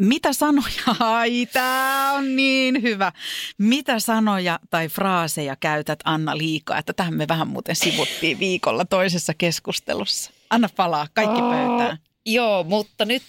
mitä 0.00 0.32
sanoja, 0.32 0.82
ai 1.00 1.46
tämä 1.52 2.12
on 2.12 2.36
niin 2.36 2.82
hyvä. 2.82 3.12
Mitä 3.58 3.98
sanoja 3.98 4.58
tai 4.70 4.88
fraaseja 4.88 5.56
käytät 5.56 5.98
Anna 6.04 6.36
liikaa, 6.36 6.78
että 6.78 6.92
tähän 6.92 7.14
me 7.14 7.28
vähän 7.28 7.48
muuten 7.48 7.76
sivuttiin 7.76 8.38
viikolla 8.38 8.84
toisessa 8.84 9.34
keskustelussa. 9.34 10.30
Anna 10.50 10.68
palaa, 10.76 11.06
kaikki 11.14 11.40
pöytään. 11.40 11.98
Joo, 12.26 12.64
mutta 12.64 13.04
nyt 13.04 13.22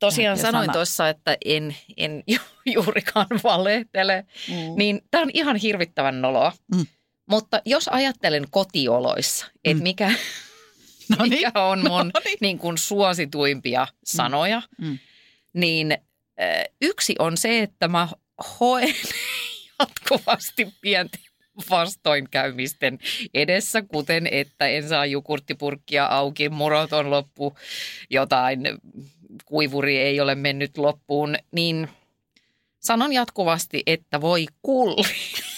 tosiaan 0.00 0.36
Tärkeä 0.38 0.52
sanoin 0.52 0.72
tuossa, 0.72 1.08
että 1.08 1.36
en, 1.44 1.76
en 1.96 2.22
ju- 2.26 2.72
juurikaan 2.72 3.26
valehtele. 3.44 4.26
Mm. 4.48 4.54
Niin 4.76 5.00
tämä 5.10 5.22
on 5.22 5.30
ihan 5.34 5.56
hirvittävän 5.56 6.20
noloa. 6.20 6.52
Mm. 6.74 6.86
Mutta 7.30 7.62
jos 7.64 7.88
ajattelen 7.88 8.44
kotioloissa, 8.50 9.46
että 9.64 9.78
Mm. 9.78 9.82
mikä, 9.82 10.10
No 11.18 11.24
niin. 11.24 11.30
mikä 11.46 11.52
on 11.64 11.78
mun 11.78 12.10
No 12.14 12.20
niin. 12.24 12.38
niin 12.40 12.58
kuin 12.58 12.78
suosituimpia 12.78 13.86
sanoja, 14.04 14.62
Mm. 14.78 14.98
niin 15.52 15.92
äh, 15.92 16.64
yksi 16.82 17.14
on 17.18 17.36
se, 17.36 17.62
että 17.62 17.88
mä 17.88 18.08
hoen 18.60 18.94
jatkuvasti 19.80 20.68
pienten 20.80 21.20
vastoinkäymisten 21.70 22.98
edessä, 23.34 23.82
kuten 23.82 24.26
että 24.30 24.66
en 24.66 24.88
saa 24.88 25.06
jukurttipurkkia 25.06 26.06
auki, 26.06 26.48
murot 26.48 26.92
on 26.92 27.10
loppu, 27.10 27.56
jotain 28.10 28.60
kuivuri 29.44 29.98
ei 29.98 30.20
ole 30.20 30.34
mennyt 30.34 30.78
loppuun, 30.78 31.36
niin 31.52 31.88
sanon 32.80 33.12
jatkuvasti, 33.12 33.82
että 33.86 34.20
voi 34.20 34.46
kulli. 34.62 35.02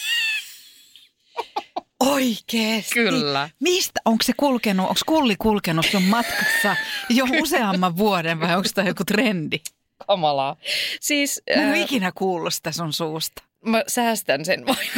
Oikeesti? 2.01 2.95
Kyllä. 2.95 3.51
Mistä? 3.61 4.01
Onko 4.05 4.23
se 4.23 4.33
kulkenut, 4.37 4.87
onko 4.89 5.01
kulli 5.07 5.37
kulkenut 5.37 5.87
sun 5.93 6.03
matkassa 6.03 6.77
jo 7.09 7.25
useamman 7.43 7.97
vuoden 7.97 8.41
vai 8.41 8.57
onko 8.57 8.69
tämä 8.75 8.89
joku 8.89 9.05
trendi? 9.05 9.61
Kamalaa. 10.07 10.57
Siis 11.01 11.43
Mä 11.57 11.63
en 11.63 11.69
äh, 11.69 11.81
ikinä 11.81 12.13
kuullut 12.13 12.55
sitä 12.55 12.73
sun 12.73 12.93
suusta. 12.93 13.43
mä 13.67 13.83
säästän 13.87 14.45
sen 14.45 14.67
vain 14.67 14.89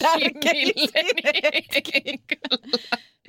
lähimmilleni. 0.00 1.22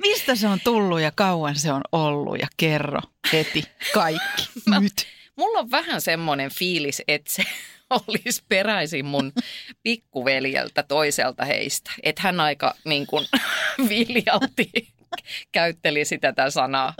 Mistä 0.00 0.34
se 0.36 0.48
on 0.48 0.58
tullut 0.64 1.00
ja 1.00 1.12
kauan 1.14 1.56
se 1.56 1.72
on 1.72 1.80
ollut 1.92 2.38
ja 2.40 2.46
kerro 2.56 3.00
heti 3.32 3.64
kaikki 3.94 4.48
Mä- 4.66 4.80
nyt. 4.80 4.92
Mulla 5.36 5.58
on 5.58 5.70
vähän 5.70 6.00
semmoinen 6.00 6.50
fiilis, 6.50 7.02
että 7.08 7.32
se 7.32 7.42
olisi 8.08 8.42
peräisin 8.48 9.04
mun 9.04 9.32
pikkuveljeltä 9.82 10.82
toiselta 10.82 11.44
heistä. 11.44 11.90
Että 12.02 12.22
hän 12.22 12.40
aika 12.40 12.74
niin 12.84 13.06
kuin 13.06 13.26
viljalti 13.88 14.70
käytteli 15.52 16.04
sitä 16.04 16.32
tätä 16.32 16.50
sanaa. 16.50 16.94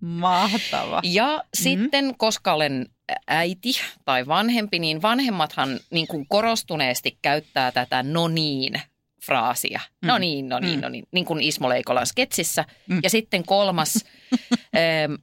Mahtava. 0.00 1.00
Ja 1.04 1.42
sitten, 1.54 2.14
koska 2.18 2.52
olen 2.52 2.86
äiti 3.26 3.72
tai 4.04 4.26
vanhempi, 4.26 4.78
niin 4.78 5.02
vanhemmathan 5.02 5.80
niin 5.90 6.06
kuin 6.06 6.26
korostuneesti 6.28 7.18
käyttää 7.22 7.72
tätä 7.72 8.02
no 8.02 8.28
niin 8.28 8.80
fraasia. 9.24 9.80
Mm. 10.02 10.06
No 10.06 10.18
niin, 10.18 10.48
no 10.48 10.58
niin, 10.58 10.78
Mm. 10.78 10.82
no 10.82 10.88
niin, 10.88 11.04
niin 11.12 11.24
kuin 11.24 11.42
Ismo 11.42 11.68
Leikolan 11.68 12.06
sketsissä. 12.06 12.64
Mm. 12.88 13.00
Ja 13.02 13.10
sitten 13.10 13.44
kolmas, 13.44 13.94
ähm, 14.76 15.14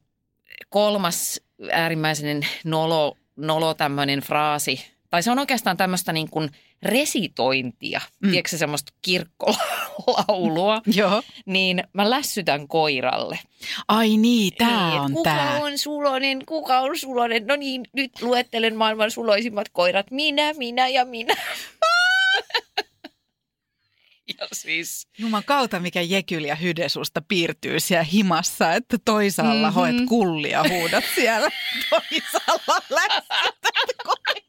kolmas 0.69 1.41
äärimmäisen 1.71 2.47
nolo, 2.63 3.17
nolo 3.35 3.73
tämmöinen 3.73 4.19
fraasi, 4.19 4.85
tai 5.09 5.23
se 5.23 5.31
on 5.31 5.39
oikeastaan 5.39 5.77
tämmöistä 5.77 6.13
niin 6.13 6.29
kuin 6.29 6.49
resitointia, 6.83 8.01
Mm. 8.19 8.29
tiedätkö 8.31 8.49
se 8.49 8.57
semmoista 8.57 8.93
kirkkolaulua, 9.01 10.81
Joo. 10.95 11.21
niin 11.45 11.83
mä 11.93 12.09
lässytän 12.09 12.67
koiralle. 12.67 13.39
Ai 13.87 14.07
niin, 14.07 14.19
Niin, 14.21 14.53
tämä 14.57 14.93
et 14.95 14.99
on 15.01 15.13
kuka 15.13 15.29
tämä. 15.29 15.59
on 15.61 15.77
sulonen, 15.77 16.45
kuka 16.45 16.79
on 16.79 16.97
sulonen? 16.97 17.47
No 17.47 17.55
niin, 17.55 17.83
nyt 17.93 18.11
luettelen 18.21 18.75
maailman 18.75 19.11
suloisimmat 19.11 19.67
koirat. 19.71 20.11
Minä, 20.11 20.53
minä 20.53 20.87
ja 20.87 21.05
minä. 21.05 21.35
ja 24.39 24.47
siis, 24.53 25.07
Juman 25.17 25.43
kautta, 25.43 25.79
mikä 25.79 26.01
jekyl 26.01 26.43
ja 26.43 26.55
hyde 26.55 26.89
susta 26.89 27.21
piirtyy 27.27 27.79
siellä 27.79 28.03
himassa, 28.03 28.73
että 28.73 28.97
toisaalla 29.05 29.53
mm-hmm. 29.53 29.67
Mhm. 29.67 29.75
hoet 29.75 29.95
kullia 30.09 30.63
huudat 30.69 31.03
siellä, 31.15 31.49
toisaalla 31.89 32.81
lässytät 32.89 33.97
koiraa. 34.03 34.43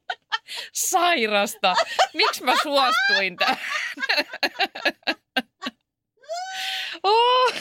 sairasta. 0.73 1.75
Miksi 2.15 2.45
mä 2.45 2.55
suostuin 2.63 3.37
tähän? 3.37 3.57
oh. 7.03 7.53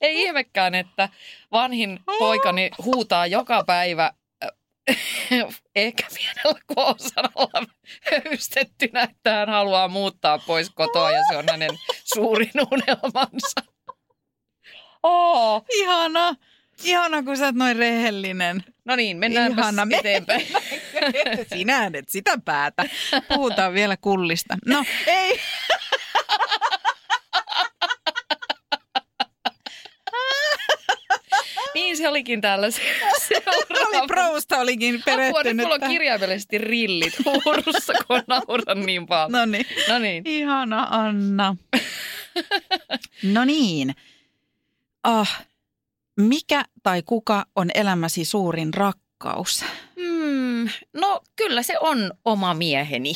Ei 0.00 0.22
ihmekään, 0.22 0.74
että 0.74 1.08
vanhin 1.52 2.00
poikani 2.18 2.70
huutaa 2.84 3.26
joka 3.26 3.64
päivä 3.64 4.12
ehkä 5.76 6.06
pienellä 6.14 6.60
K-sanalla 6.66 7.66
höystettynä, 8.12 9.02
että 9.02 9.34
hän 9.34 9.48
haluaa 9.48 9.88
muuttaa 9.88 10.38
pois 10.38 10.70
kotoa 10.70 11.10
ja 11.10 11.22
se 11.30 11.36
on 11.36 11.44
hänen 11.50 11.70
suurin 12.04 12.52
unelmansa. 12.72 13.60
Oh. 15.02 15.64
Ihana. 15.74 16.34
Ihana, 16.84 17.22
kun 17.22 17.36
sä 17.36 17.44
oot 17.44 17.54
noin 17.54 17.76
rehellinen. 17.76 18.64
No 18.84 18.96
niin, 18.96 19.16
mennäänpä 19.16 19.62
Ihana, 19.62 19.86
eteenpäin. 19.98 20.46
Sinä 21.54 21.90
et 21.94 22.08
sitä 22.08 22.38
päätä. 22.44 22.84
Puhutaan 23.28 23.74
vielä 23.74 23.96
kullista. 23.96 24.56
No 24.66 24.84
ei. 25.06 25.40
Niin 31.74 31.96
se 31.96 32.08
olikin 32.08 32.40
täällä 32.40 32.70
se, 32.70 32.80
Oli. 33.88 34.06
Prousta 34.06 34.58
olikin 34.58 34.94
Apua, 34.94 34.96
nyt 34.96 35.04
perehtynyt. 35.04 35.66
mulla 35.66 35.78
on 35.82 35.90
kirjaimellisesti 35.90 36.58
rillit 36.58 37.14
huurussa, 37.24 37.92
kun 38.06 38.22
nauran 38.26 38.86
niin 38.86 39.06
paljon. 39.06 39.32
No 39.32 39.46
niin. 39.46 39.66
No 39.88 39.98
niin. 39.98 40.22
Ihana 40.26 40.86
Anna. 40.90 41.56
no 43.22 43.44
niin. 43.44 43.94
Ah, 45.02 45.44
mikä 46.16 46.64
tai 46.82 47.02
kuka 47.02 47.46
on 47.56 47.70
elämäsi 47.74 48.24
suurin 48.24 48.74
rakkaus? 48.74 49.64
Hmm, 50.00 50.68
no 50.94 51.20
kyllä 51.36 51.62
se 51.62 51.78
on 51.80 52.12
oma 52.24 52.54
mieheni. 52.54 53.12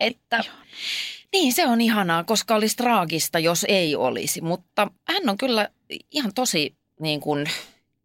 Että, 0.00 0.44
niin 1.32 1.52
se 1.52 1.66
on 1.66 1.80
ihanaa, 1.80 2.24
koska 2.24 2.54
olisi 2.54 2.76
traagista, 2.76 3.38
jos 3.38 3.64
ei 3.68 3.96
olisi. 3.96 4.40
Mutta 4.40 4.88
hän 5.08 5.28
on 5.28 5.38
kyllä 5.38 5.68
ihan 6.10 6.34
tosi 6.34 6.76
niin 7.00 7.20
kuin 7.20 7.46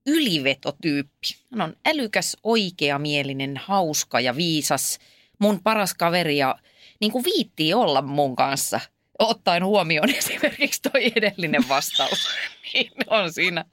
ylivetotyyppi. 0.06 1.28
Hän 1.52 1.62
on 1.62 1.76
älykäs, 1.86 2.38
oikeamielinen, 2.44 3.58
hauska 3.58 4.20
ja 4.20 4.36
viisas. 4.36 5.00
Mun 5.40 5.60
paras 5.64 5.94
kaveri 5.94 6.38
ja 6.38 6.56
niin 7.02 7.12
kuin 7.12 7.26
viittii 7.26 7.74
olla 7.74 8.02
mun 8.02 8.36
kanssa. 8.36 8.80
Ottaen 9.20 9.66
huomioon 9.66 10.10
esimerkiksi 10.16 10.82
toi 10.82 11.12
edellinen 11.16 11.70
vastaus. 11.70 12.28
niin 12.74 12.92
on 13.08 13.34
siinä 13.34 13.66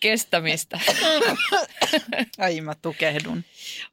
kestämistä. 0.00 0.80
Ai 2.38 2.60
mä 2.60 2.74
tukehdun. 2.82 3.44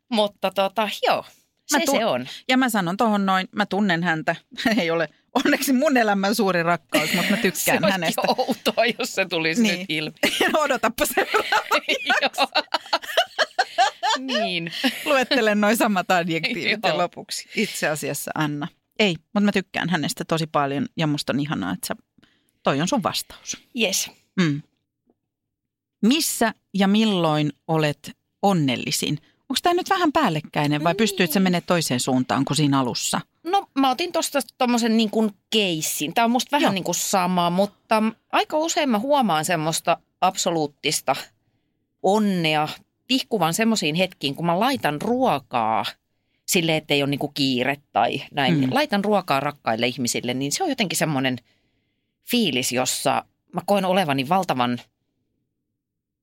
Mutta 0.09 0.51
tota, 0.51 0.89
joo, 1.07 1.25
Mä 1.73 1.79
se 1.79 1.85
tu- 1.85 1.91
se 1.91 2.05
on. 2.05 2.27
Ja 2.47 2.57
mä 2.57 2.69
sanon 2.69 2.97
tohon 2.97 3.25
noin, 3.25 3.47
mä 3.51 3.65
tunnen 3.65 4.03
häntä. 4.03 4.35
Hän 4.65 4.79
ei 4.79 4.91
ole 4.91 5.09
onneksi 5.33 5.73
mun 5.73 5.97
elämän 5.97 6.35
suuri 6.35 6.63
rakkaus, 6.63 7.13
mutta 7.13 7.31
mä 7.31 7.37
tykkään 7.37 7.83
se 7.83 7.91
hänestä. 7.91 8.21
olisikin 8.21 8.45
outoa, 8.47 8.85
jos 8.99 9.15
se 9.15 9.25
tulisi 9.25 9.61
Niin. 9.61 9.79
nyt 9.79 9.85
ilmi. 9.89 10.13
Odotappa 10.63 11.05
niin. 14.19 14.71
Luettelen 15.05 15.61
noin 15.61 15.77
samat 15.77 16.11
adjektiivit 16.11 16.79
ja 16.83 16.97
lopuksi. 16.97 17.49
Itse 17.55 17.87
asiassa 17.87 18.31
Anna. 18.35 18.67
Ei, 18.99 19.15
mutta 19.33 19.39
mä 19.45 19.51
tykkään 19.51 19.89
hänestä 19.89 20.25
tosi 20.25 20.47
paljon 20.47 20.85
ja 20.97 21.07
musta 21.07 21.33
on 21.33 21.39
ihanaa, 21.39 21.73
että 21.73 21.87
sä, 21.87 21.95
toi 22.63 22.81
on 22.81 22.87
sun 22.87 23.03
vastaus. 23.03 23.57
Yes. 23.81 24.11
Mm. 24.41 24.61
Missä 26.01 26.53
ja 26.73 26.87
milloin 26.87 27.53
olet 27.67 28.11
onnellisin? 28.41 29.17
Onko 29.39 29.59
tämä 29.63 29.73
nyt 29.73 29.89
vähän 29.89 30.11
päällekkäinen 30.11 30.83
vai 30.83 30.95
pystyykö 30.95 31.33
se 31.33 31.39
menemään 31.39 31.63
toiseen 31.67 31.99
suuntaan 31.99 32.45
kuin 32.45 32.57
siinä 32.57 32.79
alussa? 32.79 33.21
No 33.43 33.67
mä 33.75 33.89
otin 33.89 34.11
tuosta 34.11 34.39
tommosen 34.57 34.97
niin 34.97 35.09
kuin 35.09 35.31
keissin. 35.49 36.13
Tämä 36.13 36.25
on 36.25 36.31
musta 36.31 36.51
vähän 36.51 36.63
Joo. 36.63 36.73
niin 36.73 36.83
kuin 36.83 36.95
sama, 36.95 37.49
mutta 37.49 38.03
aika 38.31 38.57
usein 38.57 38.89
mä 38.89 38.99
huomaan 38.99 39.45
semmoista 39.45 39.97
absoluuttista 40.21 41.15
onnea 42.03 42.67
tihkuvan 43.07 43.53
semmoisiin 43.53 43.95
hetkiin, 43.95 44.35
kun 44.35 44.45
mä 44.45 44.59
laitan 44.59 45.01
ruokaa 45.01 45.85
sille, 46.47 46.77
ettei 46.77 47.03
ole 47.03 47.09
niin 47.09 47.19
kuin 47.19 47.33
kiire 47.33 47.77
tai 47.91 48.21
näin. 48.31 48.59
Mm. 48.59 48.67
Laitan 48.71 49.03
ruokaa 49.03 49.39
rakkaille 49.39 49.87
ihmisille, 49.87 50.33
niin 50.33 50.51
se 50.51 50.63
on 50.63 50.69
jotenkin 50.69 50.97
semmoinen 50.97 51.37
fiilis, 52.29 52.71
jossa 52.71 53.25
mä 53.53 53.61
koen 53.65 53.85
olevani 53.85 54.29
valtavan 54.29 54.79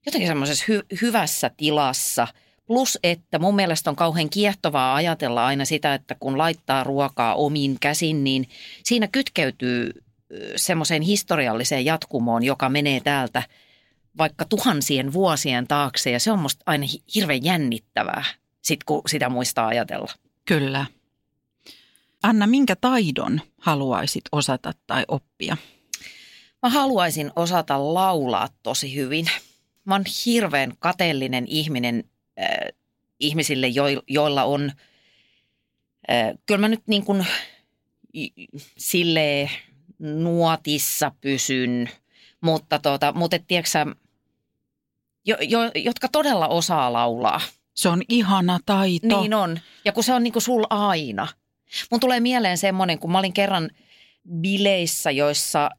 jotenkin 0.06 0.28
semmoisessa 0.28 0.64
hy- 0.72 0.98
hyvässä 1.02 1.50
tilassa. 1.56 2.28
Plus, 2.70 2.98
että 3.02 3.38
mun 3.38 3.56
mielestä 3.56 3.90
on 3.90 3.96
kauhean 3.96 4.30
kiehtovaa 4.30 4.94
ajatella 4.94 5.46
aina 5.46 5.64
sitä, 5.64 5.94
että 5.94 6.16
kun 6.20 6.38
laittaa 6.38 6.84
ruokaa 6.84 7.34
omiin 7.34 7.76
käsin, 7.80 8.24
niin 8.24 8.48
siinä 8.84 9.08
kytkeytyy 9.08 9.90
semmoiseen 10.56 11.02
historialliseen 11.02 11.84
jatkumoon, 11.84 12.42
joka 12.42 12.68
menee 12.68 13.00
täältä 13.00 13.42
vaikka 14.18 14.44
tuhansien 14.44 15.12
vuosien 15.12 15.66
taakse. 15.66 16.10
Ja 16.10 16.20
se 16.20 16.32
on 16.32 16.38
musta 16.38 16.62
aina 16.66 16.86
hi- 16.92 17.02
hirveän 17.14 17.44
jännittävää, 17.44 18.24
sit 18.62 18.84
kun 18.84 19.02
sitä 19.06 19.28
muistaa 19.28 19.66
ajatella. 19.66 20.12
Kyllä. 20.44 20.86
Anna, 22.22 22.46
minkä 22.46 22.76
taidon 22.76 23.40
haluaisit 23.58 24.24
osata 24.32 24.72
tai 24.86 25.04
oppia? 25.08 25.56
Mä 26.62 26.68
haluaisin 26.68 27.30
osata 27.36 27.94
laulaa 27.94 28.48
tosi 28.62 28.94
hyvin. 28.94 29.26
Mä 29.84 29.94
oon 29.94 30.04
hirveän 30.26 30.72
kateellinen 30.78 31.44
ihminen 31.48 32.04
äh, 32.40 32.72
ihmisille, 33.20 33.68
jo, 33.68 33.84
joilla 34.06 34.44
on, 34.44 34.72
äh, 36.10 36.38
kyllä 36.46 36.60
mä 36.60 36.68
nyt 36.68 36.82
niin 36.86 37.04
kuin 37.04 37.26
silleen 38.76 39.50
nuotissa 39.98 41.12
pysyn, 41.20 41.90
mutta, 42.40 42.78
tota, 42.78 43.12
mutta 43.12 43.36
et, 43.36 43.44
tiedätkö, 43.48 43.94
jo, 45.26 45.36
jo, 45.40 45.60
jotka 45.74 46.08
todella 46.08 46.48
osaa 46.48 46.92
laulaa. 46.92 47.40
Se 47.74 47.88
on 47.88 48.02
ihana 48.08 48.60
taito. 48.66 49.20
Niin 49.20 49.34
on. 49.34 49.60
Ja 49.84 49.92
kun 49.92 50.04
se 50.04 50.12
on 50.14 50.22
niin 50.22 50.32
kuin 50.32 50.42
sul 50.42 50.64
aina. 50.70 51.28
Mun 51.90 52.00
tulee 52.00 52.20
mieleen 52.20 52.58
semmoinen, 52.58 52.98
kun 52.98 53.12
mä 53.12 53.18
olin 53.18 53.32
kerran 53.32 53.70
bileissä, 54.40 55.10
joissa 55.10 55.70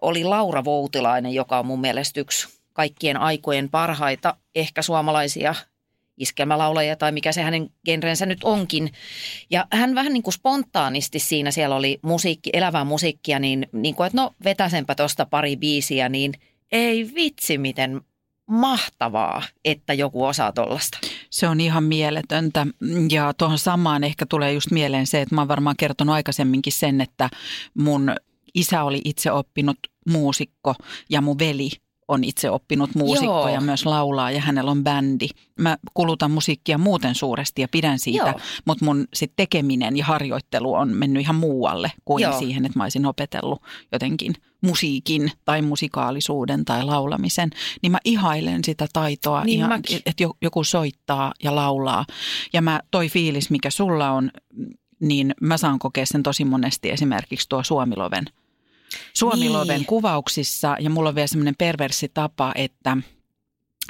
oli 0.00 0.24
Laura 0.24 0.64
Voutilainen, 0.64 1.34
joka 1.34 1.58
on 1.58 1.66
mun 1.66 1.80
mielestä 1.80 2.20
yksi 2.20 2.48
kaikkien 2.74 3.16
aikojen 3.16 3.70
parhaita 3.70 4.36
ehkä 4.54 4.82
suomalaisia 4.82 5.54
iskelmälaulajia 6.16 6.96
tai 6.96 7.12
mikä 7.12 7.32
se 7.32 7.42
hänen 7.42 7.70
genrensä 7.84 8.26
nyt 8.26 8.44
onkin. 8.44 8.92
Ja 9.50 9.66
hän 9.72 9.94
vähän 9.94 10.12
niin 10.12 10.22
kuin 10.22 10.34
spontaanisti 10.34 11.18
siinä, 11.18 11.50
siellä 11.50 11.76
oli 11.76 11.98
musiikki, 12.02 12.50
elävää 12.52 12.84
musiikkia, 12.84 13.38
niin, 13.38 13.68
niin 13.72 13.94
kuin, 13.94 14.06
että 14.06 14.16
no 14.16 14.34
vetäsenpä 14.44 14.94
tuosta 14.94 15.26
pari 15.26 15.56
biisiä, 15.56 16.08
niin 16.08 16.32
ei 16.72 17.10
vitsi 17.14 17.58
miten 17.58 18.00
mahtavaa, 18.46 19.42
että 19.64 19.94
joku 19.94 20.24
osaa 20.24 20.52
tollasta. 20.52 20.98
Se 21.30 21.48
on 21.48 21.60
ihan 21.60 21.84
mieletöntä 21.84 22.66
ja 23.10 23.32
tuohon 23.34 23.58
samaan 23.58 24.04
ehkä 24.04 24.26
tulee 24.26 24.52
just 24.52 24.70
mieleen 24.70 25.06
se, 25.06 25.20
että 25.20 25.34
mä 25.34 25.40
oon 25.40 25.48
varmaan 25.48 25.76
kertonut 25.76 26.14
aikaisemminkin 26.14 26.72
sen, 26.72 27.00
että 27.00 27.30
mun 27.74 28.14
isä 28.54 28.82
oli 28.82 29.00
itse 29.04 29.32
oppinut 29.32 29.78
muusikko 30.10 30.74
ja 31.10 31.20
mun 31.20 31.38
veli 31.38 31.70
on 32.08 32.24
itse 32.24 32.50
oppinut 32.50 32.94
muusikko 32.94 33.48
ja 33.48 33.60
myös 33.60 33.86
laulaa 33.86 34.30
ja 34.30 34.40
hänellä 34.40 34.70
on 34.70 34.84
bändi. 34.84 35.28
Mä 35.60 35.76
kulutan 35.94 36.30
musiikkia 36.30 36.78
muuten 36.78 37.14
suuresti 37.14 37.62
ja 37.62 37.68
pidän 37.68 37.98
siitä, 37.98 38.26
Joo. 38.26 38.40
mutta 38.64 38.84
mun 38.84 39.06
sit 39.14 39.32
tekeminen 39.36 39.96
ja 39.96 40.04
harjoittelu 40.04 40.74
on 40.74 40.96
mennyt 40.96 41.22
ihan 41.22 41.36
muualle 41.36 41.92
kuin 42.04 42.22
Joo. 42.22 42.38
siihen, 42.38 42.64
että 42.66 42.78
mä 42.78 42.82
olisin 42.82 43.06
opetellut 43.06 43.62
jotenkin 43.92 44.34
musiikin 44.60 45.32
tai 45.44 45.62
musikaalisuuden 45.62 46.64
tai 46.64 46.84
laulamisen. 46.84 47.50
Niin 47.82 47.92
mä 47.92 47.98
ihailen 48.04 48.64
sitä 48.64 48.86
taitoa, 48.92 49.44
Niin 49.44 49.66
että 50.06 50.22
jo- 50.22 50.36
joku 50.42 50.64
soittaa 50.64 51.32
ja 51.42 51.54
laulaa. 51.54 52.04
Ja 52.52 52.62
mä, 52.62 52.80
toi 52.90 53.08
fiilis, 53.08 53.50
mikä 53.50 53.70
sulla 53.70 54.10
on, 54.10 54.30
niin 55.00 55.34
mä 55.40 55.56
saan 55.56 55.78
kokea 55.78 56.06
sen 56.06 56.22
tosi 56.22 56.44
monesti 56.44 56.90
esimerkiksi 56.90 57.48
tuo 57.48 57.62
Suomiloven 57.62 58.24
Suomiloven 59.14 59.76
Niin. 59.76 59.86
kuvauksissa 59.86 60.76
ja 60.80 60.90
mulla 60.90 61.08
on 61.08 61.14
vielä 61.14 61.26
semmoinen 61.26 61.54
perversi 61.58 62.10
tapa, 62.14 62.52
että 62.54 62.96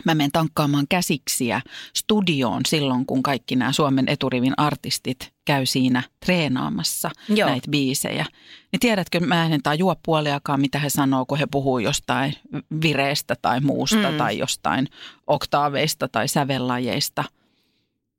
mä 0.04 0.14
menen 0.14 0.32
tankkaamaan 0.32 0.86
käsiksiä 0.88 1.60
studioon 1.96 2.62
silloin, 2.68 3.06
kun 3.06 3.22
kaikki 3.22 3.56
nämä 3.56 3.72
Suomen 3.72 4.08
eturivin 4.08 4.54
artistit 4.56 5.32
käy 5.44 5.66
siinä 5.66 6.02
treenaamassa 6.26 7.10
Joo. 7.28 7.48
näitä 7.48 7.70
biisejä. 7.70 8.26
Niin 8.72 8.80
tiedätkö, 8.80 9.20
mä 9.20 9.46
en 9.46 9.62
tajua 9.62 9.96
puoliakaan, 10.04 10.60
mitä 10.60 10.78
he 10.78 10.90
sanoo, 10.90 11.26
kun 11.26 11.38
he 11.38 11.46
puhuu 11.50 11.78
jostain 11.78 12.34
vireestä 12.82 13.34
tai 13.42 13.60
muusta 13.60 14.10
Mm. 14.10 14.16
tai 14.18 14.38
jostain 14.38 14.88
oktaaveista 15.26 16.08
tai 16.08 16.28
sävellajeista. 16.28 17.24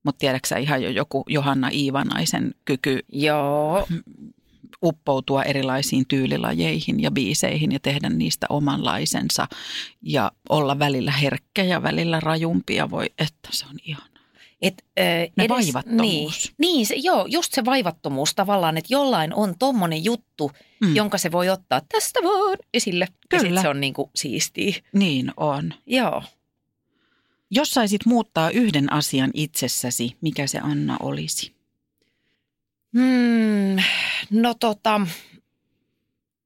Mutta 0.03 0.19
tiedätkö 0.19 0.57
ihan 0.57 0.83
jo 0.83 0.89
joku 0.89 1.23
Johanna 1.29 1.69
Iivanaisen 1.73 2.55
kyky 2.65 2.99
Joo, 3.11 3.87
uppoutua 4.85 5.43
erilaisiin 5.43 6.05
tyylilajeihin 6.07 6.99
ja 6.99 7.11
biiseihin 7.11 7.71
ja 7.71 7.79
tehdä 7.79 8.09
niistä 8.09 8.45
omanlaisensa 8.49 9.47
ja 10.01 10.31
olla 10.49 10.79
välillä 10.79 11.11
herkkä 11.11 11.63
ja 11.63 11.83
välillä 11.83 12.19
rajumpia. 12.19 12.89
Voi, 12.89 13.05
että 13.17 13.49
se 13.51 13.65
on 13.69 13.75
ihana. 13.85 14.15
Et, 14.61 14.85
ö, 14.99 15.01
Ne 15.35 15.49
vaivattomuus. 15.49 16.53
Niin, 16.57 16.71
niin 16.75 16.85
se, 16.85 16.95
joo, 16.95 17.25
just 17.29 17.53
se 17.53 17.65
vaivattomuus 17.65 18.35
tavallaan, 18.35 18.77
että 18.77 18.93
jollain 18.93 19.33
on 19.33 19.55
tommonen 19.59 20.03
juttu, 20.03 20.51
Mm. 20.81 20.95
jonka 20.95 21.17
se 21.17 21.31
voi 21.31 21.49
ottaa 21.49 21.81
tästä 21.91 22.19
vaan 22.23 22.57
esille. 22.73 23.05
Ja 23.05 23.17
Kyllä. 23.29 23.41
sitten 23.41 23.61
se 23.61 23.69
on 23.69 23.81
niinku 23.81 24.11
siistiä. 24.15 24.73
Niin 24.93 25.31
on. 25.37 25.73
Joo. 25.85 26.23
Jos 27.51 27.71
saisit 27.71 28.05
muuttaa 28.05 28.49
yhden 28.49 28.93
asian 28.93 29.31
itsessäsi, 29.33 30.15
mikä 30.21 30.47
se 30.47 30.59
Anna 30.59 30.97
olisi? 30.99 31.54
Hmm, 32.95 33.83
no 34.31 34.53
tota, 34.59 35.01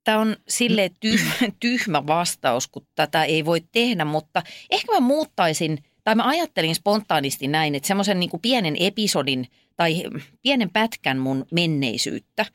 tämä 0.03 0.19
on 0.19 0.35
sille 0.47 0.91
tyhmä, 0.99 1.33
tyhmä 1.59 2.07
vastaus, 2.07 2.67
kun 2.67 2.85
tätä 2.95 3.23
ei 3.23 3.45
voi 3.45 3.61
tehdä, 3.71 4.05
mutta 4.05 4.43
ehkä 4.69 4.93
mä 4.93 4.99
muuttaisin, 4.99 5.83
tai 6.03 6.15
mä 6.15 6.27
ajattelin 6.27 6.75
spontaanisti 6.75 7.47
näin, 7.47 7.75
että 7.75 7.87
semmoisen 7.87 8.19
niin 8.19 8.29
pienen 8.41 8.75
episodin 8.79 9.47
tai 9.77 10.03
pienen 10.41 10.69
pätkän 10.69 11.17
mun 11.17 11.45
menneisyyttä. 11.51 12.45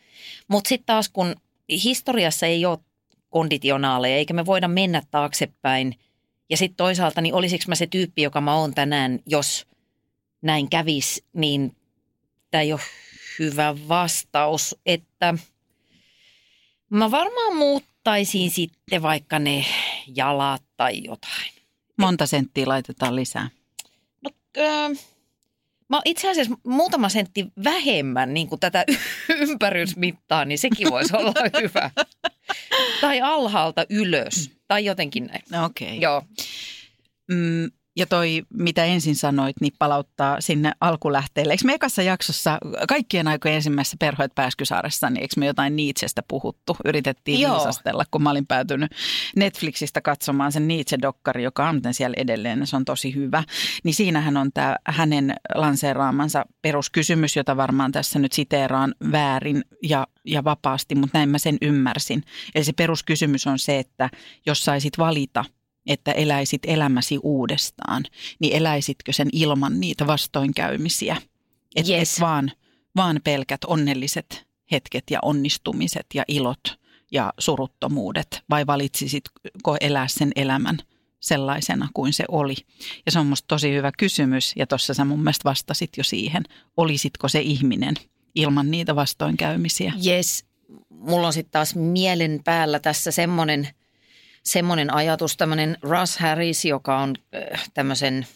Mutta 0.48 0.68
sitten 0.68 0.86
taas 0.86 1.08
kun 1.08 1.34
historiassa 1.84 2.46
ei 2.46 2.66
ole 2.66 2.78
konditionaaleja, 3.30 4.16
eikä 4.16 4.34
me 4.34 4.46
voida 4.46 4.68
mennä 4.68 5.02
taaksepäin 5.10 5.94
Ja 6.50 6.56
sitten 6.56 6.76
toisaalta, 6.76 7.20
niin 7.20 7.34
olisiko 7.34 7.64
mä 7.68 7.74
se 7.74 7.86
tyyppi, 7.86 8.22
joka 8.22 8.40
mä 8.40 8.54
oon 8.54 8.74
tänään, 8.74 9.18
jos 9.26 9.66
näin 10.42 10.70
kävis, 10.70 11.24
niin 11.32 11.76
tämä 12.50 12.62
ei 12.62 12.72
ole 12.72 12.80
hyvä 13.38 13.74
vastaus, 13.88 14.76
että 14.86 15.34
mä 16.90 17.10
varmaan 17.10 17.56
muuttaisin 17.56 18.50
sitten 18.50 19.02
vaikka 19.02 19.38
ne 19.38 19.64
jalat 20.16 20.62
tai 20.76 21.04
jotain. 21.04 21.52
Monta 21.96 22.26
senttiä 22.26 22.68
laitetaan 22.68 23.16
lisää. 23.16 23.50
No, 24.22 24.30
äh, 24.58 24.90
mä 25.88 26.00
itse 26.04 26.30
asiassa 26.30 26.54
muutama 26.66 27.08
sentti 27.08 27.46
vähemmän 27.64 28.34
niin 28.34 28.48
kuin 28.48 28.60
tätä 28.60 28.84
ympärysmittaa, 29.40 30.44
niin 30.44 30.58
sekin 30.58 30.90
voisi 30.90 31.16
olla 31.16 31.34
hyvä. 31.62 31.90
Tai 33.00 33.20
alhaalta 33.20 33.86
ylös, 33.90 34.50
tai 34.68 34.84
jotenkin 34.84 35.26
näin. 35.26 35.64
Okei. 35.64 35.88
Okay. 35.88 35.98
Joo. 35.98 36.22
Mm, 37.28 37.70
ja 37.96 38.06
toi, 38.06 38.42
mitä 38.54 38.84
ensin 38.84 39.16
sanoit, 39.16 39.60
niin 39.60 39.72
palauttaa 39.78 40.40
sinne 40.40 40.72
alkulähteelle. 40.80 41.52
Eikö 41.52 41.64
me 41.64 41.74
ekassa 41.74 42.02
jaksossa, 42.02 42.58
kaikkien 42.88 43.28
aikojen 43.28 43.54
ensimmäisessä 43.54 43.96
Perhoet 44.00 44.34
Pääskysaaressa, 44.34 45.10
niin 45.10 45.22
eikö 45.22 45.34
me 45.36 45.46
jotain 45.46 45.76
Nietzschestä 45.76 46.22
puhuttu? 46.28 46.76
Yritettiin 46.84 47.40
Joo. 47.40 47.54
viisastella, 47.54 48.04
kun 48.10 48.22
mä 48.22 48.30
olin 48.30 48.46
päätynyt 48.46 48.92
Netflixistä 49.36 50.00
katsomaan 50.00 50.52
sen 50.52 50.68
Nietzsche-dokkari, 50.68 51.42
joka 51.42 51.68
on 51.68 51.80
siellä 51.92 52.14
edelleen, 52.18 52.66
se 52.66 52.76
on 52.76 52.84
tosi 52.84 53.14
hyvä. 53.14 53.42
Niin 53.84 53.94
siinähän 53.94 54.36
on 54.36 54.52
tämä 54.52 54.76
hänen 54.86 55.34
lanseeraamansa 55.54 56.44
peruskysymys, 56.62 57.36
jota 57.36 57.56
varmaan 57.56 57.92
tässä 57.92 58.18
nyt 58.18 58.32
siteeraan 58.32 58.94
väärin 59.12 59.64
ja, 59.82 60.06
ja 60.24 60.44
vapaasti, 60.44 60.94
mutta 60.94 61.18
näin 61.18 61.28
mä 61.28 61.38
sen 61.38 61.58
ymmärsin. 61.62 62.22
Eli 62.54 62.64
se 62.64 62.72
peruskysymys 62.72 63.46
on 63.46 63.58
se, 63.58 63.78
että 63.78 64.10
jos 64.46 64.64
saisit 64.64 64.98
valita– 64.98 65.44
että 65.86 66.12
eläisit 66.12 66.62
elämäsi 66.66 67.18
uudestaan, 67.22 68.04
niin 68.40 68.56
eläisitkö 68.56 69.12
sen 69.12 69.28
ilman 69.32 69.80
niitä 69.80 70.06
vastoinkäymisiä? 70.06 71.16
Että 71.76 71.92
Yes. 71.92 72.14
et 72.14 72.20
vaan, 72.20 72.52
vaan 72.96 73.20
pelkät 73.24 73.64
onnelliset 73.66 74.46
hetket 74.72 75.04
ja 75.10 75.18
onnistumiset 75.22 76.06
ja 76.14 76.24
ilot 76.28 76.78
ja 77.12 77.32
suruttomuudet, 77.38 78.42
vai 78.50 78.66
valitsisitko 78.66 79.76
elää 79.80 80.08
sen 80.08 80.32
elämän 80.36 80.78
sellaisena 81.20 81.88
kuin 81.94 82.12
se 82.12 82.24
oli? 82.28 82.54
Ja 83.06 83.12
se 83.12 83.18
on 83.18 83.26
musta 83.26 83.46
tosi 83.48 83.72
hyvä 83.72 83.92
kysymys, 83.98 84.52
ja 84.56 84.66
tuossa 84.66 84.94
sä 84.94 85.04
mun 85.04 85.18
mielestä 85.20 85.48
vastasit 85.48 85.90
jo 85.96 86.04
siihen. 86.04 86.42
Olisitko 86.76 87.28
se 87.28 87.40
ihminen 87.40 87.94
ilman 88.34 88.70
niitä 88.70 88.96
vastoinkäymisiä? 88.96 89.92
Yes, 90.06 90.44
mulla 90.88 91.26
on 91.26 91.32
sitten 91.32 91.52
taas 91.52 91.74
mielen 91.74 92.40
päällä 92.44 92.78
tässä 92.78 93.10
semmoinen 93.10 93.68
semmoinen 94.44 94.94
ajatus, 94.94 95.36
tämmöinen 95.36 95.78
Russ 95.82 96.18
Harris, 96.18 96.64
joka 96.64 96.98
on 96.98 97.14
äh, 97.34 97.70
tämmöisen 97.74 98.26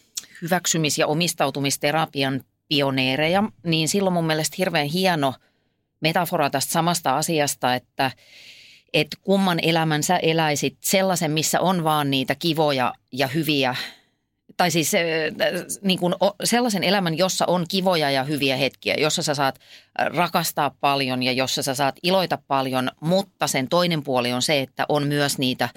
hyväksymis- 0.42 0.98
ja 0.98 1.06
omistautumisterapian 1.06 2.40
pioneereja, 2.68 3.44
niin 3.62 3.88
silloin 3.88 4.14
mun 4.14 4.26
mielestä 4.26 4.54
hirveän 4.59 4.86
hieno 4.86 5.34
metafora 6.00 6.50
tästä 6.50 6.72
samasta 6.72 7.16
asiasta, 7.16 7.74
että 7.74 8.11
että 8.92 9.16
kumman 9.22 9.59
elämän 9.62 10.02
sä 10.02 10.16
eläisit 10.16 10.76
sellaisen, 10.80 11.30
missä 11.30 11.61
on 11.61 11.84
vaan 11.84 12.11
niitä 12.11 12.34
kivoja 12.34 12.94
ja 13.12 13.26
hyviä, 13.26 13.76
tai 14.56 14.70
siis 14.70 14.94
äh, 14.94 15.00
niin 15.82 15.98
kuin 15.98 16.14
sellaisen 16.44 16.84
elämän, 16.84 17.18
jossa 17.18 17.44
on 17.46 17.66
kivoja 17.68 18.11
ja 18.11 18.24
hyviä 18.24 18.56
hetkiä, 18.56 18.94
jossa 18.98 19.22
sä 19.22 19.34
saat 19.34 19.59
rakastaa 19.98 20.74
paljon 20.80 21.22
ja 21.22 21.32
jossa 21.32 21.62
sä 21.62 21.74
saat 21.74 21.96
iloita 22.02 22.38
paljon, 22.46 22.90
mutta 23.00 23.46
sen 23.46 23.68
toinen 23.68 24.02
puoli 24.02 24.32
on 24.32 24.42
se, 24.42 24.61
että 24.61 24.86
on 24.88 25.06
myös 25.06 25.38
niitä 25.38 25.68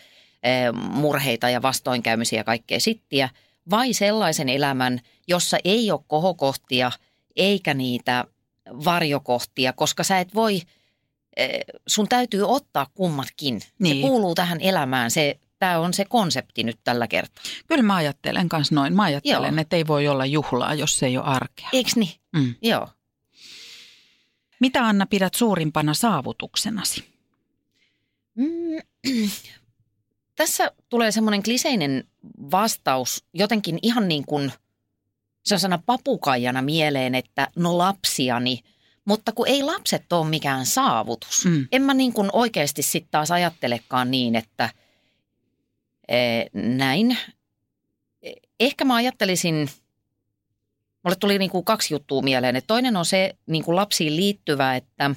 murheita 0.73 1.49
ja 1.49 1.61
vastoinkäymisiä 1.61 2.39
ja 2.39 2.43
kaikkea 2.43 2.79
sittiä, 2.79 3.29
vai 3.69 3.93
sellaisen 3.93 4.49
elämän, 4.49 4.99
jossa 5.27 5.57
ei 5.63 5.91
ole 5.91 6.01
kohokohtia 6.07 6.91
eikä 7.35 7.73
niitä 7.73 8.25
varjokohtia, 8.69 9.73
koska 9.73 10.03
sä 10.03 10.19
et 10.19 10.35
voi, 10.35 10.61
eh, 11.37 11.59
sun 11.87 12.07
täytyy 12.07 12.43
ottaa 12.49 12.87
kummatkin. 12.93 13.61
Niin. 13.79 13.95
Se 13.95 14.01
kuuluu 14.01 14.35
tähän 14.35 14.61
elämään, 14.61 15.11
se, 15.11 15.39
tämä 15.59 15.79
on 15.79 15.93
se 15.93 16.05
konsepti 16.05 16.63
nyt 16.63 16.79
tällä 16.83 17.07
kertaa. 17.07 17.43
Kyllä 17.67 17.83
mä 17.83 17.95
ajattelen 17.95 18.49
kanssa 18.49 18.75
noin. 18.75 18.95
Mä 18.95 19.03
ajattelen, 19.03 19.53
Joo. 19.53 19.61
että 19.61 19.75
ei 19.75 19.87
voi 19.87 20.07
olla 20.07 20.25
juhlaa, 20.25 20.73
jos 20.73 20.99
se 20.99 21.05
ei 21.05 21.17
ole 21.17 21.25
arkea. 21.25 21.69
Eiks 21.73 21.95
niin? 21.95 22.15
Mm. 22.31 22.55
Joo. 22.61 22.87
Mitä 24.59 24.87
Anna 24.87 25.05
pidät 25.05 25.33
suurimpana 25.33 25.93
saavutuksenasi? 25.93 27.03
Mm, 28.35 28.81
tässä 30.35 30.71
tulee 30.89 31.11
semmoinen 31.11 31.43
kliseinen 31.43 32.03
vastaus 32.51 33.25
jotenkin 33.33 33.79
ihan 33.81 34.07
niin 34.07 34.25
kuin 34.25 34.51
se 35.43 35.55
on 35.55 35.59
sana 35.59 35.81
papukaijana 35.85 36.61
mieleen, 36.61 37.15
että 37.15 37.47
no 37.55 37.77
lapsiani, 37.77 38.59
mutta 39.05 39.31
kun 39.31 39.47
ei 39.47 39.63
lapset 39.63 40.13
ole 40.13 40.29
mikään 40.29 40.65
saavutus. 40.65 41.45
Mm. 41.45 41.67
En 41.71 41.81
mä 41.81 41.93
niin 41.93 42.13
kuin 42.13 42.29
oikeasti 42.33 42.81
sitten 42.81 43.11
taas 43.11 43.31
ajattelekaan 43.31 44.11
niin, 44.11 44.35
että 44.35 44.69
e, 46.07 46.17
näin. 46.53 47.17
Ehkä 48.59 48.85
mä 48.85 48.95
ajattelisin, 48.95 49.69
mulle 51.03 51.15
tuli 51.15 51.39
niin 51.39 51.51
kuin 51.51 51.65
kaksi 51.65 51.93
juttua 51.93 52.21
mieleen. 52.21 52.55
Et 52.55 52.67
toinen 52.67 52.97
on 52.97 53.05
se 53.05 53.35
niin 53.45 53.63
kuin 53.63 53.75
lapsiin 53.75 54.15
liittyvä, 54.15 54.75
että 54.75 55.15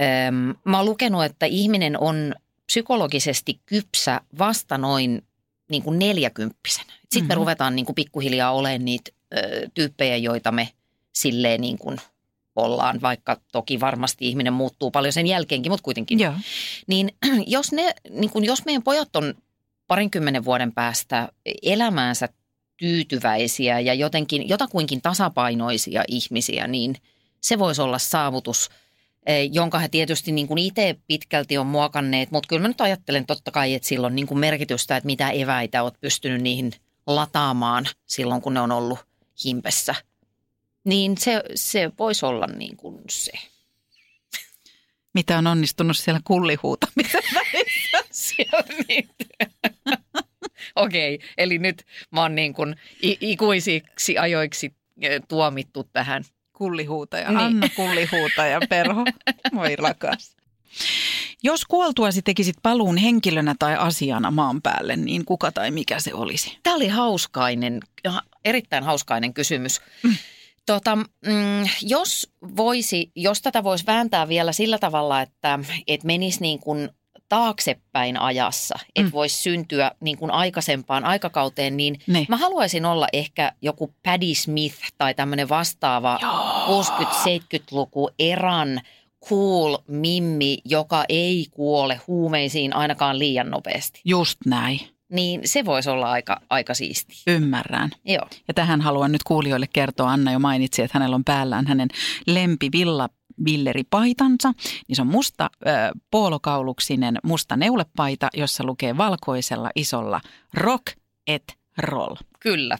Öm, 0.00 0.54
mä 0.64 0.76
oon 0.76 0.86
lukenut, 0.86 1.24
että 1.24 1.46
ihminen 1.46 2.00
on 2.00 2.34
psykologisesti 2.70 3.60
kypsä 3.66 4.20
vasta 4.38 4.78
noin 4.78 5.22
niin 5.70 5.82
kuin 5.82 5.98
neljäkymppisenä. 5.98 6.92
Sitten 6.92 7.20
mm-hmm. 7.20 7.28
me 7.28 7.34
ruvetaan 7.34 7.76
niin 7.76 7.86
kuin 7.86 7.94
pikkuhiljaa 7.94 8.52
olemaan 8.52 8.84
niitä 8.84 9.10
ö, 9.36 9.68
tyyppejä, 9.74 10.16
joita 10.16 10.52
me 10.52 10.68
silleen 11.12 11.60
niin 11.60 11.78
kuin 11.78 11.96
ollaan, 12.56 13.00
vaikka 13.00 13.40
toki 13.52 13.80
varmasti 13.80 14.28
ihminen 14.28 14.52
muuttuu 14.52 14.90
paljon 14.90 15.12
sen 15.12 15.26
jälkeenkin, 15.26 15.72
mutta 15.72 15.84
kuitenkin. 15.84 16.18
Joo. 16.18 16.34
Niin 16.86 17.10
jos, 17.46 17.72
ne, 17.72 17.94
niin 18.10 18.30
kun 18.30 18.44
jos 18.44 18.64
meidän 18.64 18.82
pojat 18.82 19.16
on 19.16 19.34
parinkymmenen 19.86 20.44
vuoden 20.44 20.72
päästä 20.72 21.28
elämäänsä 21.62 22.28
tyytyväisiä 22.76 23.80
ja 23.80 23.94
jotenkin 23.94 24.48
jotakuinkin 24.48 25.02
tasapainoisia 25.02 26.04
ihmisiä, 26.08 26.66
niin 26.66 26.96
se 27.40 27.58
voisi 27.58 27.82
olla 27.82 27.98
saavutus, 27.98 28.70
jonka 29.52 29.78
he 29.78 29.88
tietysti 29.88 30.32
niin 30.32 30.48
kuin 30.48 30.58
itse 30.58 30.96
pitkälti 31.06 31.58
on 31.58 31.66
muokanneet, 31.66 32.30
mutta 32.30 32.46
kyllä 32.46 32.62
mä 32.62 32.68
nyt 32.68 32.80
ajattelen 32.80 33.26
totta 33.26 33.50
kai, 33.50 33.74
että 33.74 33.88
sillä 33.88 34.06
on 34.06 34.14
niin 34.14 34.26
kuin 34.26 34.38
merkitystä, 34.38 34.96
että 34.96 35.06
mitä 35.06 35.30
eväitä 35.30 35.82
olet 35.82 36.00
pystynyt 36.00 36.42
niihin 36.42 36.72
lataamaan 37.06 37.86
silloin, 38.06 38.42
kun 38.42 38.54
ne 38.54 38.60
on 38.60 38.72
ollut 38.72 38.98
himpessä. 39.44 39.94
Niin 40.84 41.18
se, 41.18 41.42
se 41.54 41.90
voisi 41.98 42.26
olla 42.26 42.46
niin 42.46 42.76
kuin 42.76 43.02
se. 43.10 43.32
Mitä 45.14 45.38
on 45.38 45.46
onnistunut 45.46 45.96
siellä 45.96 46.20
kullihuutamisen 46.24 47.22
Siellä 48.10 48.64
niitä. 48.88 49.24
Okei, 50.76 51.14
okay, 51.14 51.28
eli 51.38 51.58
nyt 51.58 51.86
mä 52.10 52.22
oon 52.22 52.34
niin 52.34 52.54
kuin 52.54 52.76
ikuisiksi 53.00 54.18
ajoiksi 54.18 54.74
tuomittu 55.28 55.84
tähän. 55.92 56.24
Kullihuutaja, 56.60 57.28
Niin. 57.28 57.38
Anna 57.40 57.68
Kullihuutaja, 57.76 58.60
perho. 58.68 59.04
Voi 59.54 59.76
rakas. 59.76 60.36
Jos 61.42 61.64
kuoltuasi 61.64 62.22
tekisit 62.22 62.56
paluun 62.62 62.96
henkilönä 62.96 63.54
tai 63.58 63.76
asiana 63.76 64.30
maan 64.30 64.62
päälle, 64.62 64.96
niin 64.96 65.24
kuka 65.24 65.52
tai 65.52 65.70
mikä 65.70 66.00
se 66.00 66.14
olisi? 66.14 66.58
Tämä 66.62 66.76
oli 66.76 66.88
hauskainen, 66.88 67.80
ja 68.04 68.22
erittäin 68.44 68.84
hauskainen 68.84 69.34
kysymys. 69.34 69.80
Mm. 70.02 70.14
Tota, 70.66 70.96
mm, 70.96 71.68
jos 71.82 72.32
voisi, 72.56 73.10
jos 73.16 73.42
tätä 73.42 73.64
voisi 73.64 73.86
vääntää 73.86 74.28
vielä 74.28 74.52
sillä 74.52 74.78
tavalla, 74.78 75.22
että 75.22 75.58
et 75.86 76.04
menisi 76.04 76.40
niin 76.40 76.58
kuin 76.58 76.90
taaksepäin 77.30 78.20
ajassa, 78.20 78.74
että 78.96 79.02
Mm. 79.02 79.12
voisi 79.12 79.42
syntyä 79.42 79.90
niin 80.00 80.16
kuin 80.18 80.30
aikaisempaan 80.30 81.04
aikakauteen, 81.04 81.76
niin 81.76 82.00
Ne. 82.06 82.26
mä 82.28 82.36
haluaisin 82.36 82.84
olla 82.84 83.06
ehkä 83.12 83.52
joku 83.62 83.94
Paddy 84.02 84.34
Smith 84.34 84.76
tai 84.98 85.14
tämmöinen 85.14 85.48
vastaava 85.48 86.18
60-70-luku 86.66 88.10
eran 88.18 88.80
cool 89.28 89.76
mimmi, 89.88 90.58
joka 90.64 91.04
ei 91.08 91.46
kuole 91.50 92.00
huumeisiin 92.06 92.76
ainakaan 92.76 93.18
liian 93.18 93.50
nopeasti. 93.50 94.00
Just 94.04 94.38
näin. 94.46 94.80
Niin 95.12 95.40
se 95.44 95.64
voisi 95.64 95.90
olla 95.90 96.10
aika, 96.10 96.40
aika 96.50 96.74
siisti. 96.74 97.14
Ymmärrän. 97.26 97.90
Joo. 98.04 98.26
Ja 98.48 98.54
tähän 98.54 98.80
haluan 98.80 99.12
nyt 99.12 99.22
kuulijoille 99.22 99.66
kertoa. 99.72 100.10
Anna 100.10 100.32
jo 100.32 100.38
mainitsi, 100.38 100.82
että 100.82 100.98
hänellä 100.98 101.16
on 101.16 101.24
päällään 101.24 101.66
hänen 101.66 101.88
lempivilla 102.26 103.08
villeripaitansa, 103.44 104.52
niin 104.88 104.96
se 104.96 105.02
on 105.02 105.08
musta 105.08 105.50
ö, 105.66 105.68
poolokauluksinen 106.10 107.18
musta 107.22 107.56
neulepaita, 107.56 108.28
jossa 108.34 108.64
lukee 108.64 108.96
valkoisella 108.96 109.70
isolla 109.74 110.20
rock 110.54 110.86
et 111.26 111.54
roll. 111.78 112.14
Kyllä. 112.40 112.78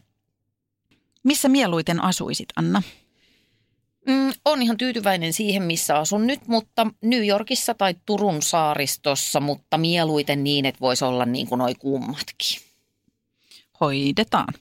Missä 1.24 1.48
mieluiten 1.48 2.04
asuisit, 2.04 2.48
Anna? 2.56 2.82
Mm, 4.06 4.32
on 4.44 4.62
ihan 4.62 4.76
tyytyväinen 4.76 5.32
siihen, 5.32 5.62
missä 5.62 5.98
asun 5.98 6.26
nyt, 6.26 6.48
mutta 6.48 6.86
New 7.02 7.26
Yorkissa 7.26 7.74
tai 7.74 7.94
Turun 8.06 8.42
saaristossa, 8.42 9.40
mutta 9.40 9.78
mieluiten 9.78 10.44
niin, 10.44 10.66
että 10.66 10.80
voisi 10.80 11.04
olla 11.04 11.24
niin 11.24 11.46
kuin 11.46 11.58
noi 11.58 11.74
kummatkin. 11.74 12.69
Hoidetaan. 13.80 14.54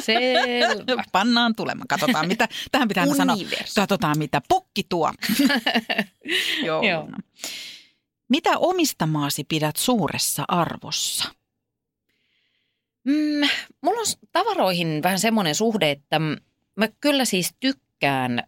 Selvä. 0.00 1.04
Pannaan 1.12 1.54
tulemaan. 1.54 1.88
Katsotaan 1.88 2.28
mitä, 2.28 2.48
tähän 2.72 2.88
pitää 2.88 3.14
sanoa. 3.14 3.36
Katsotaan 3.76 4.18
mitä 4.18 4.42
pukki 4.48 4.82
tuo. 4.88 5.12
Joo. 6.66 6.82
Joo. 6.82 7.08
Mitä 8.28 8.58
omistamaasi 8.58 9.44
pidät 9.44 9.76
suuressa 9.76 10.44
arvossa? 10.48 11.24
Mm, 13.04 13.48
mulla 13.80 14.00
on 14.00 14.06
tavaroihin 14.32 15.00
vähän 15.02 15.18
semmoinen 15.18 15.54
suhde, 15.54 15.90
että 15.90 16.18
mä 16.76 16.88
kyllä 17.00 17.24
siis 17.24 17.54
tykkään 17.60 18.42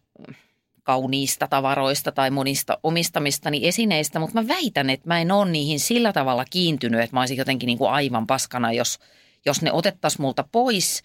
kauniista 0.82 1.48
tavaroista 1.48 2.12
tai 2.12 2.30
monista 2.30 2.78
omistamistani 2.82 3.66
esineistä, 3.66 4.18
mutta 4.18 4.42
mä 4.42 4.48
väitän, 4.48 4.90
että 4.90 5.08
mä 5.08 5.20
en 5.20 5.32
ole 5.32 5.50
niihin 5.50 5.80
sillä 5.80 6.12
tavalla 6.12 6.44
kiintynyt, 6.50 7.00
että 7.00 7.16
mä 7.16 7.20
olisin 7.20 7.36
jotenkin 7.36 7.66
niin 7.66 7.78
kuin 7.78 7.90
aivan 7.90 8.26
paskana, 8.26 8.72
jos, 8.72 8.98
jos 9.46 9.62
ne 9.62 9.72
otettaisiin 9.72 10.22
multa 10.22 10.44
pois. 10.52 11.02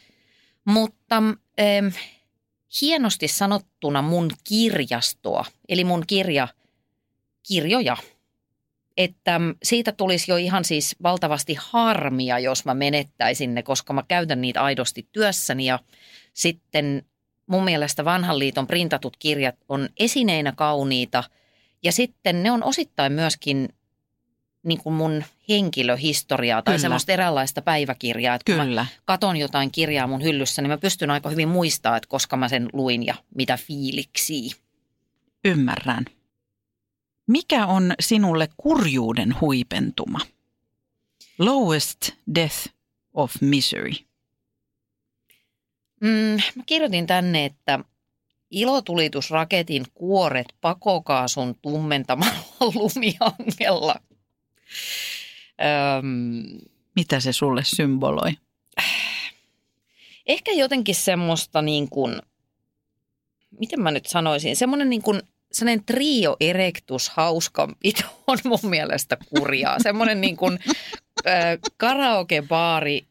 Mutta 0.65 1.15
ähm, 1.59 1.87
hienosti 2.81 3.27
sanottuna 3.27 4.01
mun 4.01 4.31
kirjastoa, 4.43 5.45
eli 5.69 5.83
mun 5.83 6.03
kirja, 6.07 6.47
kirjoja, 7.47 7.97
että 8.97 9.39
siitä 9.63 9.91
tulisi 9.91 10.31
jo 10.31 10.37
ihan 10.37 10.65
siis 10.65 10.95
valtavasti 11.03 11.57
harmia, 11.59 12.39
jos 12.39 12.65
mä 12.65 12.73
menettäisin 12.73 13.55
ne, 13.55 13.63
koska 13.63 13.93
mä 13.93 14.03
käytän 14.07 14.41
niitä 14.41 14.61
aidosti 14.61 15.07
työssäni 15.11 15.65
ja 15.65 15.79
sitten 16.33 17.05
mun 17.47 17.63
mielestä 17.63 18.05
vanhan 18.05 18.39
liiton 18.39 18.67
printatut 18.67 19.17
kirjat 19.17 19.55
on 19.69 19.89
esineinä 19.99 20.51
kauniita 20.51 21.23
ja 21.83 21.91
sitten 21.91 22.43
ne 22.43 22.51
on 22.51 22.63
osittain 22.63 23.13
myöskin 23.13 23.69
niin 24.63 24.77
kuin 24.77 24.93
mun 24.93 25.23
henkilöhistoriaa 25.49 26.61
tai 26.61 26.71
Kyllä. 26.71 26.81
semmoista 26.81 27.11
eräänlaista 27.11 27.61
päiväkirjaa. 27.61 28.35
Että 28.35 28.51
kun 28.51 28.57
mä 28.57 28.65
Kyllä. 28.65 28.85
katon 29.05 29.37
jotain 29.37 29.71
kirjaa 29.71 30.07
mun 30.07 30.23
hyllyssä, 30.23 30.61
niin 30.61 30.69
mä 30.69 30.77
pystyn 30.77 31.11
aika 31.11 31.29
hyvin 31.29 31.49
muistaa, 31.49 31.97
että 31.97 32.09
koska 32.09 32.37
mä 32.37 32.47
sen 32.47 32.69
luin 32.73 33.05
ja 33.05 33.15
mitä 33.35 33.57
fiiliksi. 33.57 34.51
Ymmärrän. 35.45 36.05
Mikä 37.27 37.65
on 37.65 37.93
sinulle 37.99 38.49
kurjuuden 38.57 39.35
huipentuma? 39.41 40.19
Lowest 41.39 42.11
death 42.35 42.67
of 43.13 43.31
misery. 43.41 43.91
Mm, 46.01 46.39
mä 46.55 46.63
kirjoitin 46.65 47.07
tänne, 47.07 47.45
että 47.45 47.79
ilotulitusraketin 48.51 49.85
kuoret 49.93 50.47
pakokaasun 50.61 51.55
tummentamalla 51.61 52.33
lumihangella. 52.75 53.95
Öm, 55.99 56.59
Mitä 56.95 57.19
se 57.19 57.33
sulle 57.33 57.61
symboloi? 57.63 58.31
ehkä 60.25 60.51
jotenkin 60.51 60.95
semmoista 60.95 61.61
niin 61.61 61.89
kuin, 61.89 62.21
miten 63.59 63.81
mä 63.81 63.91
nyt 63.91 64.05
sanoisin, 64.05 64.55
semmoinen 64.55 64.89
niin 64.89 65.01
kuin, 65.01 65.21
sellainen 65.51 65.85
trio 65.85 66.37
erectus 66.39 67.09
hauskanpito 67.09 68.03
on 68.27 68.37
mun 68.43 68.59
mielestä 68.69 69.17
kurjaa. 69.29 69.79
Semmoinen 69.79 70.21
niin 70.21 70.37
kuin 70.37 70.59
äh, 71.27 71.59
karaokebaari 71.77 73.07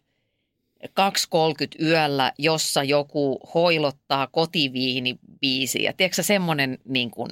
2.30 0.87 1.85
yöllä, 1.85 2.33
jossa 2.39 2.83
joku 2.83 3.41
hoilottaa 3.55 4.27
kotiviinibiisiä. 4.27 5.93
Tiedätkö 5.93 6.15
sä, 6.17 6.23
semmoinen 6.23 6.79
niin 6.85 7.11
kuin 7.11 7.31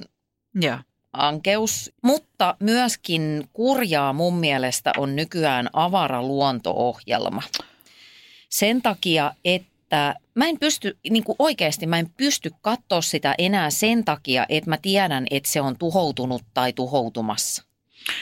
Joo. 0.55 0.77
Ankeus. 1.13 1.91
Mutta 2.01 2.55
myöskin 2.59 3.49
kurjaa 3.53 4.13
mun 4.13 4.37
mielestä 4.37 4.91
on 4.97 5.15
nykyään 5.15 5.69
avara 5.73 6.23
luonto-ohjelma. 6.23 7.41
Sen 8.49 8.81
takia, 8.81 9.33
että 9.45 10.15
mä 10.35 10.47
en 10.47 10.59
pysty, 10.59 10.97
niin 11.09 11.23
kuin 11.23 11.35
oikeasti 11.39 11.87
mä 11.87 11.99
en 11.99 12.09
pysty 12.17 12.51
katsoa 12.61 13.01
sitä 13.01 13.35
enää 13.37 13.69
sen 13.69 14.05
takia, 14.05 14.45
että 14.49 14.69
mä 14.69 14.77
tiedän, 14.81 15.27
että 15.31 15.51
se 15.51 15.61
on 15.61 15.77
tuhoutunut 15.77 16.41
tai 16.53 16.73
tuhoutumassa. 16.73 17.63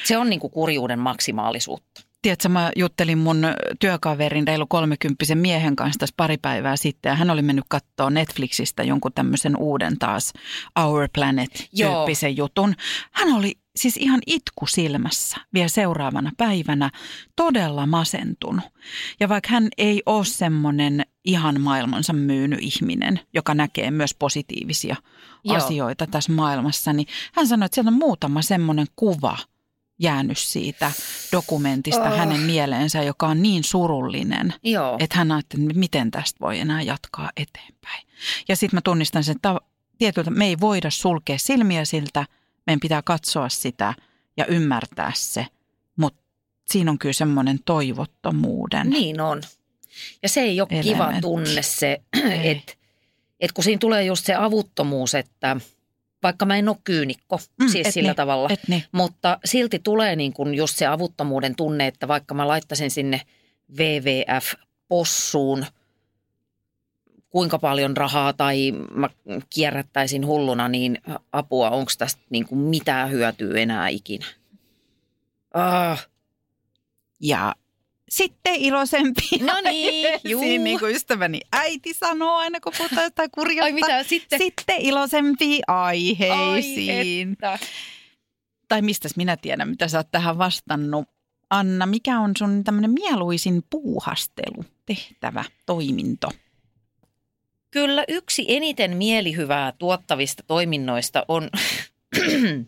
Se 0.04 0.18
on 0.18 0.30
niin 0.30 0.40
kuin 0.40 0.52
kurjuuden 0.52 1.00
maksimaalisuutta. 1.00 2.09
Tiedätkö, 2.22 2.50
mä 2.50 2.72
juttelin 2.76 3.18
mun 3.18 3.38
työkaverin 3.80 4.48
reilu 4.48 4.68
kolmekymppisen 4.68 5.38
miehen 5.38 5.76
kanssa 5.76 6.00
tässä 6.00 6.14
pari 6.18 6.38
päivää 6.38 6.76
sitten 6.76 7.10
ja 7.10 7.16
hän 7.16 7.30
oli 7.30 7.42
mennyt 7.42 7.66
katsoa 7.68 8.10
Netflixistä 8.10 8.84
jonkun 8.84 9.14
tämmöisen 9.14 9.58
uuden 9.58 10.00
taas 10.00 10.34
Our 10.80 11.10
Planet-tyyppisen 11.14 12.38
jutun. 12.38 12.76
Hän 13.12 13.34
oli 13.34 13.56
siis 13.76 13.98
ihan 13.98 14.20
itku 14.28 14.66
silmässä 14.66 15.38
vielä 15.54 15.68
seuraavana 15.68 16.32
päivänä 16.38 16.90
todella 17.36 17.86
masentunut. 17.86 18.66
Ja 19.20 19.30
vaikka 19.30 19.50
hän 19.52 19.68
ei 19.78 20.04
ole 20.06 20.26
semmoinen 20.26 21.06
ihan 21.26 21.62
maailmansa 21.62 22.14
myynyt 22.14 22.60
ihminen, 22.62 23.20
joka 23.34 23.54
näkee 23.54 23.92
myös 23.92 24.16
positiivisia 24.20 24.96
Joo. 25.44 25.58
asioita 25.58 26.08
tässä 26.08 26.32
maailmassa, 26.32 26.94
niin 26.94 27.08
hän 27.34 27.48
sanoi, 27.48 27.66
että 27.66 27.76
siellä 27.76 27.90
on 27.90 28.00
muutama 28.00 28.42
semmoinen 28.42 28.88
kuva 28.96 29.38
jäänyt 30.00 30.38
siitä 30.38 30.92
dokumentista 31.32 32.10
Oh. 32.10 32.18
hänen 32.18 32.40
mieleensä, 32.40 33.04
joka 33.04 33.28
on 33.28 33.42
niin 33.42 33.64
surullinen, 33.64 34.54
Joo. 34.64 34.96
että 35.00 35.18
hän 35.18 35.32
ajatteli, 35.32 35.64
että 35.64 35.80
miten 35.80 36.12
tästä 36.12 36.38
voi 36.42 36.60
enää 36.60 36.82
jatkaa 36.82 37.32
eteenpäin. 37.38 38.08
Ja 38.48 38.56
sitten 38.56 38.78
mä 38.78 38.82
tunnistan 38.84 39.24
sen, 39.24 39.36
että 39.36 39.56
tietyltä 39.98 40.30
me 40.32 40.46
ei 40.46 40.60
voida 40.60 40.90
sulkea 40.90 41.38
silmiä 41.38 41.86
siltä, 41.86 42.26
meidän 42.68 42.80
pitää 42.80 43.02
katsoa 43.02 43.50
sitä 43.50 43.94
ja 44.38 44.46
ymmärtää 44.46 45.12
se, 45.16 45.46
mutta 45.96 46.22
siinä 46.72 46.92
on 46.92 47.00
kyllä 47.00 47.14
semmoinen 47.14 47.60
toivottomuuden. 47.66 48.90
Niin 48.90 49.22
on. 49.22 49.42
Ja 50.24 50.30
se 50.30 50.42
ei 50.42 50.62
ole 50.62 50.68
Elementti. 50.72 50.94
kiva 50.94 51.22
tunne 51.22 51.62
se, 51.62 52.02
että 52.44 52.74
et 53.40 53.52
kun 53.52 53.64
siinä 53.64 53.80
tulee 53.80 54.04
just 54.04 54.26
se 54.26 54.36
avuttomuus, 54.36 55.16
että 55.16 55.58
vaikka 56.24 56.46
mä 56.46 56.58
en 56.58 56.70
ole 56.70 56.78
kyynikko, 56.84 57.40
Mm, 57.62 57.68
siis 57.70 57.88
et 57.88 57.94
sillä 57.94 58.10
niin, 58.10 58.16
tavalla, 58.16 58.50
Et 58.52 58.60
niin. 58.68 58.84
mutta 58.92 59.40
silti 59.46 59.80
tulee 59.80 60.16
niin 60.16 60.34
kuin 60.34 60.56
just 60.56 60.76
se 60.78 60.86
avuttomuuden 60.88 61.56
tunne, 61.56 61.88
että 61.88 62.08
vaikka 62.08 62.34
mä 62.34 62.48
laittaisin 62.48 62.92
sinne 62.92 63.22
WWF-possuun 63.80 65.66
kuinka 67.30 67.60
paljon 67.60 67.98
rahaa 67.98 68.34
tai 68.34 68.72
mä 68.94 69.10
kierrättäisin 69.50 70.26
hulluna, 70.26 70.68
niin 70.68 70.98
apua, 71.32 71.70
onko 71.70 71.92
tästä 71.98 72.22
niin 72.30 72.48
kuin 72.48 72.60
mitään 72.60 73.12
hyötyä 73.12 73.60
enää 73.60 73.88
ikinä? 73.88 74.26
Ah, 75.54 76.08
Ja 77.20 77.56
sitten 78.10 78.56
iloisempi. 78.56 79.22
No 79.42 79.54
niin, 79.64 80.20
juu. 80.30 80.42
Siinä 80.42 80.64
niin 80.64 80.80
kuin 80.80 80.96
ystäväni 80.96 81.40
äiti 81.52 81.94
sanoo 81.94 82.36
aina, 82.36 82.60
kun 82.60 82.74
puhutaan 82.78 83.04
jotain 83.04 83.32
kurjasta. 83.32 83.64
ai 83.66 83.72
mitä 83.72 84.04
sitten? 84.04 84.40
Sitten 84.40 84.82
iloisempiin 84.82 85.64
aiheisiin. 85.68 86.90
Ai 86.92 87.22
että. 87.32 87.60
tai 88.68 88.82
mistäs 88.82 89.16
minä 89.16 89.38
tiedän, 89.38 89.70
mitä 89.70 89.88
sä 89.88 89.98
oot 89.98 90.12
tähän 90.12 90.38
vastannut. 90.38 91.08
Anna, 91.50 91.86
mikä 91.86 92.20
on 92.20 92.32
sun 92.38 92.64
tämmöinen 92.64 92.92
mieluisin 92.92 93.64
puuhastelu, 93.70 94.66
tehtävä, 94.86 95.44
toiminto? 95.66 96.32
Kyllä 97.72 98.04
yksi 98.08 98.46
eniten 98.48 98.98
mielihyvää 98.98 99.72
tuottavista 99.72 100.44
toiminnoista 100.48 101.26
on 101.28 101.50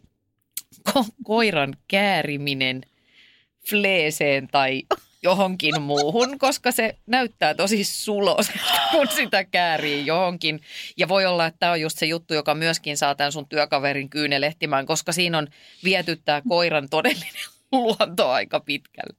ko- 0.89 1.13
koiran 1.23 1.75
kääriminen 1.87 2.81
fleeseen 3.69 4.47
tai 4.47 4.83
johonkin 5.23 5.81
muuhun, 5.81 6.39
koska 6.39 6.71
se 6.71 6.95
näyttää 7.07 7.53
tosi 7.53 7.83
suloselta, 7.83 8.81
kun 8.91 9.07
sitä 9.07 9.43
käärii 9.43 10.05
johonkin. 10.05 10.61
Ja 10.97 11.07
voi 11.07 11.25
olla, 11.25 11.45
että 11.45 11.59
tämä 11.59 11.71
on 11.71 11.81
just 11.81 11.97
se 11.97 12.05
juttu, 12.05 12.33
joka 12.33 12.55
myöskin 12.55 12.97
saa 12.97 13.15
tämän 13.15 13.31
sun 13.31 13.47
työkaverin 13.47 14.09
kyynelehtimään, 14.09 14.85
koska 14.85 15.11
siinä 15.11 15.37
on 15.37 15.47
vietyttää 15.83 16.41
koiran 16.49 16.89
todellinen 16.89 17.49
luonto 17.71 18.29
aika 18.29 18.59
pitkälle. 18.59 19.15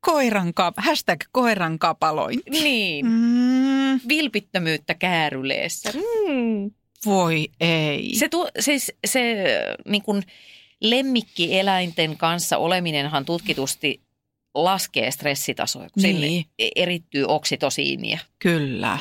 Koiran 0.00 0.54
kap, 0.54 0.74
hashtag 0.78 1.20
koiran 1.32 1.78
kapalointi. 1.78 2.50
Niin, 2.50 3.06
Mm, 3.06 4.00
vilpittömyyttä 4.08 4.94
kääryleessä. 4.94 5.92
Mm. 5.92 6.70
voi 7.06 7.48
ei. 7.60 8.14
Se, 8.14 8.28
tu, 8.28 8.48
siis, 8.60 8.92
se 9.06 9.36
niin 9.88 10.02
kuin 10.02 10.22
lemmikkieläinten 10.80 12.16
kanssa 12.16 12.58
oleminenhan 12.58 13.24
tutkitusti 13.24 14.05
laskee 14.64 15.10
stressitasoja, 15.10 15.88
kun 15.90 16.02
Niin. 16.02 16.16
sille 16.20 16.44
erittyy 16.76 17.24
oksitosiinia. 17.28 18.18
Kyllä. 18.38 18.98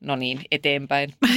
No 0.00 0.16
niin, 0.16 0.40
eteenpäin. 0.50 1.14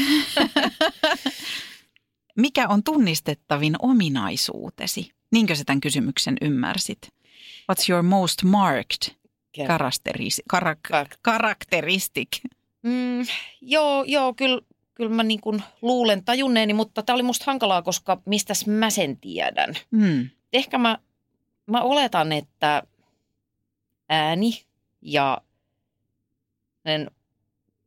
Mikä 2.38 2.68
on 2.68 2.84
tunnistettavin 2.84 3.76
ominaisuutesi? 3.80 5.12
Niinkö 5.32 5.56
sä 5.56 5.64
tämän 5.66 5.82
kysymyksen 5.82 6.38
ymmärsit? 6.42 6.98
What's 7.72 7.86
your 7.90 8.04
most 8.04 8.44
marked 8.44 9.16
karakteris, 9.68 10.42
karak, 10.50 10.80
Kar- 10.94 11.18
karakteristic? 11.22 12.28
Mm, 12.84 13.26
joo, 13.62 14.04
joo, 14.08 14.34
kyllä, 14.34 14.62
kyllä 14.94 15.16
mä 15.16 15.24
niin 15.24 15.42
kuin 15.42 15.64
luulen 15.82 16.26
tajunneeni, 16.26 16.74
mutta 16.74 17.04
tämä 17.04 17.16
oli 17.16 17.24
musta 17.24 17.46
hankalaa, 17.48 17.82
koska 17.82 18.22
mistäs 18.26 18.68
mä 18.68 18.90
sen 18.90 19.18
tiedän. 19.18 19.76
Mm. 19.92 20.30
Ehkä 20.54 20.78
mä, 20.78 20.98
mä 21.66 21.82
oletan, 21.82 22.32
että 22.32 22.84
ääni 24.12 24.64
ja 25.02 25.42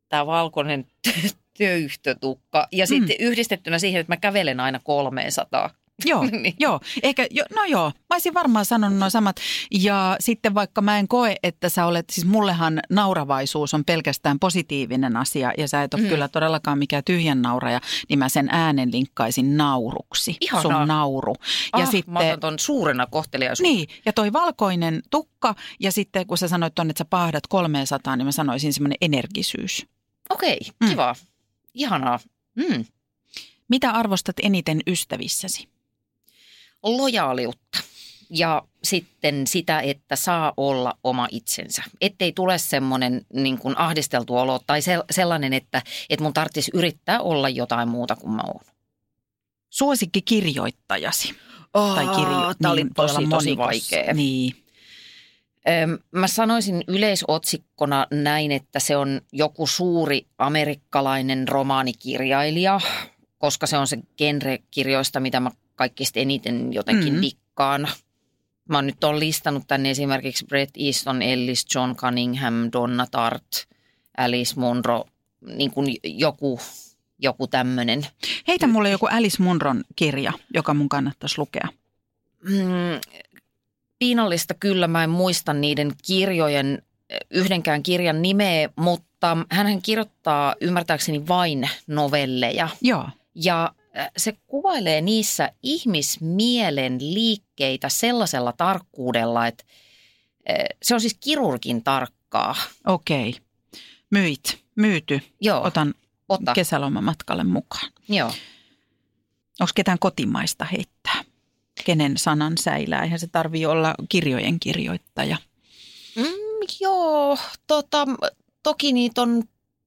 tämä 0.08 0.26
valkoinen 0.26 0.86
töyhtötukka 1.58 2.68
ja 2.72 2.86
sitten 2.86 3.16
mm. 3.20 3.26
yhdistettynä 3.26 3.78
siihen, 3.78 4.00
että 4.00 4.12
mä 4.12 4.16
kävelen 4.16 4.60
aina 4.60 4.80
300. 4.84 5.70
Joo, 6.04 6.22
Niin. 6.24 6.54
joo. 6.60 6.80
Ehkä, 7.02 7.26
jo, 7.30 7.44
no 7.56 7.64
joo, 7.64 7.86
mä 7.88 8.14
olisin 8.14 8.34
varmaan 8.34 8.64
sanonut 8.64 8.98
noin 8.98 9.10
samat. 9.10 9.36
Ja 9.70 10.16
sitten 10.20 10.54
vaikka 10.54 10.80
mä 10.80 10.98
en 10.98 11.08
koe, 11.08 11.36
että 11.42 11.68
sä 11.68 11.86
olet, 11.86 12.10
siis 12.10 12.26
mullehan 12.26 12.80
nauravaisuus 12.90 13.74
on 13.74 13.84
pelkästään 13.84 14.38
positiivinen 14.38 15.16
asia 15.16 15.52
ja 15.58 15.68
sä 15.68 15.82
et 15.82 15.94
ole 15.94 16.02
Mm. 16.02 16.06
mm. 16.06 16.10
kyllä 16.10 16.28
todellakaan 16.28 16.78
mikään 16.78 17.04
tyhjän 17.04 17.42
nauraja, 17.42 17.80
niin 18.08 18.18
mä 18.18 18.28
sen 18.28 18.48
äänen 18.52 18.92
linkkaisin 18.92 19.56
nauruksi. 19.56 20.36
Ihanaa. 20.40 20.62
Sun 20.62 20.88
nauru. 20.88 21.34
Ah, 21.72 21.80
ja 21.80 21.86
Mä 21.86 21.90
sitten, 21.90 22.16
otan 22.16 22.40
ton 22.40 22.58
suurena 22.58 23.06
kohteliaisuutena. 23.06 23.74
niin, 23.76 23.88
ja 24.06 24.12
toi 24.12 24.32
valkoinen 24.32 25.02
tukka 25.10 25.54
ja 25.80 25.92
sitten 25.92 26.26
kun 26.26 26.38
sä 26.38 26.48
sanoit 26.48 26.74
ton, 26.74 26.90
että 26.90 27.00
sä 27.00 27.04
paahdat 27.04 27.46
300, 27.46 28.16
niin 28.16 28.26
mä 28.26 28.32
sanoisin 28.32 28.72
semmoinen 28.72 28.98
energisyys. 29.00 29.86
Okei, 30.30 30.58
Mm. 30.80 30.88
kiva. 30.88 31.14
Ihanaa. 31.74 32.18
Mm. 32.54 32.84
Mitä 33.68 33.90
arvostat 33.90 34.36
eniten 34.42 34.80
ystävissäsi? 34.86 35.68
Lojaaliutta. 36.84 37.78
Ja 38.30 38.62
sitten 38.84 39.46
sitä, 39.46 39.80
että 39.80 40.16
saa 40.16 40.52
olla 40.56 40.98
oma 41.04 41.28
itsensä. 41.30 41.82
Ettei 42.00 42.32
tule 42.32 42.58
semmoinen 42.58 43.26
niin 43.32 43.58
kuin 43.58 43.78
ahdisteltu 43.78 44.36
olo 44.36 44.60
tai 44.66 44.80
sel- 44.80 45.04
sellainen, 45.10 45.52
että, 45.52 45.82
että 46.10 46.22
mun 46.22 46.34
tarvitsisi 46.34 46.70
yrittää 46.74 47.20
olla 47.20 47.48
jotain 47.48 47.88
muuta 47.88 48.16
kuin 48.16 48.32
mä 48.32 48.42
oon. 48.46 48.64
Suosikki 49.70 50.22
kirjoittajasi. 50.22 51.34
tai 51.72 52.06
kirjo. 52.16 52.54
Tämä 52.62 52.72
oli 52.72 52.84
niin 52.84 52.92
voi 52.96 53.08
tosi, 53.08 53.26
tosi 53.26 53.56
vaikea. 53.56 54.14
Niin. 54.14 54.56
Mä 56.10 56.26
sanoisin 56.26 56.84
yleisotsikkona 56.88 58.06
näin, 58.10 58.52
että 58.52 58.80
se 58.80 58.96
on 58.96 59.20
joku 59.32 59.66
suuri 59.66 60.26
amerikkalainen 60.38 61.48
romaanikirjailija, 61.48 62.80
koska 63.38 63.66
se 63.66 63.78
on 63.78 63.86
se 63.86 63.98
genre-kirjoista, 64.16 65.20
mitä 65.20 65.40
mä 65.40 65.50
kaikista 65.74 66.20
eniten 66.20 66.72
jotenkin 66.72 67.14
Mm. 67.14 67.22
dikkaan. 67.22 67.88
Mä 68.68 68.78
oon 68.78 68.86
nyt 68.86 69.04
on 69.04 69.20
listannut 69.20 69.62
tänne 69.66 69.90
esimerkiksi 69.90 70.46
Bret 70.46 70.70
Easton 70.78 71.22
Ellis, 71.22 71.66
John 71.74 71.96
Cunningham, 71.96 72.54
Donna 72.72 73.06
Tartt, 73.10 73.52
Alice 74.16 74.60
Munro, 74.60 75.04
niin 75.56 75.70
kuin 75.70 75.96
joku, 76.04 76.60
joku 77.18 77.46
tämmöinen. 77.46 78.06
Heitä 78.48 78.66
mulle 78.66 78.90
joku 78.90 79.06
Alice 79.06 79.42
Munron 79.42 79.84
kirja, 79.96 80.32
joka 80.54 80.74
mun 80.74 80.88
kannattaisi 80.88 81.38
lukea. 81.38 81.68
Mm, 82.42 83.00
piinallista 83.98 84.54
kyllä, 84.54 84.88
mä 84.88 85.04
en 85.04 85.10
muista 85.10 85.54
niiden 85.54 85.92
kirjojen, 86.06 86.82
yhdenkään 87.30 87.82
kirjan 87.82 88.22
nimeä, 88.22 88.68
mutta 88.76 89.36
hän 89.50 89.82
kirjoittaa 89.82 90.54
ymmärtääkseni 90.60 91.28
vain 91.28 91.68
novelleja. 91.86 92.68
Joo. 92.80 93.08
Ja 93.34 93.74
se 94.16 94.36
kuvailee 94.46 95.00
niissä 95.00 95.52
ihmismielen 95.62 96.98
liikkeitä 97.00 97.88
sellaisella 97.88 98.52
tarkkuudella, 98.52 99.46
että 99.46 99.64
se 100.82 100.94
on 100.94 101.00
siis 101.00 101.16
kirurgin 101.20 101.84
tarkkaa. 101.84 102.54
Okei. 102.86 103.36
Myit. 104.10 104.64
Myyty. 104.76 105.20
Joo, 105.40 105.62
Otan 105.64 105.94
ota. 106.28 106.52
kesälomamatkalle 106.52 107.44
mukaan. 107.44 107.90
Joo. 108.08 108.28
Onko 109.60 109.70
ketään 109.74 109.98
kotimaista 109.98 110.64
heittää? 110.64 111.24
Kenen 111.84 112.18
sanan 112.18 112.58
säilää? 112.58 113.02
Eihän 113.02 113.18
se 113.18 113.26
tarvii 113.26 113.66
olla 113.66 113.94
kirjojen 114.08 114.60
kirjoittaja. 114.60 115.36
Mm, 116.16 116.24
joo, 116.80 117.38
tota, 117.66 118.06
toki 118.62 118.92
niitä 118.92 119.22
on 119.22 119.42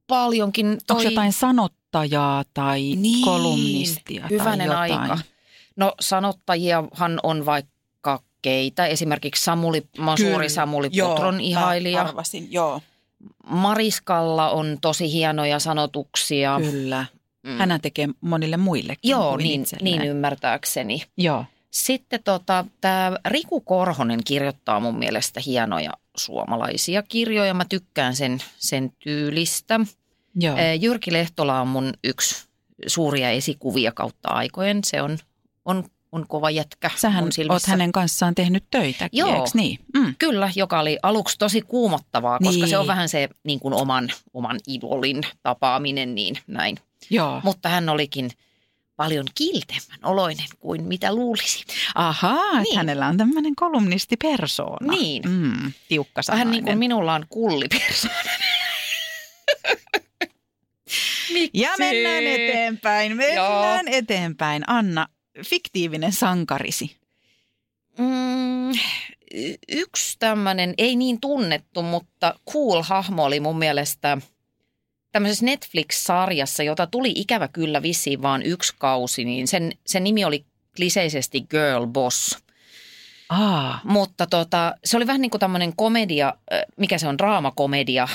paljonkin. 0.08 0.78
Onko 0.90 1.02
jotain 1.02 1.34
sanottajaa 1.92 2.44
tai 2.54 2.96
Niin, 2.96 3.26
kolumnistia 3.26 4.28
hyvänen 4.30 4.70
tai 4.70 4.90
jotain? 4.90 5.12
aika. 5.12 5.20
No 5.76 5.94
sanottajiahan 6.00 7.20
on 7.24 7.46
vaikka 7.46 8.20
keitä. 8.42 8.86
Esimerkiksi 8.86 9.44
Samuli, 9.44 9.88
mä 9.98 10.12
oon 10.12 10.18
suuri 10.18 10.50
Samuli 10.50 10.90
Potron 10.90 11.42
ihailija. 11.42 12.02
arvasin, 12.02 12.48
joo. 12.52 12.82
Mariskalla 13.46 14.50
on 14.50 14.78
tosi 14.82 15.12
hienoja 15.12 15.60
sanotuksia. 15.60 16.60
Kyllä. 16.72 17.06
Mm. 17.44 17.58
Hän 17.58 17.80
tekee 17.82 18.08
monille 18.22 18.58
muillekin 18.58 19.10
Joo, 19.12 19.30
kuin 19.30 19.44
niin, 19.44 19.62
itselleen. 19.62 20.00
niin 20.00 20.10
ymmärtääkseni. 20.10 21.04
Joo. 21.18 21.46
Sitten 21.72 22.24
tota, 22.24 22.66
tämä 22.82 23.18
Riku 23.26 23.62
Korhonen 23.62 24.20
kirjoittaa 24.24 24.80
mun 24.80 25.00
mielestä 25.00 25.40
hienoja 25.46 25.92
suomalaisia 26.18 27.04
kirjoja. 27.04 27.54
Mä 27.54 27.66
tykkään 27.70 28.16
sen, 28.16 28.38
sen 28.58 28.92
tyylistä. 29.00 29.80
Joo. 30.36 30.56
Jyrki 30.82 31.14
Lehtola 31.14 31.62
on 31.62 31.68
mun 31.68 31.94
yksi 32.04 32.48
suuria 32.88 33.30
esikuvia 33.30 33.92
kautta 33.92 34.30
aikojen. 34.30 34.80
Se 34.84 35.02
on, 35.02 35.18
on, 35.66 35.84
on 36.12 36.28
kova 36.28 36.50
jätkä 36.50 36.92
Sähän 36.96 37.24
mun 37.24 37.32
silmissä. 37.32 37.54
oot 37.54 37.66
hänen 37.66 37.92
kanssaan 37.92 38.36
tehnyt 38.36 38.64
töitä, 38.72 39.10
Joo. 39.12 39.30
eikö 39.30 39.50
niin? 39.54 39.80
Mm. 39.94 40.16
Kyllä, 40.20 40.52
joka 40.56 40.80
oli 40.80 40.98
aluksi 41.04 41.36
tosi 41.40 41.62
kuumottavaa, 41.62 42.40
koska 42.40 42.52
Niin. 42.52 42.68
se 42.70 42.78
on 42.78 42.88
vähän 42.88 43.10
se 43.10 43.30
niin 43.44 43.60
kuin 43.60 43.74
oman, 43.74 44.10
oman 44.34 44.60
idolin 44.68 45.24
tapaaminen, 45.44 46.16
niin 46.16 46.36
näin. 46.48 46.78
Joo. 47.10 47.42
Mutta 47.44 47.70
hän 47.70 47.90
olikin 47.90 48.32
paljon 48.96 49.26
kiltemmän 49.36 50.00
oloinen 50.04 50.46
kuin 50.60 50.84
mitä 50.84 51.16
luulisi. 51.16 51.66
Ahaa, 51.96 52.54
niin. 52.54 52.64
Niin. 52.64 52.78
hänellä 52.78 53.08
on 53.08 53.18
tämmöinen 53.18 53.56
kolumnistipersoona. 53.56 54.92
Niin. 54.94 55.24
Mm, 55.30 55.72
tiukka 55.88 56.22
Vähän 56.28 56.52
niin 56.52 56.64
kuin 56.64 56.78
minulla 56.78 57.14
on 57.14 57.26
kullipersona. 61.28 61.50
Ja 61.54 61.72
mennään 61.78 62.24
eteenpäin, 62.24 63.18
mennään 63.18 63.88
eteenpäin. 63.88 64.64
Anna, 64.68 65.08
fiktiivinen 65.46 66.12
sankarisi. 66.12 66.98
Mm, 67.98 68.72
yksi 69.70 70.16
tämmöinen, 70.20 70.74
ei 70.78 70.96
niin 70.96 71.22
tunnettu, 71.22 71.82
mutta 71.82 72.40
cool 72.50 72.84
hahmo 72.84 73.24
oli 73.24 73.40
mun 73.40 73.60
mielestä 73.60 74.18
tämmöisessä 75.12 75.46
Netflix-sarjassa, 75.46 76.64
jota 76.64 76.88
tuli 76.88 77.14
ikävä 77.16 77.48
kyllä 77.48 77.82
vissiin 77.82 78.22
vaan 78.22 78.44
yksi 78.44 78.74
kausi, 78.78 79.26
niin 79.26 79.48
sen, 79.48 79.72
sen 79.86 80.04
nimi 80.04 80.26
oli 80.26 80.46
kliseisesti 80.76 81.42
Girl 81.42 81.86
Boss. 81.88 82.38
Aa, 83.30 83.80
Mutta 83.84 84.28
tota, 84.28 84.76
se 84.86 84.98
oli 84.98 85.08
vähän 85.08 85.22
niin 85.22 85.32
kuin 85.32 85.40
tämmöinen 85.40 85.76
komedia, 85.76 86.28
äh, 86.54 86.62
mikä 86.78 86.98
se 86.98 87.08
on, 87.08 87.18
draamakomedia 87.18 88.08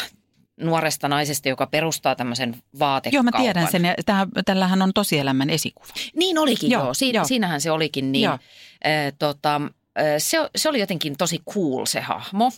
nuoresta 0.62 1.08
naisesta, 1.08 1.48
joka 1.48 1.66
perustaa 1.66 2.14
tämmöisen 2.14 2.50
joo 2.50 2.78
vaatekaupan. 2.78 3.24
mä 3.24 3.40
tiedän 3.40 3.70
sen. 3.70 3.84
Ja 3.84 3.94
tähän, 4.06 4.28
tällähän 4.44 4.82
on 4.82 4.92
tosielämän 4.92 5.50
esikuva. 5.50 5.94
Niin 6.16 6.38
olikin 6.38 6.70
Joo, 6.70 6.80
joo, 6.80 6.86
joo. 6.86 6.94
Siin, 6.94 7.14
joo. 7.14 7.24
siinähän 7.24 7.60
se 7.60 7.70
olikin 7.70 8.12
niin. 8.12 8.24
Joo. 8.24 8.34
Äh, 8.34 9.12
tota, 9.18 9.60
äh, 9.98 10.04
se, 10.18 10.38
se 10.56 10.68
oli 10.68 10.80
jotenkin 10.80 11.16
tosi 11.16 11.38
cool 11.50 11.86
se 11.86 12.00
hahmo. 12.00 12.52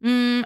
Mm, 0.00 0.42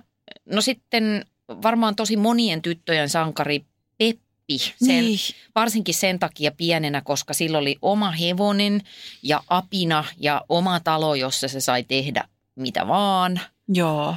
no 0.47 0.61
sitten 0.61 1.27
varmaan 1.63 1.97
tosi 1.97 2.17
monien 2.17 2.63
tyttöjen 2.63 3.09
sankari 3.09 3.65
Peppi. 3.99 4.59
Sen, 4.59 4.89
Niin. 4.89 5.19
Varsinkin 5.55 5.95
sen 5.95 6.19
takia 6.19 6.51
pienenä, 6.51 7.01
koska 7.01 7.35
sillä 7.35 7.59
oli 7.59 7.77
oma 7.83 8.11
hevonen 8.11 8.81
ja 9.23 9.43
apina 9.49 10.05
ja 10.19 10.43
oma 10.49 10.81
talo, 10.81 11.15
jossa 11.15 11.49
se 11.49 11.61
sai 11.61 11.83
tehdä 11.83 12.29
mitä 12.57 12.89
vaan. 12.89 13.41
Joo. 13.69 14.17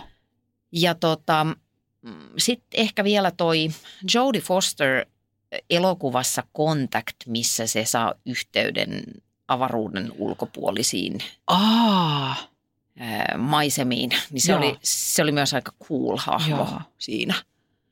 Ja 0.72 0.96
tota, 0.96 1.48
sitten 2.38 2.80
ehkä 2.80 3.04
vielä 3.04 3.32
toi 3.32 3.70
Jodie 4.14 4.42
Foster 4.42 5.06
elokuvassa 5.70 6.44
Contact, 6.58 7.16
missä 7.28 7.68
se 7.68 7.86
saa 7.86 8.14
yhteyden 8.26 9.04
avaruuden 9.48 10.12
ulkopuolisiin 10.18 11.18
Aa, 11.48 12.36
ää, 13.00 13.36
maisemiin. 13.38 14.10
Niin 14.32 14.42
se 14.42 14.52
Joo. 14.52 14.60
oli, 14.60 14.78
se 14.84 15.22
oli 15.22 15.32
myös 15.32 15.54
aika 15.54 15.72
cool 15.84 16.18
hahmo 16.20 16.56
Joo. 16.56 16.82
siinä. 16.98 17.34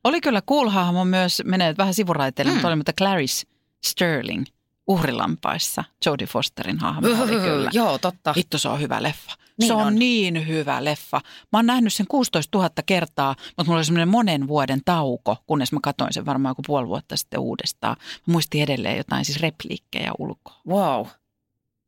oli 0.04 0.20
kyllä 0.20 0.42
cool 0.42 0.68
hahmo 0.68 1.04
myös, 1.04 1.42
menee 1.44 1.74
vähän 1.78 1.94
sivuraiteille, 1.94 2.50
Mm. 2.50 2.54
mutta 2.54 2.68
oli 2.68 2.76
mutta 2.76 2.92
Clarice 2.92 3.46
Sterling 3.84 4.44
uhrilampaissa. 4.86 5.84
Jodie 6.06 6.26
Fosterin 6.26 6.78
hahmo 6.78 7.08
oli 7.22 7.30
kyllä. 7.40 7.70
Joo, 7.72 7.98
totta. 7.98 8.32
Vittu, 8.36 8.58
se 8.58 8.68
on 8.68 8.80
hyvä 8.80 9.02
leffa. 9.02 9.32
Niin 9.58 9.68
se 9.68 9.74
on, 9.74 9.86
on. 9.86 9.94
niin 9.94 10.46
hyvä 10.46 10.84
leffa. 10.84 11.20
Mä 11.52 11.58
oon 11.58 11.66
nähnyt 11.66 11.92
sen 11.92 12.06
16 12.06 12.58
000 12.58 12.70
kertaa, 12.86 13.34
mutta 13.46 13.64
mulla 13.64 13.78
oli 13.78 13.84
semmoinen 13.84 14.08
monen 14.08 14.48
vuoden 14.48 14.80
tauko, 14.84 15.36
kunnes 15.46 15.72
mä 15.72 15.78
katsoin 15.82 16.12
sen 16.12 16.26
varmaan 16.26 16.50
joku 16.50 16.62
puoli 16.66 16.88
vuotta 16.88 17.16
sitten 17.16 17.40
uudestaan. 17.40 17.96
Mä 18.26 18.32
muistin 18.32 18.62
edelleen 18.62 18.96
jotain 18.96 19.24
siis 19.24 19.40
repliikkejä 19.40 20.12
ulkoa. 20.18 20.60
Wow. 20.68 21.06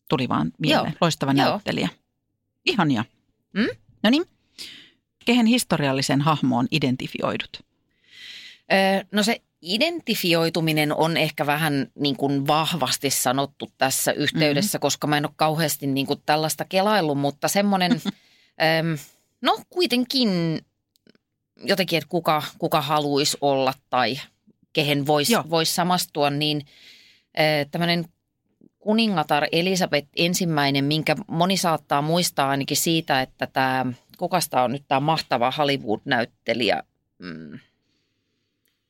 Tuli 0.09 0.29
vaan 0.29 0.53
mieleen. 0.59 0.87
Joo. 0.93 0.99
Loistava 1.01 1.33
Joo. 1.33 1.51
näyttelijä. 1.51 1.89
Ihania. 2.67 3.05
Mm? 3.53 3.69
No 4.03 4.11
niin. 4.11 4.25
Kehen 5.25 5.47
historiallisen 5.47 6.21
hahmoon 6.21 6.67
identifioidut? 6.71 7.61
Öö, 8.73 9.05
No 9.13 9.23
se 9.23 9.43
identifioituminen 9.63 10.93
on 10.93 11.17
ehkä 11.17 11.47
vähän 11.47 11.87
niin 11.95 12.17
kuin 12.17 12.47
vahvasti 12.47 13.11
sanottu 13.11 13.71
tässä 13.79 14.13
yhteydessä, 14.13 14.79
mm-hmm. 14.79 14.83
koska 14.83 15.07
mä 15.07 15.17
en 15.17 15.27
ole 15.27 15.33
kauheasti 15.37 15.87
niin 15.87 16.07
kuin 16.07 16.23
tällaista 16.27 16.65
kelaillut, 16.65 17.19
mutta 17.19 17.49
semmoinen, 17.49 17.93
äm, 18.81 18.99
no 19.41 19.59
kuitenkin 19.71 20.61
jotenkin, 21.65 21.97
että 21.97 22.09
kuka, 22.09 22.43
kuka 22.59 22.81
haluaisi 22.81 23.37
olla 23.41 23.75
tai 23.91 24.21
kehen 24.73 25.07
voisi 25.07 25.33
vois 25.51 25.75
samastua, 25.75 26.31
niin 26.31 26.67
tämmöinen 27.71 28.05
kuningatar 28.79 29.47
Elisabeth 29.53 30.09
ensimmäinen, 30.17 30.85
minkä 30.85 31.17
moni 31.29 31.57
saattaa 31.57 32.03
muistaa 32.03 32.51
ainakin 32.51 32.77
siitä, 32.77 33.23
että 33.23 33.47
tämä, 33.47 33.87
kukasta 34.19 34.63
on 34.63 34.73
nyt 34.73 34.85
tämä 34.89 35.01
mahtava 35.01 35.53
Hollywood-näyttelijä, 35.59 36.83
mm, 37.19 37.59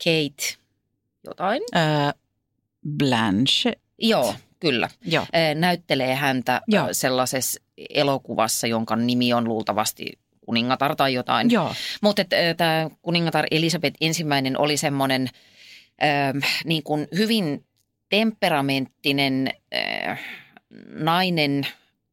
Kate 0.05 0.59
jotain. 1.25 1.63
Öö, 1.77 1.83
Blanche. 2.99 3.73
Joo, 3.99 4.35
kyllä. 4.61 4.89
Joo. 5.05 5.27
Näyttelee 5.55 6.15
häntä 6.15 6.61
Joo. 6.69 6.89
sellaisessa 6.93 7.61
elokuvassa, 7.91 8.67
jonka 8.67 8.97
nimi 8.97 9.33
on 9.33 9.45
luultavasti 9.45 10.19
kuningatar 10.47 10.97
tai 10.97 11.15
jotain. 11.15 11.51
Joo. 11.51 11.75
Mutta 12.01 12.23
tämä 12.57 12.91
kuningatar 13.03 13.47
Elisabeth 13.51 13.97
ensimmäinen 14.01 14.59
oli 14.59 14.77
semmoinen 14.77 15.29
äh, 16.03 16.51
niin 16.65 16.83
kuin 16.83 17.09
hyvin 17.17 17.65
temperamenttinen 18.09 19.51
äh, 19.75 20.21
nainen, 20.89 21.67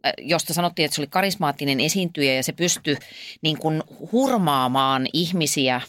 äh, 0.05 0.13
josta 0.17 0.53
sanottiin, 0.53 0.85
että 0.85 0.95
se 0.95 1.01
oli 1.01 1.07
karismaattinen 1.07 1.79
esiintyjä 1.79 2.33
ja 2.33 2.43
se 2.43 2.51
pystyi 2.51 2.97
niin 3.41 3.57
kuin 3.57 3.83
hurmaamaan 4.11 5.07
ihmisiä 5.13 5.81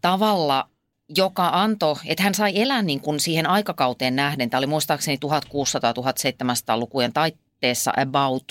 tavalla, 0.00 0.68
joka 1.16 1.48
antoi, 1.52 1.96
että 2.06 2.22
hän 2.22 2.34
sai 2.34 2.60
elää 2.60 2.82
niin 2.82 3.00
kuin 3.00 3.20
siihen 3.20 3.46
aikakauteen 3.46 4.16
nähden. 4.16 4.50
Tämä 4.50 4.58
oli 4.58 4.66
muistaakseni 4.66 5.18
1600-1700-lukujen 5.26 7.12
taitteessa 7.12 7.92
about, 7.96 8.44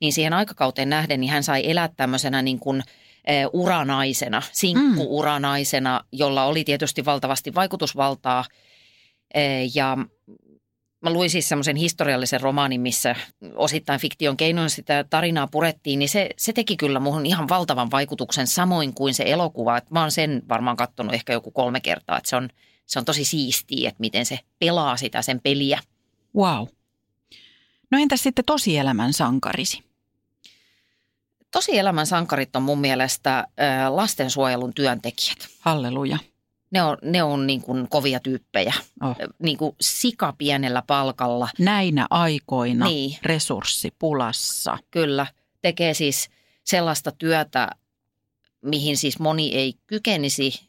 niin 0.00 0.12
siihen 0.12 0.32
aikakauteen 0.32 0.90
nähden 0.90 1.20
niin 1.20 1.30
hän 1.30 1.42
sai 1.42 1.70
elää 1.70 1.88
tämmöisenä 1.96 2.42
niin 2.42 2.58
kuin 2.58 2.82
eh, 3.24 3.46
uranaisena, 3.52 4.42
sinkku-uranaisena, 4.52 6.04
jolla 6.12 6.44
oli 6.44 6.64
tietysti 6.64 7.04
valtavasti 7.04 7.54
vaikutusvaltaa. 7.54 8.44
Eh, 9.34 9.70
Ja 9.74 9.98
mä 11.02 11.12
luin 11.12 11.30
siis 11.30 11.48
semmoisen 11.48 11.76
historiallisen 11.76 12.40
romaanin, 12.40 12.80
missä 12.80 13.16
osittain 13.54 14.00
fiktion 14.00 14.36
keinoin 14.36 14.70
sitä 14.70 15.04
tarinaa 15.10 15.46
purettiin, 15.46 15.98
niin 15.98 16.08
se, 16.08 16.30
se 16.38 16.52
teki 16.52 16.76
kyllä 16.76 17.00
muuhun 17.00 17.26
ihan 17.26 17.48
valtavan 17.48 17.90
vaikutuksen 17.90 18.46
samoin 18.46 18.94
kuin 18.94 19.14
se 19.14 19.24
elokuva. 19.26 19.76
Et 19.76 19.90
mä 19.90 20.00
oon 20.00 20.10
sen 20.10 20.42
varmaan 20.48 20.76
katsonut 20.76 21.14
ehkä 21.14 21.32
joku 21.32 21.50
kolme 21.50 21.80
kertaa, 21.80 22.18
että 22.18 22.30
se 22.30 22.36
on, 22.36 22.48
se 22.86 22.98
on 22.98 23.04
tosi 23.04 23.24
siistiä, 23.24 23.88
että 23.88 24.00
miten 24.00 24.26
se 24.26 24.38
pelaa 24.58 24.96
sitä 24.96 25.22
sen 25.22 25.40
peliä. 25.40 25.80
Wow. 26.36 26.66
No 27.90 27.98
entäs 27.98 28.22
sitten 28.22 28.44
tosielämän 28.44 29.12
sankarisi? 29.12 29.82
Tosielämän 31.50 32.06
sankarit 32.06 32.56
on 32.56 32.62
mun 32.62 32.78
mielestä 32.78 33.46
lastensuojelun 33.88 34.74
työntekijät. 34.74 35.48
Halleluja. 35.60 36.18
Ne 36.72 36.82
on, 36.82 36.96
ne 37.02 37.22
on 37.22 37.46
niin 37.46 37.60
kuin 37.62 37.88
kovia 37.88 38.20
tyyppejä, 38.20 38.74
Oh. 39.02 39.16
niin 39.42 39.56
kuin 39.58 39.76
sika 39.80 40.34
pienellä 40.38 40.82
palkalla. 40.86 41.48
Näinä 41.58 42.06
aikoina 42.10 42.86
Niin. 42.86 43.18
resurssipulassa. 43.22 44.78
Kyllä, 44.90 45.26
tekee 45.62 45.94
siis 45.94 46.28
sellaista 46.64 47.12
työtä, 47.12 47.68
mihin 48.62 48.96
siis 48.96 49.18
moni 49.18 49.54
ei 49.54 49.74
kykenisi 49.86 50.68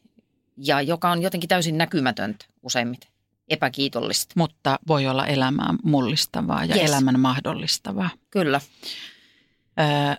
ja 0.58 0.82
joka 0.82 1.12
on 1.12 1.22
jotenkin 1.22 1.48
täysin 1.48 1.78
näkymätöntä 1.78 2.46
useimmiten, 2.64 3.10
epäkiitollista. 3.48 4.34
mutta 4.38 4.80
voi 4.88 5.08
olla 5.08 5.28
elämää 5.28 5.74
mullistavaa 5.84 6.66
ja 6.66 6.76
Yes. 6.76 6.90
elämän 6.90 7.20
mahdollistavaa. 7.20 8.10
Kyllä, 8.30 8.62
Öö, 9.80 10.16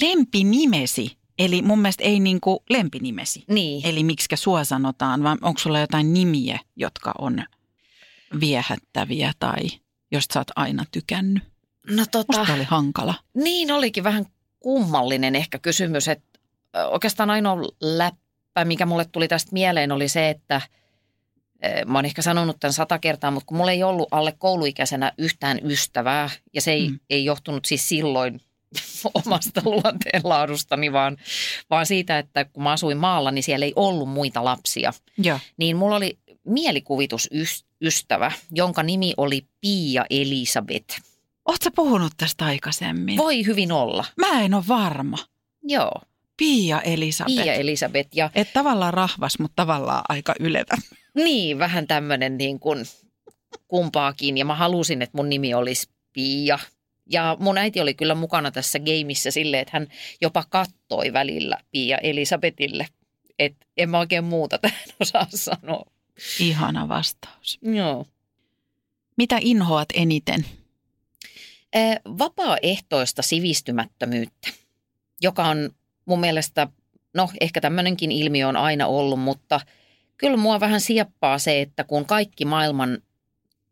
lempinimesi, 0.00 1.17
eli 1.38 1.62
mun 1.62 1.78
mielestä 1.78 2.04
ei 2.04 2.20
niinku 2.20 2.62
lempinimesi, 2.70 3.44
niin. 3.48 3.86
eli 3.86 4.04
miksikä 4.04 4.36
sua 4.36 4.64
sanotaan, 4.64 5.22
vaan 5.22 5.38
onko 5.42 5.58
sulla 5.58 5.80
jotain 5.80 6.12
nimiä, 6.12 6.58
jotka 6.76 7.12
on 7.18 7.44
viehättäviä 8.40 9.32
tai 9.38 9.62
josta 10.10 10.32
sä 10.32 10.40
oot 10.40 10.50
aina 10.56 10.84
tykännyt? 10.90 11.42
No 11.90 12.04
tota, 12.10 12.38
Musta 12.38 12.54
oli 12.54 12.64
hankala. 12.64 13.14
niin 13.34 13.72
olikin 13.72 14.04
vähän 14.04 14.26
kummallinen 14.60 15.36
ehkä 15.36 15.58
kysymys, 15.58 16.08
että 16.08 16.38
oikeastaan 16.90 17.30
ainoa 17.30 17.56
läppä, 17.80 18.64
mikä 18.64 18.86
mulle 18.86 19.04
tuli 19.04 19.28
tästä 19.28 19.52
mieleen 19.52 19.92
oli 19.92 20.08
se, 20.08 20.28
että 20.30 20.60
mä 21.86 21.98
oon 21.98 22.04
ehkä 22.04 22.22
sanonut 22.22 22.56
tämän 22.60 22.72
sata 22.72 22.98
kertaa, 22.98 23.30
mutta 23.30 23.46
kun 23.46 23.56
mulla 23.56 23.72
ei 23.72 23.82
ollut 23.82 24.08
alle 24.10 24.34
kouluikäisenä 24.38 25.12
yhtään 25.18 25.58
ystävää 25.64 26.30
ja 26.54 26.60
se 26.60 26.72
ei, 26.72 26.88
mm. 26.88 27.00
ei 27.10 27.24
johtunut 27.24 27.64
siis 27.64 27.88
silloin 27.88 28.40
omasta 29.24 29.60
luonteenlaadustani, 29.64 30.92
vaan, 30.92 31.16
vaan 31.70 31.86
siitä, 31.86 32.18
että 32.18 32.44
kun 32.44 32.62
mä 32.62 32.72
asuin 32.72 32.96
maalla, 32.96 33.30
niin 33.30 33.42
siellä 33.42 33.66
ei 33.66 33.72
ollut 33.76 34.08
muita 34.08 34.44
lapsia. 34.44 34.92
Joo. 35.18 35.38
Niin 35.56 35.76
mulla 35.76 35.96
oli 35.96 36.18
mielikuvitusystävä, 36.44 38.32
jonka 38.50 38.82
nimi 38.82 39.14
oli 39.16 39.46
Pia 39.60 40.04
Elisabeth. 40.10 41.00
Sä 41.64 41.70
puhunut 41.76 42.12
tästä 42.16 42.44
aikaisemmin? 42.44 43.16
Voi 43.16 43.46
hyvin 43.46 43.72
olla. 43.72 44.04
Mä 44.16 44.42
en 44.42 44.54
ole 44.54 44.64
varma. 44.68 45.18
Joo, 45.62 45.92
Pia 46.36 46.80
Elisabeth. 46.80 47.42
Pia 47.42 47.54
Elisabeth. 47.54 48.08
Ja 48.14 48.30
Et 48.34 48.52
tavallaan 48.52 48.94
rahvas, 48.94 49.38
mutta 49.38 49.62
tavallaan 49.62 50.02
aika 50.08 50.34
ylevä. 50.40 50.76
niin, 51.14 51.58
vähän 51.58 51.86
tämmöinen 51.86 52.38
niin 52.38 52.60
kuin 52.60 52.86
kumpaakin. 53.68 54.38
Ja 54.38 54.44
mä 54.44 54.54
halusin, 54.54 55.02
että 55.02 55.16
mun 55.16 55.28
nimi 55.28 55.54
olisi 55.54 55.88
Pia. 56.12 56.58
Ja 57.08 57.36
mun 57.40 57.58
äiti 57.58 57.80
oli 57.80 57.94
kyllä 57.94 58.14
mukana 58.14 58.50
tässä 58.50 58.78
gameissa 58.78 59.30
silleen, 59.30 59.60
että 59.60 59.72
hän 59.72 59.88
jopa 60.20 60.44
kattoi 60.48 61.12
välillä 61.12 61.58
Pia 61.70 61.98
Elisabetille. 61.98 62.86
Että 63.38 63.66
en 63.76 63.90
mä 63.90 63.98
oikein 63.98 64.24
muuta 64.24 64.58
tähän 64.58 64.80
osaa 65.00 65.26
sanoa. 65.34 65.84
Ihana 66.40 66.88
vastaus. 66.88 67.58
Joo. 67.62 68.06
Mitä 69.16 69.38
inhoat 69.40 69.88
eniten? 69.94 70.44
Vapaaehtoista 72.18 73.22
sivistymättömyyttä, 73.22 74.48
joka 75.20 75.44
on 75.44 75.70
mun 76.04 76.20
mielestä, 76.20 76.68
no 77.14 77.30
ehkä 77.40 77.60
tämmöinenkin 77.60 78.12
ilmiö 78.12 78.48
on 78.48 78.56
aina 78.56 78.86
ollut, 78.86 79.20
mutta 79.20 79.60
kyllä 80.16 80.36
mua 80.36 80.60
vähän 80.60 80.80
sieppaa 80.80 81.38
se, 81.38 81.60
että 81.60 81.84
kun 81.84 82.06
kaikki 82.06 82.44
maailman 82.44 82.98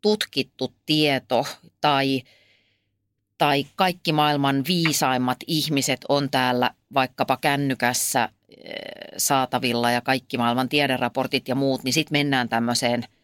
tutkittu 0.01 0.73
tieto 0.85 1.45
tai, 1.81 2.23
tai 3.37 3.65
kaikki 3.75 4.11
maailman 4.11 4.63
viisaimmat 4.67 5.37
ihmiset 5.47 5.99
on 6.09 6.29
täällä 6.29 6.71
vaikkapa 6.93 7.37
kännykässä 7.37 8.19
ää, 8.19 8.31
saatavilla 9.17 9.91
ja 9.91 10.01
kaikki 10.01 10.37
maailman 10.37 10.69
tiederaportit 10.69 11.47
ja 11.47 11.55
muut, 11.55 11.83
niin 11.83 11.93
sitten 11.93 12.17
mennään 12.17 12.49
tämmöiseen– 12.49 13.03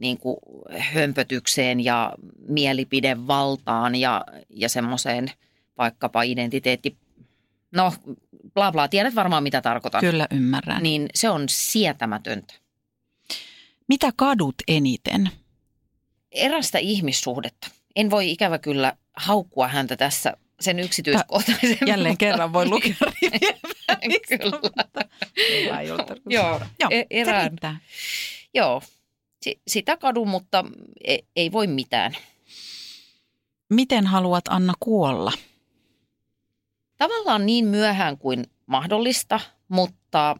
niin 0.00 0.18
kuin 0.18 0.36
hömpötykseen 0.78 1.84
ja 1.84 2.12
mielipidevaltaan 2.48 3.94
ja, 3.94 4.24
ja 4.50 4.68
semmoiseen 4.68 5.30
vaikkapa 5.78 6.22
identiteetti, 6.22 6.96
no 7.72 7.92
bla 8.54 8.72
bla, 8.72 8.88
tiedät 8.88 9.14
varmaan 9.14 9.42
mitä 9.42 9.60
tarkoitan. 9.60 10.00
Kyllä 10.00 10.26
ymmärrän. 10.30 10.82
Niin 10.82 11.08
se 11.14 11.30
on 11.30 11.48
sietämätöntä. 11.48 12.54
Mitä 13.88 14.12
kadut 14.16 14.54
eniten? 14.68 15.30
Erästä 16.32 16.78
ihmissuhdetta. 16.78 17.68
En 17.96 18.10
voi 18.10 18.30
ikävä 18.30 18.58
kyllä 18.58 18.96
haukkua 19.16 19.68
häntä 19.68 19.96
tässä 19.96 20.36
sen 20.60 20.78
yksityiskohtaisemmin. 20.78 21.78
Jälleen 21.86 22.18
kerran 22.18 22.52
voi 22.52 22.68
lukea 22.68 22.94
rivien 23.22 23.60
Kyllä. 24.28 25.80
Ilta. 25.80 26.14
Joo, 26.26 26.60
Joo, 26.80 26.90
e- 26.90 27.06
erään. 27.10 27.58
Joo, 28.54 28.82
Si- 29.42 29.60
sitä 29.68 29.96
kadun, 29.96 30.28
mutta 30.28 30.64
ei, 31.04 31.24
ei 31.36 31.52
voi 31.52 31.66
mitään. 31.66 32.16
Miten 33.70 34.06
haluat 34.06 34.44
Anna 34.48 34.74
kuolla? 34.80 35.32
tavallaan 36.96 37.46
niin 37.46 37.64
myöhään 37.64 38.18
kuin 38.18 38.44
mahdollista, 38.66 39.40
mutta, 39.68 40.36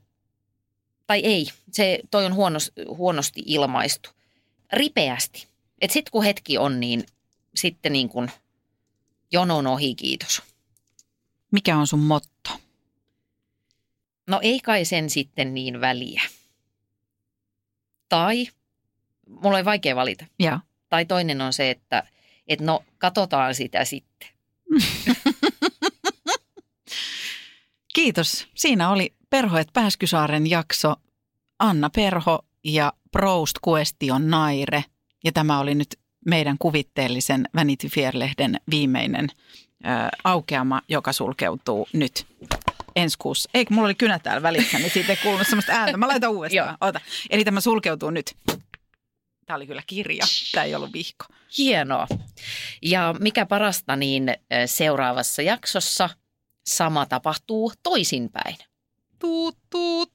tai 1.06 1.20
ei, 1.20 1.46
se, 1.72 2.00
toi 2.10 2.26
on 2.26 2.34
huonos, 2.34 2.72
huonosti 2.88 3.42
ilmaistu. 3.46 4.10
Ripeästi. 4.72 5.46
Et 5.80 5.90
sit 5.90 6.10
kun 6.10 6.24
hetki 6.24 6.58
on, 6.58 6.80
niin 6.80 7.04
sitten 7.54 7.92
niin 7.92 8.08
kuin 8.08 8.30
jonon 9.32 9.66
ohi, 9.66 9.94
kiitos. 9.94 10.42
Mikä 11.50 11.76
on 11.76 11.86
sun 11.86 12.00
motto? 12.00 12.50
No 14.26 14.40
ei 14.42 14.60
kai 14.60 14.84
sen 14.84 15.10
sitten 15.10 15.54
niin 15.54 15.80
väliä. 15.80 16.22
Tai, 18.08 18.48
mulla 19.28 19.58
on 19.58 19.64
vaikea 19.64 19.96
valita. 19.96 20.26
Ja. 20.38 20.60
Tai 20.88 21.04
toinen 21.04 21.40
on 21.40 21.52
se, 21.52 21.70
että 21.70 22.06
et 22.46 22.60
no 22.60 22.84
katsotaan 22.98 23.54
sitä 23.54 23.84
sitten. 23.84 24.28
Kiitos. 27.94 28.48
Siinä 28.54 28.90
oli 28.90 29.14
Perhoet 29.30 29.68
Pääskysaaren 29.72 30.50
jakso. 30.50 30.94
Anna 31.58 31.90
Perho 31.90 32.38
ja 32.64 32.92
Proust 33.12 33.56
Question 33.68 34.30
Naire. 34.30 34.84
Ja 35.24 35.32
tämä 35.32 35.60
oli 35.60 35.74
nyt 35.74 35.98
meidän 36.26 36.56
kuvitteellisen 36.58 37.48
Vanity 37.56 37.88
Fair-lehden 37.88 38.56
viimeinen 38.70 39.28
ö, 39.84 39.88
aukeama, 40.24 40.82
joka 40.88 41.12
sulkeutuu 41.12 41.88
nyt. 41.92 42.26
ensi 42.96 43.16
kuussa. 43.18 43.50
Eikö, 43.54 43.74
mulla 43.74 43.86
oli 43.86 43.94
kynä 43.94 44.18
täällä 44.18 44.42
välissä, 44.42 44.78
niin 44.78 44.90
siitä 44.90 45.12
ei 45.12 45.16
kuulunut 45.22 45.46
semmoista 45.46 45.72
ääntä. 45.72 45.96
Mä 45.96 46.08
laitan 46.08 46.30
uudestaan. 46.36 46.76
Ota. 46.80 47.00
Eli 47.30 47.44
tämä 47.44 47.60
sulkeutuu 47.60 48.10
nyt. 48.10 48.36
Tämä 49.46 49.56
oli 49.56 49.66
kyllä 49.66 49.82
kirja. 49.86 50.24
Tämä 50.52 50.64
ei 50.64 50.74
ollut 50.74 50.92
vihko. 50.92 51.24
Hienoa. 51.58 52.06
Ja 52.82 53.14
mikä 53.20 53.46
parasta, 53.46 53.96
niin 53.96 54.34
seuraavassa 54.66 55.42
jaksossa 55.42 56.10
sama 56.66 57.06
tapahtuu 57.06 57.72
toisinpäin. 57.82 58.56
Tuut, 59.18 59.58
tuut. 59.70 60.12